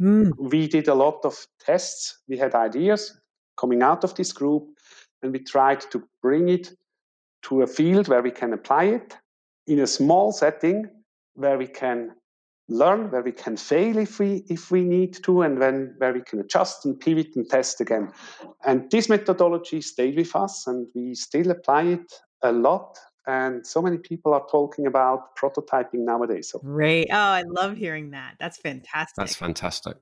Mm. 0.00 0.32
We 0.38 0.68
did 0.68 0.88
a 0.88 0.94
lot 0.94 1.24
of 1.24 1.46
tests. 1.58 2.18
We 2.28 2.36
had 2.36 2.54
ideas 2.54 3.18
coming 3.56 3.82
out 3.82 4.04
of 4.04 4.14
this 4.14 4.32
group, 4.32 4.64
and 5.22 5.32
we 5.32 5.38
tried 5.38 5.80
to 5.92 6.02
bring 6.20 6.48
it 6.48 6.70
to 7.42 7.62
a 7.62 7.66
field 7.66 8.08
where 8.08 8.22
we 8.22 8.30
can 8.30 8.52
apply 8.52 8.84
it 8.84 9.16
in 9.66 9.80
a 9.80 9.86
small 9.86 10.32
setting 10.32 10.88
where 11.34 11.58
we 11.58 11.66
can 11.66 12.12
learn, 12.68 13.10
where 13.10 13.22
we 13.22 13.32
can 13.32 13.56
fail 13.56 13.98
if 13.98 14.18
we 14.18 14.44
if 14.48 14.70
we 14.70 14.84
need 14.84 15.14
to, 15.24 15.42
and 15.42 15.60
then 15.60 15.94
where 15.98 16.12
we 16.12 16.22
can 16.22 16.40
adjust 16.40 16.84
and 16.84 16.98
pivot 16.98 17.34
and 17.36 17.48
test 17.48 17.80
again. 17.80 18.10
And 18.64 18.90
this 18.90 19.08
methodology 19.08 19.80
stayed 19.80 20.16
with 20.16 20.34
us, 20.34 20.66
and 20.66 20.86
we 20.94 21.14
still 21.14 21.50
apply 21.50 21.82
it 21.84 22.12
a 22.42 22.52
lot. 22.52 22.98
And 23.26 23.64
so 23.64 23.80
many 23.80 23.98
people 23.98 24.34
are 24.34 24.44
talking 24.50 24.86
about 24.86 25.36
prototyping 25.36 26.04
nowadays. 26.04 26.50
So. 26.50 26.58
Great! 26.58 27.08
Oh, 27.10 27.16
I 27.16 27.42
love 27.46 27.76
hearing 27.76 28.10
that. 28.10 28.34
That's 28.40 28.58
fantastic. 28.58 29.16
That's 29.16 29.36
fantastic. 29.36 29.96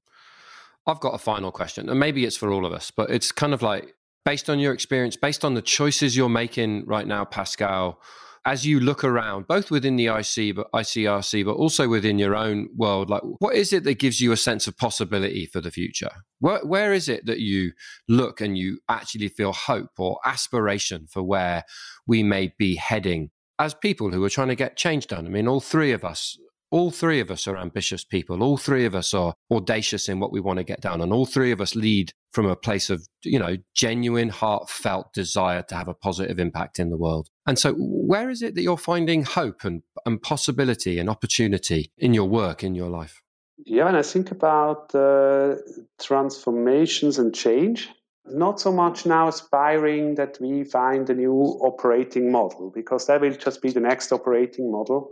I've 0.86 1.00
got 1.00 1.14
a 1.14 1.18
final 1.18 1.52
question, 1.52 1.88
and 1.88 2.00
maybe 2.00 2.24
it's 2.24 2.36
for 2.36 2.50
all 2.50 2.64
of 2.64 2.72
us, 2.72 2.90
but 2.90 3.10
it's 3.10 3.30
kind 3.30 3.52
of 3.52 3.62
like 3.62 3.94
based 4.24 4.50
on 4.50 4.58
your 4.58 4.72
experience, 4.72 5.16
based 5.16 5.44
on 5.44 5.54
the 5.54 5.62
choices 5.62 6.16
you're 6.16 6.28
making 6.28 6.86
right 6.86 7.06
now, 7.06 7.24
Pascal, 7.24 8.00
as 8.44 8.66
you 8.66 8.80
look 8.80 9.04
around, 9.04 9.46
both 9.46 9.70
within 9.70 9.96
the 9.96 10.06
IC, 10.06 10.56
but 10.56 10.72
ICRC, 10.72 11.44
but 11.44 11.56
also 11.56 11.88
within 11.88 12.18
your 12.18 12.34
own 12.34 12.68
world, 12.74 13.10
like 13.10 13.22
what 13.38 13.54
is 13.54 13.72
it 13.72 13.84
that 13.84 13.98
gives 13.98 14.20
you 14.20 14.32
a 14.32 14.36
sense 14.36 14.66
of 14.66 14.76
possibility 14.76 15.44
for 15.46 15.60
the 15.60 15.70
future? 15.70 16.10
Where, 16.38 16.64
where 16.64 16.92
is 16.92 17.08
it 17.08 17.26
that 17.26 17.40
you 17.40 17.72
look 18.08 18.40
and 18.40 18.56
you 18.56 18.78
actually 18.88 19.28
feel 19.28 19.52
hope 19.52 19.90
or 19.98 20.18
aspiration 20.24 21.06
for 21.10 21.22
where 21.22 21.64
we 22.06 22.22
may 22.22 22.54
be 22.58 22.76
heading 22.76 23.30
as 23.58 23.74
people 23.74 24.10
who 24.10 24.24
are 24.24 24.30
trying 24.30 24.48
to 24.48 24.56
get 24.56 24.76
change 24.76 25.06
done? 25.06 25.26
I 25.26 25.28
mean, 25.28 25.46
all 25.46 25.60
three 25.60 25.92
of 25.92 26.02
us 26.02 26.38
all 26.70 26.90
three 26.90 27.20
of 27.20 27.30
us 27.30 27.46
are 27.46 27.56
ambitious 27.56 28.04
people. 28.04 28.42
All 28.42 28.56
three 28.56 28.84
of 28.84 28.94
us 28.94 29.12
are 29.12 29.34
audacious 29.50 30.08
in 30.08 30.20
what 30.20 30.32
we 30.32 30.40
want 30.40 30.58
to 30.58 30.64
get 30.64 30.80
down. 30.80 31.00
And 31.00 31.12
all 31.12 31.26
three 31.26 31.50
of 31.50 31.60
us 31.60 31.74
lead 31.74 32.12
from 32.32 32.46
a 32.46 32.56
place 32.56 32.90
of, 32.90 33.06
you 33.24 33.38
know, 33.38 33.56
genuine, 33.74 34.28
heartfelt 34.28 35.12
desire 35.12 35.62
to 35.62 35.74
have 35.74 35.88
a 35.88 35.94
positive 35.94 36.38
impact 36.38 36.78
in 36.78 36.90
the 36.90 36.96
world. 36.96 37.28
And 37.46 37.58
so, 37.58 37.74
where 37.74 38.30
is 38.30 38.42
it 38.42 38.54
that 38.54 38.62
you're 38.62 38.76
finding 38.76 39.24
hope 39.24 39.64
and, 39.64 39.82
and 40.06 40.22
possibility 40.22 40.98
and 40.98 41.10
opportunity 41.10 41.90
in 41.98 42.14
your 42.14 42.28
work, 42.28 42.62
in 42.62 42.74
your 42.74 42.88
life? 42.88 43.20
Yeah, 43.66 43.84
when 43.84 43.96
I 43.96 44.02
think 44.02 44.30
about 44.30 44.94
uh, 44.94 45.56
transformations 46.00 47.18
and 47.18 47.34
change, 47.34 47.90
not 48.26 48.60
so 48.60 48.72
much 48.72 49.06
now 49.06 49.28
aspiring 49.28 50.14
that 50.14 50.38
we 50.40 50.64
find 50.64 51.10
a 51.10 51.14
new 51.14 51.32
operating 51.32 52.30
model, 52.30 52.70
because 52.74 53.06
that 53.06 53.20
will 53.20 53.32
just 53.32 53.60
be 53.60 53.70
the 53.70 53.80
next 53.80 54.12
operating 54.12 54.70
model. 54.70 55.10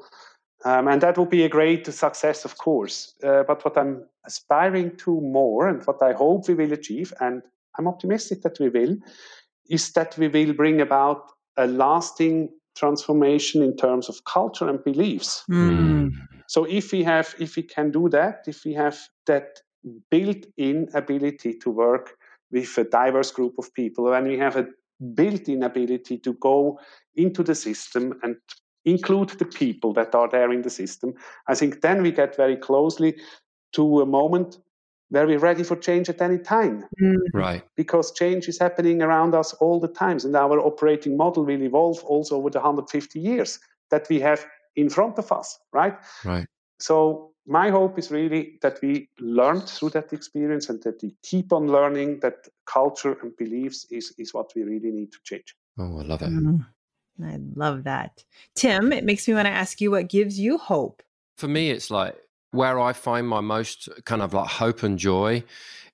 Um, 0.64 0.88
and 0.88 1.00
that 1.00 1.16
will 1.16 1.26
be 1.26 1.44
a 1.44 1.48
great 1.48 1.86
success, 1.86 2.44
of 2.44 2.58
course. 2.58 3.14
Uh, 3.22 3.44
but 3.44 3.64
what 3.64 3.78
I'm 3.78 4.04
aspiring 4.26 4.96
to 4.98 5.20
more 5.20 5.68
and 5.68 5.84
what 5.86 6.02
I 6.02 6.12
hope 6.12 6.48
we 6.48 6.54
will 6.54 6.72
achieve, 6.72 7.12
and 7.20 7.42
I'm 7.78 7.86
optimistic 7.86 8.42
that 8.42 8.58
we 8.58 8.68
will, 8.68 8.96
is 9.70 9.92
that 9.92 10.18
we 10.18 10.28
will 10.28 10.52
bring 10.52 10.80
about 10.80 11.30
a 11.56 11.66
lasting 11.66 12.50
transformation 12.76 13.62
in 13.62 13.76
terms 13.76 14.08
of 14.08 14.24
culture 14.24 14.68
and 14.68 14.82
beliefs. 14.82 15.44
Mm. 15.50 16.12
So 16.46 16.64
if 16.64 16.92
we 16.92 17.04
have, 17.04 17.34
if 17.38 17.56
we 17.56 17.62
can 17.62 17.90
do 17.90 18.08
that, 18.08 18.44
if 18.46 18.64
we 18.64 18.74
have 18.74 18.98
that 19.26 19.60
built-in 20.10 20.88
ability 20.94 21.54
to 21.58 21.70
work 21.70 22.16
with 22.50 22.78
a 22.78 22.84
diverse 22.84 23.30
group 23.30 23.54
of 23.58 23.72
people, 23.74 24.12
and 24.12 24.26
we 24.26 24.38
have 24.38 24.56
a 24.56 24.66
built-in 25.14 25.62
ability 25.62 26.18
to 26.18 26.32
go 26.34 26.80
into 27.14 27.42
the 27.42 27.54
system 27.54 28.18
and 28.22 28.36
include 28.90 29.30
the 29.30 29.44
people 29.44 29.92
that 29.94 30.14
are 30.14 30.28
there 30.28 30.52
in 30.52 30.62
the 30.62 30.70
system, 30.70 31.14
I 31.46 31.54
think 31.54 31.80
then 31.80 32.02
we 32.02 32.12
get 32.12 32.36
very 32.36 32.56
closely 32.56 33.16
to 33.72 34.00
a 34.00 34.06
moment 34.06 34.58
where 35.10 35.26
we're 35.26 35.38
ready 35.38 35.62
for 35.62 35.76
change 35.76 36.08
at 36.08 36.20
any 36.20 36.38
time. 36.38 36.84
Mm. 37.00 37.16
Right. 37.32 37.62
Because 37.76 38.12
change 38.12 38.48
is 38.48 38.58
happening 38.58 39.02
around 39.02 39.34
us 39.34 39.54
all 39.54 39.80
the 39.80 39.88
times, 39.88 40.24
and 40.24 40.36
our 40.36 40.60
operating 40.60 41.16
model 41.16 41.44
will 41.44 41.62
evolve 41.62 42.02
also 42.04 42.36
over 42.36 42.50
the 42.50 42.58
150 42.58 43.18
years 43.18 43.58
that 43.90 44.06
we 44.08 44.20
have 44.20 44.44
in 44.76 44.88
front 44.90 45.18
of 45.18 45.32
us, 45.32 45.58
right? 45.72 45.96
Right. 46.24 46.46
So 46.78 47.32
my 47.46 47.70
hope 47.70 47.98
is 47.98 48.10
really 48.10 48.58
that 48.62 48.78
we 48.82 49.08
learned 49.18 49.68
through 49.68 49.90
that 49.90 50.12
experience 50.12 50.68
and 50.68 50.82
that 50.82 51.02
we 51.02 51.16
keep 51.22 51.52
on 51.52 51.66
learning 51.66 52.20
that 52.20 52.46
culture 52.66 53.16
and 53.22 53.34
beliefs 53.36 53.86
is, 53.90 54.14
is 54.18 54.34
what 54.34 54.52
we 54.54 54.62
really 54.62 54.90
need 54.90 55.10
to 55.12 55.18
change. 55.24 55.56
Oh, 55.78 55.98
I 55.98 56.02
love 56.02 56.22
it. 56.22 56.28
Mm. 56.28 56.66
I 57.24 57.38
love 57.54 57.84
that. 57.84 58.24
Tim, 58.54 58.92
it 58.92 59.04
makes 59.04 59.26
me 59.26 59.34
want 59.34 59.46
to 59.46 59.52
ask 59.52 59.80
you 59.80 59.90
what 59.90 60.08
gives 60.08 60.38
you 60.38 60.58
hope? 60.58 61.02
For 61.36 61.48
me, 61.48 61.70
it's 61.70 61.90
like 61.90 62.16
where 62.50 62.78
I 62.78 62.92
find 62.92 63.28
my 63.28 63.40
most 63.40 63.88
kind 64.04 64.22
of 64.22 64.34
like 64.34 64.48
hope 64.48 64.82
and 64.82 64.98
joy. 64.98 65.44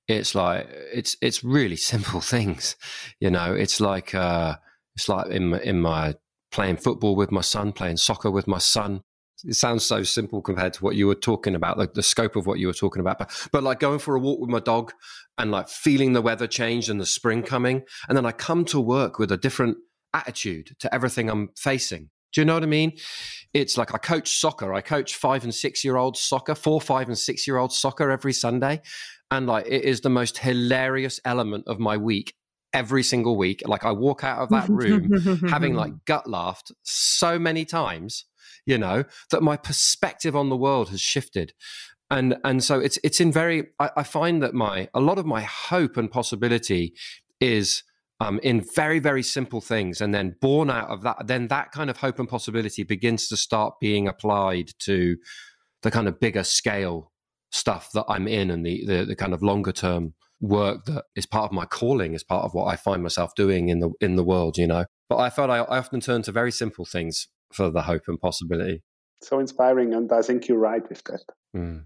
It's 0.06 0.34
like 0.34 0.68
it's 0.70 1.16
it's 1.20 1.42
really 1.42 1.76
simple 1.92 2.20
things, 2.20 2.76
you 3.20 3.30
know. 3.30 3.54
It's 3.54 3.80
like 3.80 4.14
uh, 4.14 4.56
it's 4.96 5.08
like 5.08 5.28
in 5.28 5.50
my, 5.50 5.60
in 5.60 5.80
my 5.80 6.14
playing 6.52 6.76
football 6.76 7.16
with 7.16 7.32
my 7.32 7.40
son, 7.40 7.72
playing 7.72 7.96
soccer 7.96 8.30
with 8.30 8.46
my 8.46 8.58
son. 8.58 9.02
It 9.44 9.54
sounds 9.56 9.84
so 9.84 10.04
simple 10.04 10.40
compared 10.40 10.72
to 10.74 10.84
what 10.84 10.94
you 10.94 11.06
were 11.06 11.14
talking 11.14 11.54
about, 11.54 11.76
like 11.76 11.92
the 11.92 12.02
scope 12.02 12.36
of 12.36 12.46
what 12.46 12.58
you 12.58 12.68
were 12.68 12.72
talking 12.72 13.00
about. 13.00 13.18
But, 13.18 13.48
but 13.52 13.62
like 13.62 13.80
going 13.80 13.98
for 13.98 14.14
a 14.14 14.20
walk 14.20 14.40
with 14.40 14.48
my 14.48 14.60
dog 14.60 14.92
and 15.36 15.50
like 15.50 15.68
feeling 15.68 16.12
the 16.12 16.22
weather 16.22 16.46
change 16.46 16.88
and 16.88 17.00
the 17.00 17.04
spring 17.04 17.42
coming, 17.42 17.82
and 18.08 18.16
then 18.16 18.24
I 18.24 18.32
come 18.32 18.64
to 18.66 18.80
work 18.80 19.18
with 19.18 19.32
a 19.32 19.36
different 19.36 19.76
attitude 20.14 20.76
to 20.80 20.94
everything 20.94 21.28
I'm 21.28 21.50
facing. 21.56 22.10
Do 22.32 22.40
you 22.40 22.44
know 22.44 22.54
what 22.54 22.64
I 22.64 22.66
mean? 22.66 22.92
It's 23.52 23.78
like 23.78 23.94
I 23.94 23.98
coach 23.98 24.40
soccer. 24.40 24.74
I 24.74 24.80
coach 24.80 25.14
five 25.14 25.44
and 25.44 25.54
six 25.54 25.84
year 25.84 25.96
old 25.96 26.16
soccer, 26.16 26.54
four, 26.54 26.80
five, 26.80 27.08
and 27.08 27.16
six 27.16 27.46
year 27.46 27.56
old 27.56 27.72
soccer 27.72 28.10
every 28.10 28.32
Sunday. 28.32 28.82
And 29.30 29.46
like 29.46 29.66
it 29.66 29.84
is 29.84 30.00
the 30.00 30.10
most 30.10 30.38
hilarious 30.38 31.20
element 31.24 31.64
of 31.66 31.78
my 31.78 31.96
week 31.96 32.34
every 32.72 33.04
single 33.04 33.36
week. 33.36 33.62
Like 33.66 33.84
I 33.84 33.92
walk 33.92 34.24
out 34.24 34.40
of 34.40 34.48
that 34.50 34.68
room 34.68 35.10
having 35.48 35.74
like 35.74 35.92
gut 36.06 36.28
laughed 36.28 36.72
so 36.82 37.38
many 37.38 37.64
times, 37.64 38.26
you 38.66 38.78
know, 38.78 39.04
that 39.30 39.42
my 39.42 39.56
perspective 39.56 40.34
on 40.34 40.48
the 40.48 40.56
world 40.56 40.88
has 40.90 41.00
shifted. 41.00 41.54
And 42.10 42.36
and 42.44 42.62
so 42.62 42.80
it's 42.80 42.98
it's 43.04 43.20
in 43.20 43.32
very 43.32 43.68
I, 43.78 43.90
I 43.98 44.02
find 44.02 44.42
that 44.42 44.54
my 44.54 44.88
a 44.92 45.00
lot 45.00 45.18
of 45.18 45.24
my 45.24 45.42
hope 45.42 45.96
and 45.96 46.10
possibility 46.10 46.94
is 47.40 47.82
um, 48.20 48.40
in 48.42 48.64
very, 48.74 48.98
very 48.98 49.22
simple 49.22 49.60
things. 49.60 50.00
And 50.00 50.14
then 50.14 50.36
born 50.40 50.70
out 50.70 50.88
of 50.88 51.02
that, 51.02 51.26
then 51.26 51.48
that 51.48 51.72
kind 51.72 51.90
of 51.90 51.98
hope 51.98 52.18
and 52.18 52.28
possibility 52.28 52.82
begins 52.82 53.28
to 53.28 53.36
start 53.36 53.74
being 53.80 54.08
applied 54.08 54.70
to 54.80 55.16
the 55.82 55.90
kind 55.90 56.08
of 56.08 56.20
bigger 56.20 56.44
scale 56.44 57.12
stuff 57.50 57.90
that 57.92 58.04
I'm 58.08 58.26
in 58.26 58.50
and 58.50 58.64
the, 58.64 58.84
the, 58.86 59.04
the 59.04 59.16
kind 59.16 59.32
of 59.34 59.42
longer 59.42 59.72
term 59.72 60.14
work 60.40 60.84
that 60.86 61.04
is 61.16 61.26
part 61.26 61.44
of 61.44 61.52
my 61.52 61.64
calling, 61.64 62.14
is 62.14 62.24
part 62.24 62.44
of 62.44 62.54
what 62.54 62.66
I 62.66 62.76
find 62.76 63.02
myself 63.02 63.34
doing 63.34 63.68
in 63.68 63.80
the 63.80 63.90
in 64.00 64.16
the 64.16 64.24
world, 64.24 64.58
you 64.58 64.66
know. 64.66 64.84
But 65.08 65.18
I 65.18 65.30
felt 65.30 65.50
I, 65.50 65.58
I 65.58 65.78
often 65.78 66.00
turn 66.00 66.22
to 66.22 66.32
very 66.32 66.52
simple 66.52 66.84
things 66.84 67.28
for 67.52 67.70
the 67.70 67.82
hope 67.82 68.02
and 68.08 68.20
possibility. 68.20 68.82
So 69.22 69.38
inspiring, 69.38 69.94
and 69.94 70.12
I 70.12 70.22
think 70.22 70.48
you're 70.48 70.58
right 70.58 70.86
with 70.88 71.02
that. 71.04 71.24
Mm. 71.56 71.84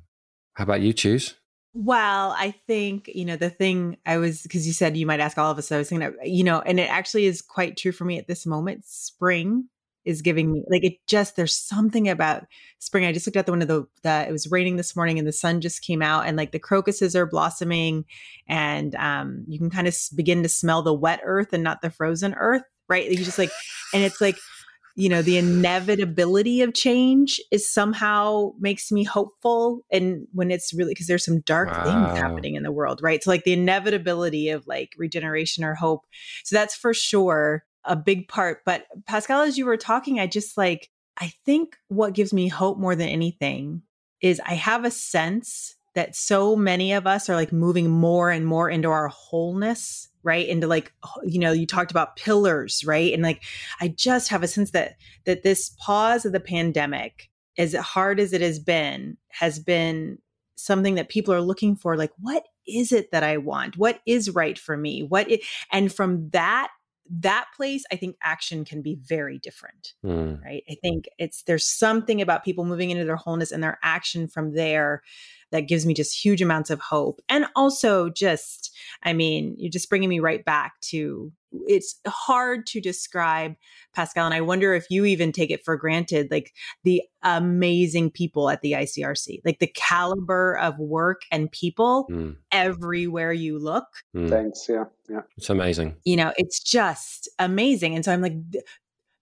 How 0.54 0.64
about 0.64 0.80
you, 0.80 0.92
Tues? 0.92 1.34
Well, 1.74 2.34
I 2.36 2.50
think, 2.50 3.10
you 3.14 3.24
know, 3.24 3.36
the 3.36 3.50
thing 3.50 3.98
I 4.06 4.16
was, 4.16 4.42
because 4.42 4.66
you 4.66 4.72
said 4.72 4.96
you 4.96 5.06
might 5.06 5.20
ask 5.20 5.38
all 5.38 5.50
of 5.50 5.58
us, 5.58 5.70
I 5.70 5.78
was 5.78 5.88
thinking, 5.88 6.12
you 6.24 6.42
know, 6.42 6.60
and 6.60 6.80
it 6.80 6.90
actually 6.90 7.26
is 7.26 7.42
quite 7.42 7.76
true 7.76 7.92
for 7.92 8.04
me 8.04 8.18
at 8.18 8.26
this 8.26 8.46
moment. 8.46 8.84
Spring 8.86 9.68
is 10.04 10.22
giving 10.22 10.50
me, 10.50 10.64
like, 10.70 10.82
it 10.82 10.94
just, 11.06 11.36
there's 11.36 11.54
something 11.54 12.08
about 12.08 12.46
spring. 12.78 13.04
I 13.04 13.12
just 13.12 13.26
looked 13.26 13.36
out 13.36 13.46
the 13.46 13.52
window, 13.52 13.66
the, 13.66 13.86
the, 14.02 14.28
it 14.28 14.32
was 14.32 14.50
raining 14.50 14.76
this 14.76 14.96
morning 14.96 15.18
and 15.18 15.28
the 15.28 15.32
sun 15.32 15.60
just 15.60 15.82
came 15.82 16.00
out 16.02 16.26
and 16.26 16.36
like 16.36 16.52
the 16.52 16.58
crocuses 16.58 17.14
are 17.14 17.26
blossoming 17.26 18.06
and 18.48 18.94
um, 18.94 19.44
you 19.46 19.58
can 19.58 19.70
kind 19.70 19.86
of 19.86 19.94
begin 20.14 20.42
to 20.42 20.48
smell 20.48 20.82
the 20.82 20.94
wet 20.94 21.20
earth 21.22 21.52
and 21.52 21.62
not 21.62 21.82
the 21.82 21.90
frozen 21.90 22.34
earth, 22.34 22.62
right? 22.88 23.10
You 23.10 23.18
just 23.18 23.38
like, 23.38 23.50
and 23.92 24.02
it's 24.02 24.20
like, 24.20 24.38
you 24.98 25.08
know, 25.08 25.22
the 25.22 25.38
inevitability 25.38 26.60
of 26.60 26.74
change 26.74 27.40
is 27.52 27.72
somehow 27.72 28.50
makes 28.58 28.90
me 28.90 29.04
hopeful. 29.04 29.84
And 29.92 30.26
when 30.32 30.50
it's 30.50 30.74
really 30.74 30.90
because 30.90 31.06
there's 31.06 31.24
some 31.24 31.38
dark 31.42 31.68
wow. 31.68 31.84
things 31.84 32.18
happening 32.18 32.56
in 32.56 32.64
the 32.64 32.72
world, 32.72 32.98
right? 33.00 33.22
So 33.22 33.30
like 33.30 33.44
the 33.44 33.52
inevitability 33.52 34.48
of 34.48 34.66
like 34.66 34.94
regeneration 34.98 35.62
or 35.62 35.76
hope. 35.76 36.04
So 36.42 36.56
that's 36.56 36.74
for 36.74 36.92
sure 36.92 37.64
a 37.84 37.94
big 37.94 38.26
part. 38.26 38.64
But 38.66 38.86
Pascal, 39.06 39.42
as 39.42 39.56
you 39.56 39.66
were 39.66 39.76
talking, 39.76 40.18
I 40.18 40.26
just 40.26 40.58
like 40.58 40.90
I 41.16 41.32
think 41.46 41.76
what 41.86 42.12
gives 42.12 42.32
me 42.32 42.48
hope 42.48 42.76
more 42.76 42.96
than 42.96 43.08
anything 43.08 43.82
is 44.20 44.40
I 44.44 44.54
have 44.54 44.84
a 44.84 44.90
sense 44.90 45.76
that 45.94 46.16
so 46.16 46.56
many 46.56 46.92
of 46.92 47.06
us 47.06 47.28
are 47.28 47.36
like 47.36 47.52
moving 47.52 47.88
more 47.88 48.30
and 48.30 48.44
more 48.44 48.68
into 48.68 48.90
our 48.90 49.06
wholeness 49.06 50.08
right? 50.28 50.46
Into 50.46 50.66
like 50.66 50.92
you 51.24 51.38
know 51.38 51.52
you 51.52 51.66
talked 51.66 51.90
about 51.90 52.16
pillars 52.16 52.84
right? 52.84 53.12
And 53.12 53.22
like 53.22 53.42
i 53.80 53.88
just 53.88 54.28
have 54.28 54.42
a 54.42 54.48
sense 54.48 54.70
that 54.72 54.96
that 55.24 55.42
this 55.42 55.70
pause 55.80 56.24
of 56.24 56.32
the 56.32 56.40
pandemic 56.40 57.30
as 57.56 57.74
hard 57.74 58.20
as 58.20 58.32
it 58.32 58.42
has 58.42 58.58
been 58.58 59.16
has 59.30 59.58
been 59.58 60.18
something 60.56 60.96
that 60.96 61.08
people 61.08 61.32
are 61.32 61.40
looking 61.40 61.74
for 61.74 61.96
like 61.96 62.12
what 62.20 62.46
is 62.66 62.92
it 62.92 63.10
that 63.12 63.24
i 63.24 63.38
want? 63.38 63.78
What 63.78 64.00
is 64.06 64.30
right 64.30 64.58
for 64.58 64.76
me? 64.76 65.02
What 65.02 65.30
is, 65.30 65.40
and 65.72 65.92
from 65.92 66.28
that 66.30 66.68
that 67.10 67.46
place 67.56 67.84
i 67.90 67.96
think 67.96 68.16
action 68.22 68.66
can 68.66 68.82
be 68.82 68.98
very 69.02 69.38
different 69.38 69.94
mm. 70.04 70.44
right? 70.44 70.62
I 70.70 70.76
think 70.82 71.06
it's 71.16 71.42
there's 71.44 71.66
something 71.66 72.20
about 72.20 72.44
people 72.44 72.66
moving 72.66 72.90
into 72.90 73.06
their 73.06 73.16
wholeness 73.16 73.50
and 73.50 73.62
their 73.62 73.78
action 73.82 74.28
from 74.28 74.52
there 74.52 75.02
that 75.50 75.68
gives 75.68 75.86
me 75.86 75.94
just 75.94 76.24
huge 76.24 76.42
amounts 76.42 76.70
of 76.70 76.80
hope. 76.80 77.20
And 77.28 77.46
also, 77.56 78.08
just, 78.10 78.74
I 79.02 79.12
mean, 79.12 79.54
you're 79.58 79.70
just 79.70 79.88
bringing 79.88 80.08
me 80.08 80.20
right 80.20 80.44
back 80.44 80.80
to 80.82 81.32
it's 81.66 81.98
hard 82.06 82.66
to 82.66 82.80
describe 82.80 83.54
Pascal. 83.94 84.26
And 84.26 84.34
I 84.34 84.40
wonder 84.40 84.74
if 84.74 84.86
you 84.90 85.04
even 85.04 85.32
take 85.32 85.50
it 85.50 85.64
for 85.64 85.76
granted, 85.76 86.30
like 86.30 86.52
the 86.84 87.02
amazing 87.22 88.10
people 88.10 88.50
at 88.50 88.60
the 88.60 88.72
ICRC, 88.72 89.40
like 89.44 89.58
the 89.58 89.72
caliber 89.74 90.58
of 90.58 90.78
work 90.78 91.22
and 91.30 91.50
people 91.50 92.06
mm. 92.10 92.36
everywhere 92.52 93.32
you 93.32 93.58
look. 93.58 93.86
Mm. 94.14 94.28
Thanks. 94.28 94.66
Yeah. 94.68 94.84
Yeah. 95.08 95.22
It's 95.36 95.50
amazing. 95.50 95.96
You 96.04 96.16
know, 96.16 96.32
it's 96.36 96.60
just 96.60 97.28
amazing. 97.38 97.94
And 97.94 98.04
so 98.04 98.12
I'm 98.12 98.20
like, 98.20 98.36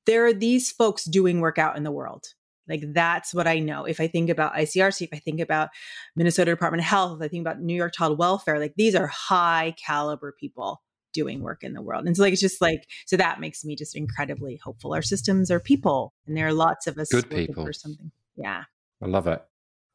there 0.06 0.26
are 0.26 0.34
these 0.34 0.72
folks 0.72 1.04
doing 1.04 1.40
work 1.40 1.58
out 1.58 1.76
in 1.76 1.84
the 1.84 1.92
world 1.92 2.34
like 2.68 2.82
that's 2.92 3.34
what 3.34 3.46
I 3.46 3.58
know. 3.58 3.84
If 3.84 4.00
I 4.00 4.08
think 4.08 4.30
about 4.30 4.54
ICRC, 4.54 5.02
if 5.02 5.08
I 5.12 5.18
think 5.18 5.40
about 5.40 5.70
Minnesota 6.14 6.50
Department 6.50 6.82
of 6.82 6.86
Health, 6.86 7.20
if 7.20 7.24
I 7.24 7.28
think 7.28 7.42
about 7.42 7.60
New 7.60 7.74
York 7.74 7.94
Child 7.94 8.18
Welfare, 8.18 8.58
like 8.58 8.74
these 8.76 8.94
are 8.94 9.06
high 9.06 9.74
caliber 9.84 10.34
people 10.38 10.82
doing 11.12 11.42
work 11.42 11.64
in 11.64 11.72
the 11.72 11.82
world. 11.82 12.06
And 12.06 12.16
so 12.16 12.22
like 12.22 12.32
it's 12.32 12.42
just 12.42 12.60
like 12.60 12.86
so 13.06 13.16
that 13.16 13.40
makes 13.40 13.64
me 13.64 13.74
just 13.74 13.96
incredibly 13.96 14.60
hopeful. 14.62 14.94
Our 14.94 15.02
systems 15.02 15.50
are 15.50 15.60
people 15.60 16.12
and 16.26 16.36
there 16.36 16.46
are 16.46 16.52
lots 16.52 16.86
of 16.86 16.98
us 16.98 17.08
good 17.08 17.30
people 17.30 17.66
or 17.66 17.72
something. 17.72 18.10
Yeah. 18.36 18.64
I 19.02 19.06
love 19.06 19.26
it. 19.26 19.42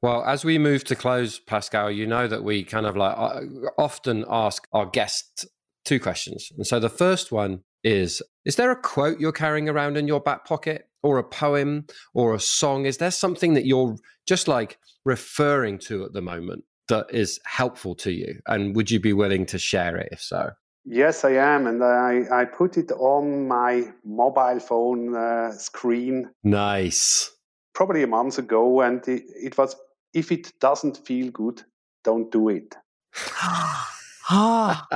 Well, 0.01 0.23
as 0.23 0.43
we 0.43 0.57
move 0.57 0.83
to 0.85 0.95
close, 0.95 1.37
Pascal, 1.37 1.91
you 1.91 2.07
know 2.07 2.27
that 2.27 2.43
we 2.43 2.63
kind 2.63 2.87
of 2.87 2.97
like 2.97 3.15
uh, 3.15 3.41
often 3.77 4.25
ask 4.27 4.67
our 4.73 4.87
guests 4.87 5.45
two 5.85 5.99
questions. 5.99 6.51
And 6.55 6.65
so 6.65 6.79
the 6.79 6.89
first 6.89 7.31
one 7.31 7.61
is 7.83 8.21
Is 8.45 8.55
there 8.55 8.71
a 8.71 8.75
quote 8.75 9.19
you're 9.19 9.31
carrying 9.31 9.69
around 9.69 9.97
in 9.97 10.07
your 10.07 10.19
back 10.19 10.45
pocket, 10.45 10.87
or 11.03 11.17
a 11.17 11.23
poem, 11.23 11.85
or 12.13 12.33
a 12.33 12.39
song? 12.39 12.85
Is 12.85 12.97
there 12.97 13.11
something 13.11 13.53
that 13.53 13.65
you're 13.65 13.95
just 14.27 14.47
like 14.47 14.77
referring 15.05 15.79
to 15.79 16.03
at 16.05 16.13
the 16.13 16.21
moment 16.21 16.63
that 16.89 17.07
is 17.09 17.39
helpful 17.45 17.95
to 17.95 18.11
you? 18.11 18.39
And 18.47 18.75
would 18.75 18.91
you 18.91 18.99
be 18.99 19.13
willing 19.13 19.45
to 19.47 19.59
share 19.59 19.97
it 19.97 20.09
if 20.11 20.21
so? 20.21 20.51
Yes, 20.83 21.23
I 21.23 21.31
am. 21.31 21.67
And 21.67 21.83
I, 21.83 22.23
I 22.31 22.45
put 22.45 22.77
it 22.77 22.91
on 22.91 23.47
my 23.47 23.91
mobile 24.03 24.59
phone 24.59 25.15
uh, 25.15 25.51
screen. 25.51 26.29
Nice. 26.43 27.31
Probably 27.73 28.03
a 28.03 28.07
month 28.07 28.39
ago. 28.39 28.81
And 28.81 29.07
it, 29.07 29.23
it 29.27 29.57
was 29.57 29.75
if 30.13 30.31
it 30.31 30.51
doesn't 30.59 30.97
feel 30.97 31.31
good, 31.31 31.63
don't 32.03 32.31
do 32.31 32.49
it. 32.49 32.75
Ah. 34.31 34.87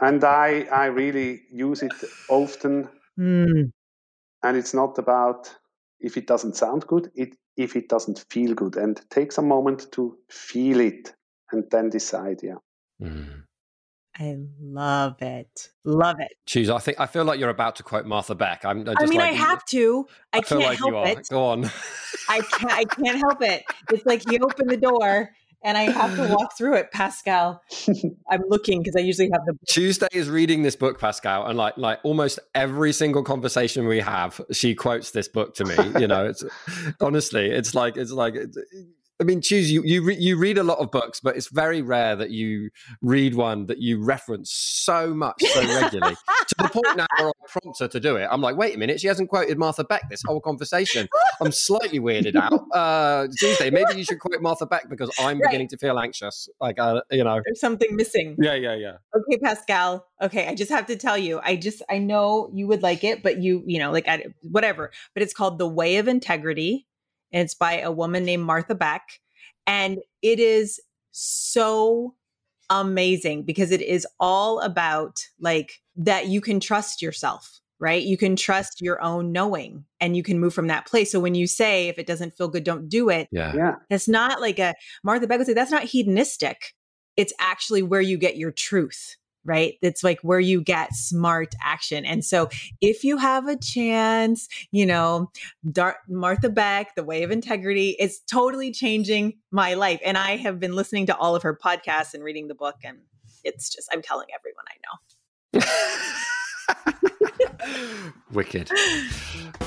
and 0.00 0.24
I, 0.24 0.66
I 0.72 0.86
really 0.86 1.42
use 1.52 1.82
it 1.82 1.92
often. 2.28 2.88
Mm. 3.18 3.70
And 4.42 4.56
it's 4.56 4.74
not 4.74 4.98
about 4.98 5.54
if 6.00 6.16
it 6.16 6.26
doesn't 6.26 6.56
sound 6.56 6.86
good, 6.86 7.10
it 7.14 7.36
if 7.56 7.76
it 7.76 7.88
doesn't 7.88 8.24
feel 8.30 8.54
good. 8.54 8.76
And 8.76 9.00
take 9.10 9.32
some 9.32 9.48
moment 9.48 9.90
to 9.92 10.16
feel 10.30 10.80
it 10.80 11.14
and 11.52 11.64
then 11.70 11.90
decide, 11.90 12.40
yeah. 12.42 12.56
Mm. 13.00 13.44
I 14.20 14.36
love 14.60 15.22
it. 15.22 15.70
Love 15.84 16.18
it. 16.18 16.32
Tues. 16.46 16.70
I 16.70 16.78
think 16.78 16.98
I 16.98 17.06
feel 17.06 17.24
like 17.24 17.38
you're 17.38 17.50
about 17.50 17.76
to 17.76 17.84
quote 17.84 18.04
Martha 18.04 18.34
Beck. 18.34 18.64
I'm. 18.64 18.88
I 18.88 19.06
mean, 19.06 19.20
like, 19.20 19.32
I 19.32 19.36
have 19.36 19.64
to. 19.66 20.06
I, 20.32 20.38
I 20.38 20.40
can't 20.40 20.60
like 20.60 20.78
help 20.78 21.06
it. 21.06 21.28
Go 21.30 21.44
on. 21.46 21.70
I 22.28 22.40
can't. 22.40 22.72
I 22.72 22.84
can't 22.84 23.18
help 23.18 23.42
it. 23.42 23.62
It's 23.92 24.04
like 24.06 24.28
you 24.30 24.40
open 24.42 24.66
the 24.66 24.76
door 24.76 25.30
and 25.62 25.76
I 25.76 25.90
have 25.90 26.14
to 26.16 26.34
walk 26.34 26.56
through 26.56 26.74
it, 26.74 26.90
Pascal. 26.92 27.62
I'm 28.30 28.42
looking 28.48 28.80
because 28.82 28.94
I 28.96 29.00
usually 29.00 29.30
have 29.32 29.44
the 29.46 29.54
book. 29.54 29.62
Tuesday 29.68 30.08
is 30.12 30.28
reading 30.28 30.62
this 30.62 30.76
book, 30.76 31.00
Pascal, 31.00 31.46
and 31.46 31.56
like 31.56 31.76
like 31.76 31.98
almost 32.02 32.38
every 32.54 32.92
single 32.92 33.22
conversation 33.22 33.86
we 33.86 34.00
have, 34.00 34.40
she 34.52 34.74
quotes 34.74 35.10
this 35.10 35.28
book 35.28 35.54
to 35.56 35.64
me. 35.64 35.74
You 36.00 36.06
know, 36.06 36.26
it's 36.26 36.44
honestly, 37.00 37.50
it's 37.50 37.74
like 37.74 37.96
it's 37.96 38.12
like 38.12 38.34
it's, 38.34 38.56
I 39.20 39.24
mean, 39.24 39.40
Tues 39.40 39.70
you 39.70 39.82
you 39.84 40.02
re, 40.02 40.16
you 40.16 40.36
read 40.36 40.58
a 40.58 40.62
lot 40.62 40.78
of 40.78 40.92
books, 40.92 41.20
but 41.20 41.36
it's 41.36 41.48
very 41.48 41.82
rare 41.82 42.14
that 42.14 42.30
you 42.30 42.70
read 43.02 43.34
one 43.34 43.66
that 43.66 43.78
you 43.78 44.02
reference 44.02 44.52
so 44.52 45.12
much 45.12 45.42
so 45.42 45.60
regularly 45.60 46.14
to 46.14 46.54
the 46.58 46.68
point 46.68 46.96
now 46.96 47.06
where 47.18 47.28
I 47.28 47.32
prompt 47.48 47.80
her 47.80 47.88
to 47.88 48.00
do 48.00 48.16
it. 48.16 48.28
I'm 48.30 48.40
like, 48.40 48.56
wait 48.56 48.76
a 48.76 48.78
minute, 48.78 49.00
she 49.00 49.08
hasn't 49.08 49.28
quoted 49.28 49.58
Martha 49.58 49.82
Beck 49.82 50.08
this 50.08 50.22
whole 50.24 50.40
conversation. 50.40 51.08
I'm 51.40 51.52
slightly 51.52 52.00
weirded 52.00 52.36
out. 52.36 52.66
Uh, 52.78 53.26
Tuesday, 53.38 53.70
maybe 53.70 53.94
you 53.96 54.04
should 54.04 54.20
quote 54.20 54.40
Martha 54.40 54.66
Beck 54.66 54.88
because 54.88 55.10
I'm 55.18 55.38
right. 55.38 55.48
beginning 55.48 55.68
to 55.68 55.78
feel 55.78 55.98
anxious. 55.98 56.48
Like, 56.60 56.78
uh, 56.78 57.00
you 57.10 57.24
know, 57.24 57.40
there's 57.44 57.60
something 57.60 57.96
missing. 57.96 58.36
Yeah, 58.38 58.54
yeah, 58.54 58.74
yeah. 58.74 58.96
Okay, 59.16 59.38
Pascal. 59.38 60.06
Okay, 60.20 60.46
I 60.46 60.54
just 60.54 60.70
have 60.70 60.86
to 60.86 60.96
tell 60.96 61.18
you, 61.18 61.40
I 61.42 61.56
just 61.56 61.82
I 61.88 61.98
know 61.98 62.50
you 62.52 62.66
would 62.68 62.82
like 62.82 63.04
it, 63.04 63.22
but 63.22 63.38
you 63.38 63.62
you 63.66 63.78
know 63.78 63.90
like 63.90 64.06
I, 64.06 64.26
whatever. 64.42 64.90
But 65.14 65.22
it's 65.22 65.32
called 65.32 65.58
The 65.58 65.66
Way 65.66 65.96
of 65.96 66.08
Integrity 66.08 66.87
it's 67.32 67.54
by 67.54 67.80
a 67.80 67.90
woman 67.90 68.24
named 68.24 68.44
Martha 68.44 68.74
Beck. 68.74 69.20
And 69.66 69.98
it 70.22 70.40
is 70.40 70.80
so 71.10 72.14
amazing 72.70 73.44
because 73.44 73.70
it 73.70 73.82
is 73.82 74.06
all 74.20 74.60
about 74.60 75.20
like 75.40 75.80
that 75.96 76.26
you 76.26 76.40
can 76.40 76.60
trust 76.60 77.02
yourself, 77.02 77.60
right? 77.80 78.02
You 78.02 78.16
can 78.16 78.36
trust 78.36 78.80
your 78.80 79.02
own 79.02 79.32
knowing 79.32 79.84
and 80.00 80.16
you 80.16 80.22
can 80.22 80.38
move 80.38 80.54
from 80.54 80.68
that 80.68 80.86
place. 80.86 81.10
So 81.10 81.20
when 81.20 81.34
you 81.34 81.46
say, 81.46 81.88
if 81.88 81.98
it 81.98 82.06
doesn't 82.06 82.36
feel 82.36 82.48
good, 82.48 82.64
don't 82.64 82.88
do 82.88 83.08
it. 83.08 83.28
Yeah. 83.30 83.54
yeah. 83.54 83.74
That's 83.90 84.08
not 84.08 84.40
like 84.40 84.58
a 84.58 84.74
Martha 85.02 85.26
Beck 85.26 85.38
would 85.38 85.46
say, 85.46 85.54
that's 85.54 85.70
not 85.70 85.84
hedonistic. 85.84 86.74
It's 87.16 87.32
actually 87.40 87.82
where 87.82 88.00
you 88.00 88.16
get 88.16 88.36
your 88.36 88.52
truth 88.52 89.16
right? 89.48 89.74
It's 89.80 90.04
like 90.04 90.20
where 90.20 90.38
you 90.38 90.60
get 90.60 90.94
smart 90.94 91.54
action. 91.64 92.04
And 92.04 92.24
so 92.24 92.50
if 92.82 93.02
you 93.02 93.16
have 93.16 93.48
a 93.48 93.56
chance, 93.56 94.46
you 94.70 94.84
know, 94.84 95.30
Dar- 95.72 95.98
Martha 96.06 96.50
Beck, 96.50 96.94
The 96.94 97.02
Way 97.02 97.22
of 97.22 97.30
Integrity 97.30 97.96
is 97.98 98.20
totally 98.30 98.70
changing 98.70 99.38
my 99.50 99.74
life. 99.74 100.00
And 100.04 100.18
I 100.18 100.36
have 100.36 100.60
been 100.60 100.76
listening 100.76 101.06
to 101.06 101.16
all 101.16 101.34
of 101.34 101.42
her 101.42 101.56
podcasts 101.56 102.12
and 102.12 102.22
reading 102.22 102.48
the 102.48 102.54
book. 102.54 102.76
And 102.84 102.98
it's 103.42 103.70
just, 103.70 103.88
I'm 103.90 104.02
telling 104.02 104.28
everyone 104.34 104.64
I 104.68 105.60
know. 105.60 106.24
Wicked. 108.32 108.70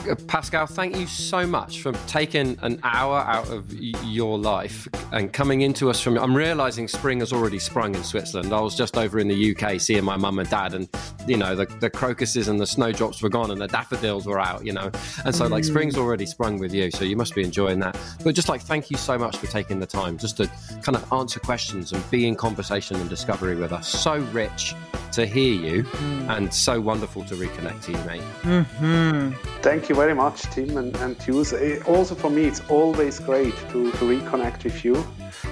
Uh, 0.10 0.16
Pascal, 0.28 0.66
thank 0.66 0.96
you 0.96 1.06
so 1.08 1.46
much 1.46 1.82
for 1.82 1.92
taking 2.08 2.58
an 2.62 2.80
hour 2.84 3.20
out 3.20 3.50
of 3.50 3.72
your 3.74 4.38
life 4.38 4.88
and 5.12 5.32
coming 5.32 5.62
into 5.62 5.90
us 5.90 6.00
from. 6.00 6.18
I'm 6.18 6.36
realizing 6.36 6.88
spring 6.88 7.20
has 7.20 7.34
already 7.34 7.60
sprung 7.60 7.96
in 7.96 8.04
Switzerland. 8.04 8.54
I 8.54 8.60
was 8.62 8.76
just 8.76 8.98
over 8.98 9.20
in 9.20 9.28
the 9.28 9.56
UK 9.56 9.80
seeing 9.80 10.04
my 10.04 10.18
mum 10.18 10.40
and 10.40 10.50
dad, 10.50 10.74
and 10.74 10.88
you 11.28 11.38
know, 11.38 11.56
the, 11.56 11.66
the 11.80 11.90
crocuses 11.90 12.48
and 12.48 12.60
the 12.60 12.66
snowdrops 12.66 13.22
were 13.22 13.30
gone 13.30 13.52
and 13.52 13.62
the 13.62 13.68
daffodils 13.68 14.26
were 14.26 14.40
out, 14.40 14.66
you 14.66 14.74
know. 14.74 14.92
And 15.26 15.36
so, 15.36 15.48
like, 15.48 15.64
spring's 15.64 15.96
mm. 15.96 16.00
already 16.02 16.26
sprung 16.26 16.58
with 16.58 16.74
you. 16.74 16.92
So 16.92 17.04
you 17.04 17.16
must 17.16 17.36
be 17.36 17.44
enjoying 17.44 17.80
that. 17.80 17.98
But 18.24 18.36
just 18.36 18.50
like, 18.50 18.62
thank 18.62 18.90
you 18.90 18.98
so 18.98 19.18
much 19.18 19.38
for 19.38 19.48
taking 19.48 19.80
the 19.80 19.86
time 19.86 20.18
just 20.18 20.38
to 20.38 20.48
kind 20.82 20.96
of 20.96 21.12
answer 21.14 21.40
questions 21.40 21.92
and 21.92 22.12
be 22.12 22.28
in 22.28 22.36
conversation 22.36 22.96
and 22.98 23.10
discovery 23.10 23.56
with 23.56 23.72
us. 23.72 23.88
So 23.88 24.18
rich 24.32 24.76
to 25.14 25.26
hear 25.26 25.54
you 25.54 25.84
mm. 25.84 26.38
and 26.38 26.54
so 26.54 26.80
wonderful 26.80 26.91
to 27.00 27.36
reconnect 27.36 27.84
to 27.84 27.92
you, 27.92 27.98
mate. 28.06 28.22
Mm-hmm. 28.42 29.32
Thank 29.62 29.90
you 29.90 29.96
very 29.96 30.14
much, 30.14 30.42
Tim 30.44 30.78
and, 30.78 30.96
and 30.98 31.22
Hughes. 31.22 31.54
Also, 31.86 32.16
for 32.16 32.30
me, 32.30 32.46
it's 32.46 32.62
always 32.70 33.20
great 33.20 33.56
to, 33.72 33.92
to 33.92 34.04
reconnect 34.06 34.64
with 34.64 34.84
you. 34.84 35.04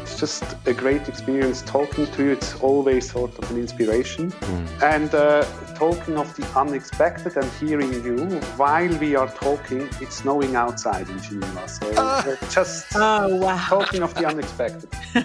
It's 0.01 0.19
just 0.19 0.43
a 0.65 0.73
great 0.73 1.07
experience 1.07 1.61
talking 1.61 2.07
to 2.07 2.23
you. 2.23 2.31
It's 2.31 2.55
always 2.61 3.09
sort 3.09 3.37
of 3.37 3.49
an 3.51 3.57
inspiration. 3.57 4.31
Mm. 4.31 4.83
And 4.83 5.15
uh, 5.15 5.43
talking 5.75 6.17
of 6.17 6.35
the 6.35 6.45
unexpected 6.59 7.37
and 7.37 7.49
hearing 7.53 7.93
you 8.03 8.25
while 8.57 8.93
we 8.97 9.15
are 9.15 9.29
talking, 9.29 9.89
it's 10.01 10.15
snowing 10.15 10.55
outside 10.55 11.09
in 11.09 11.21
Geneva. 11.21 11.67
So 11.67 11.91
uh, 11.95 12.35
just 12.49 12.87
oh, 12.95 13.35
wow. 13.35 13.65
talking 13.67 14.03
of 14.03 14.13
the 14.15 14.25
unexpected. 14.25 14.89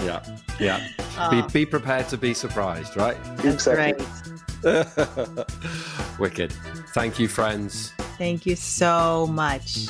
yeah, 0.00 0.24
yeah. 0.58 0.88
Oh. 1.18 1.30
Be, 1.30 1.64
be 1.64 1.66
prepared 1.66 2.08
to 2.08 2.16
be 2.16 2.34
surprised, 2.34 2.96
right? 2.96 3.16
Exactly. 3.44 4.04
Right. 4.04 4.35
Wicked. 6.18 6.52
Thank 6.92 7.18
you, 7.18 7.28
friends. 7.28 7.92
Thank 8.18 8.46
you 8.46 8.56
so 8.56 9.28
much. 9.28 9.88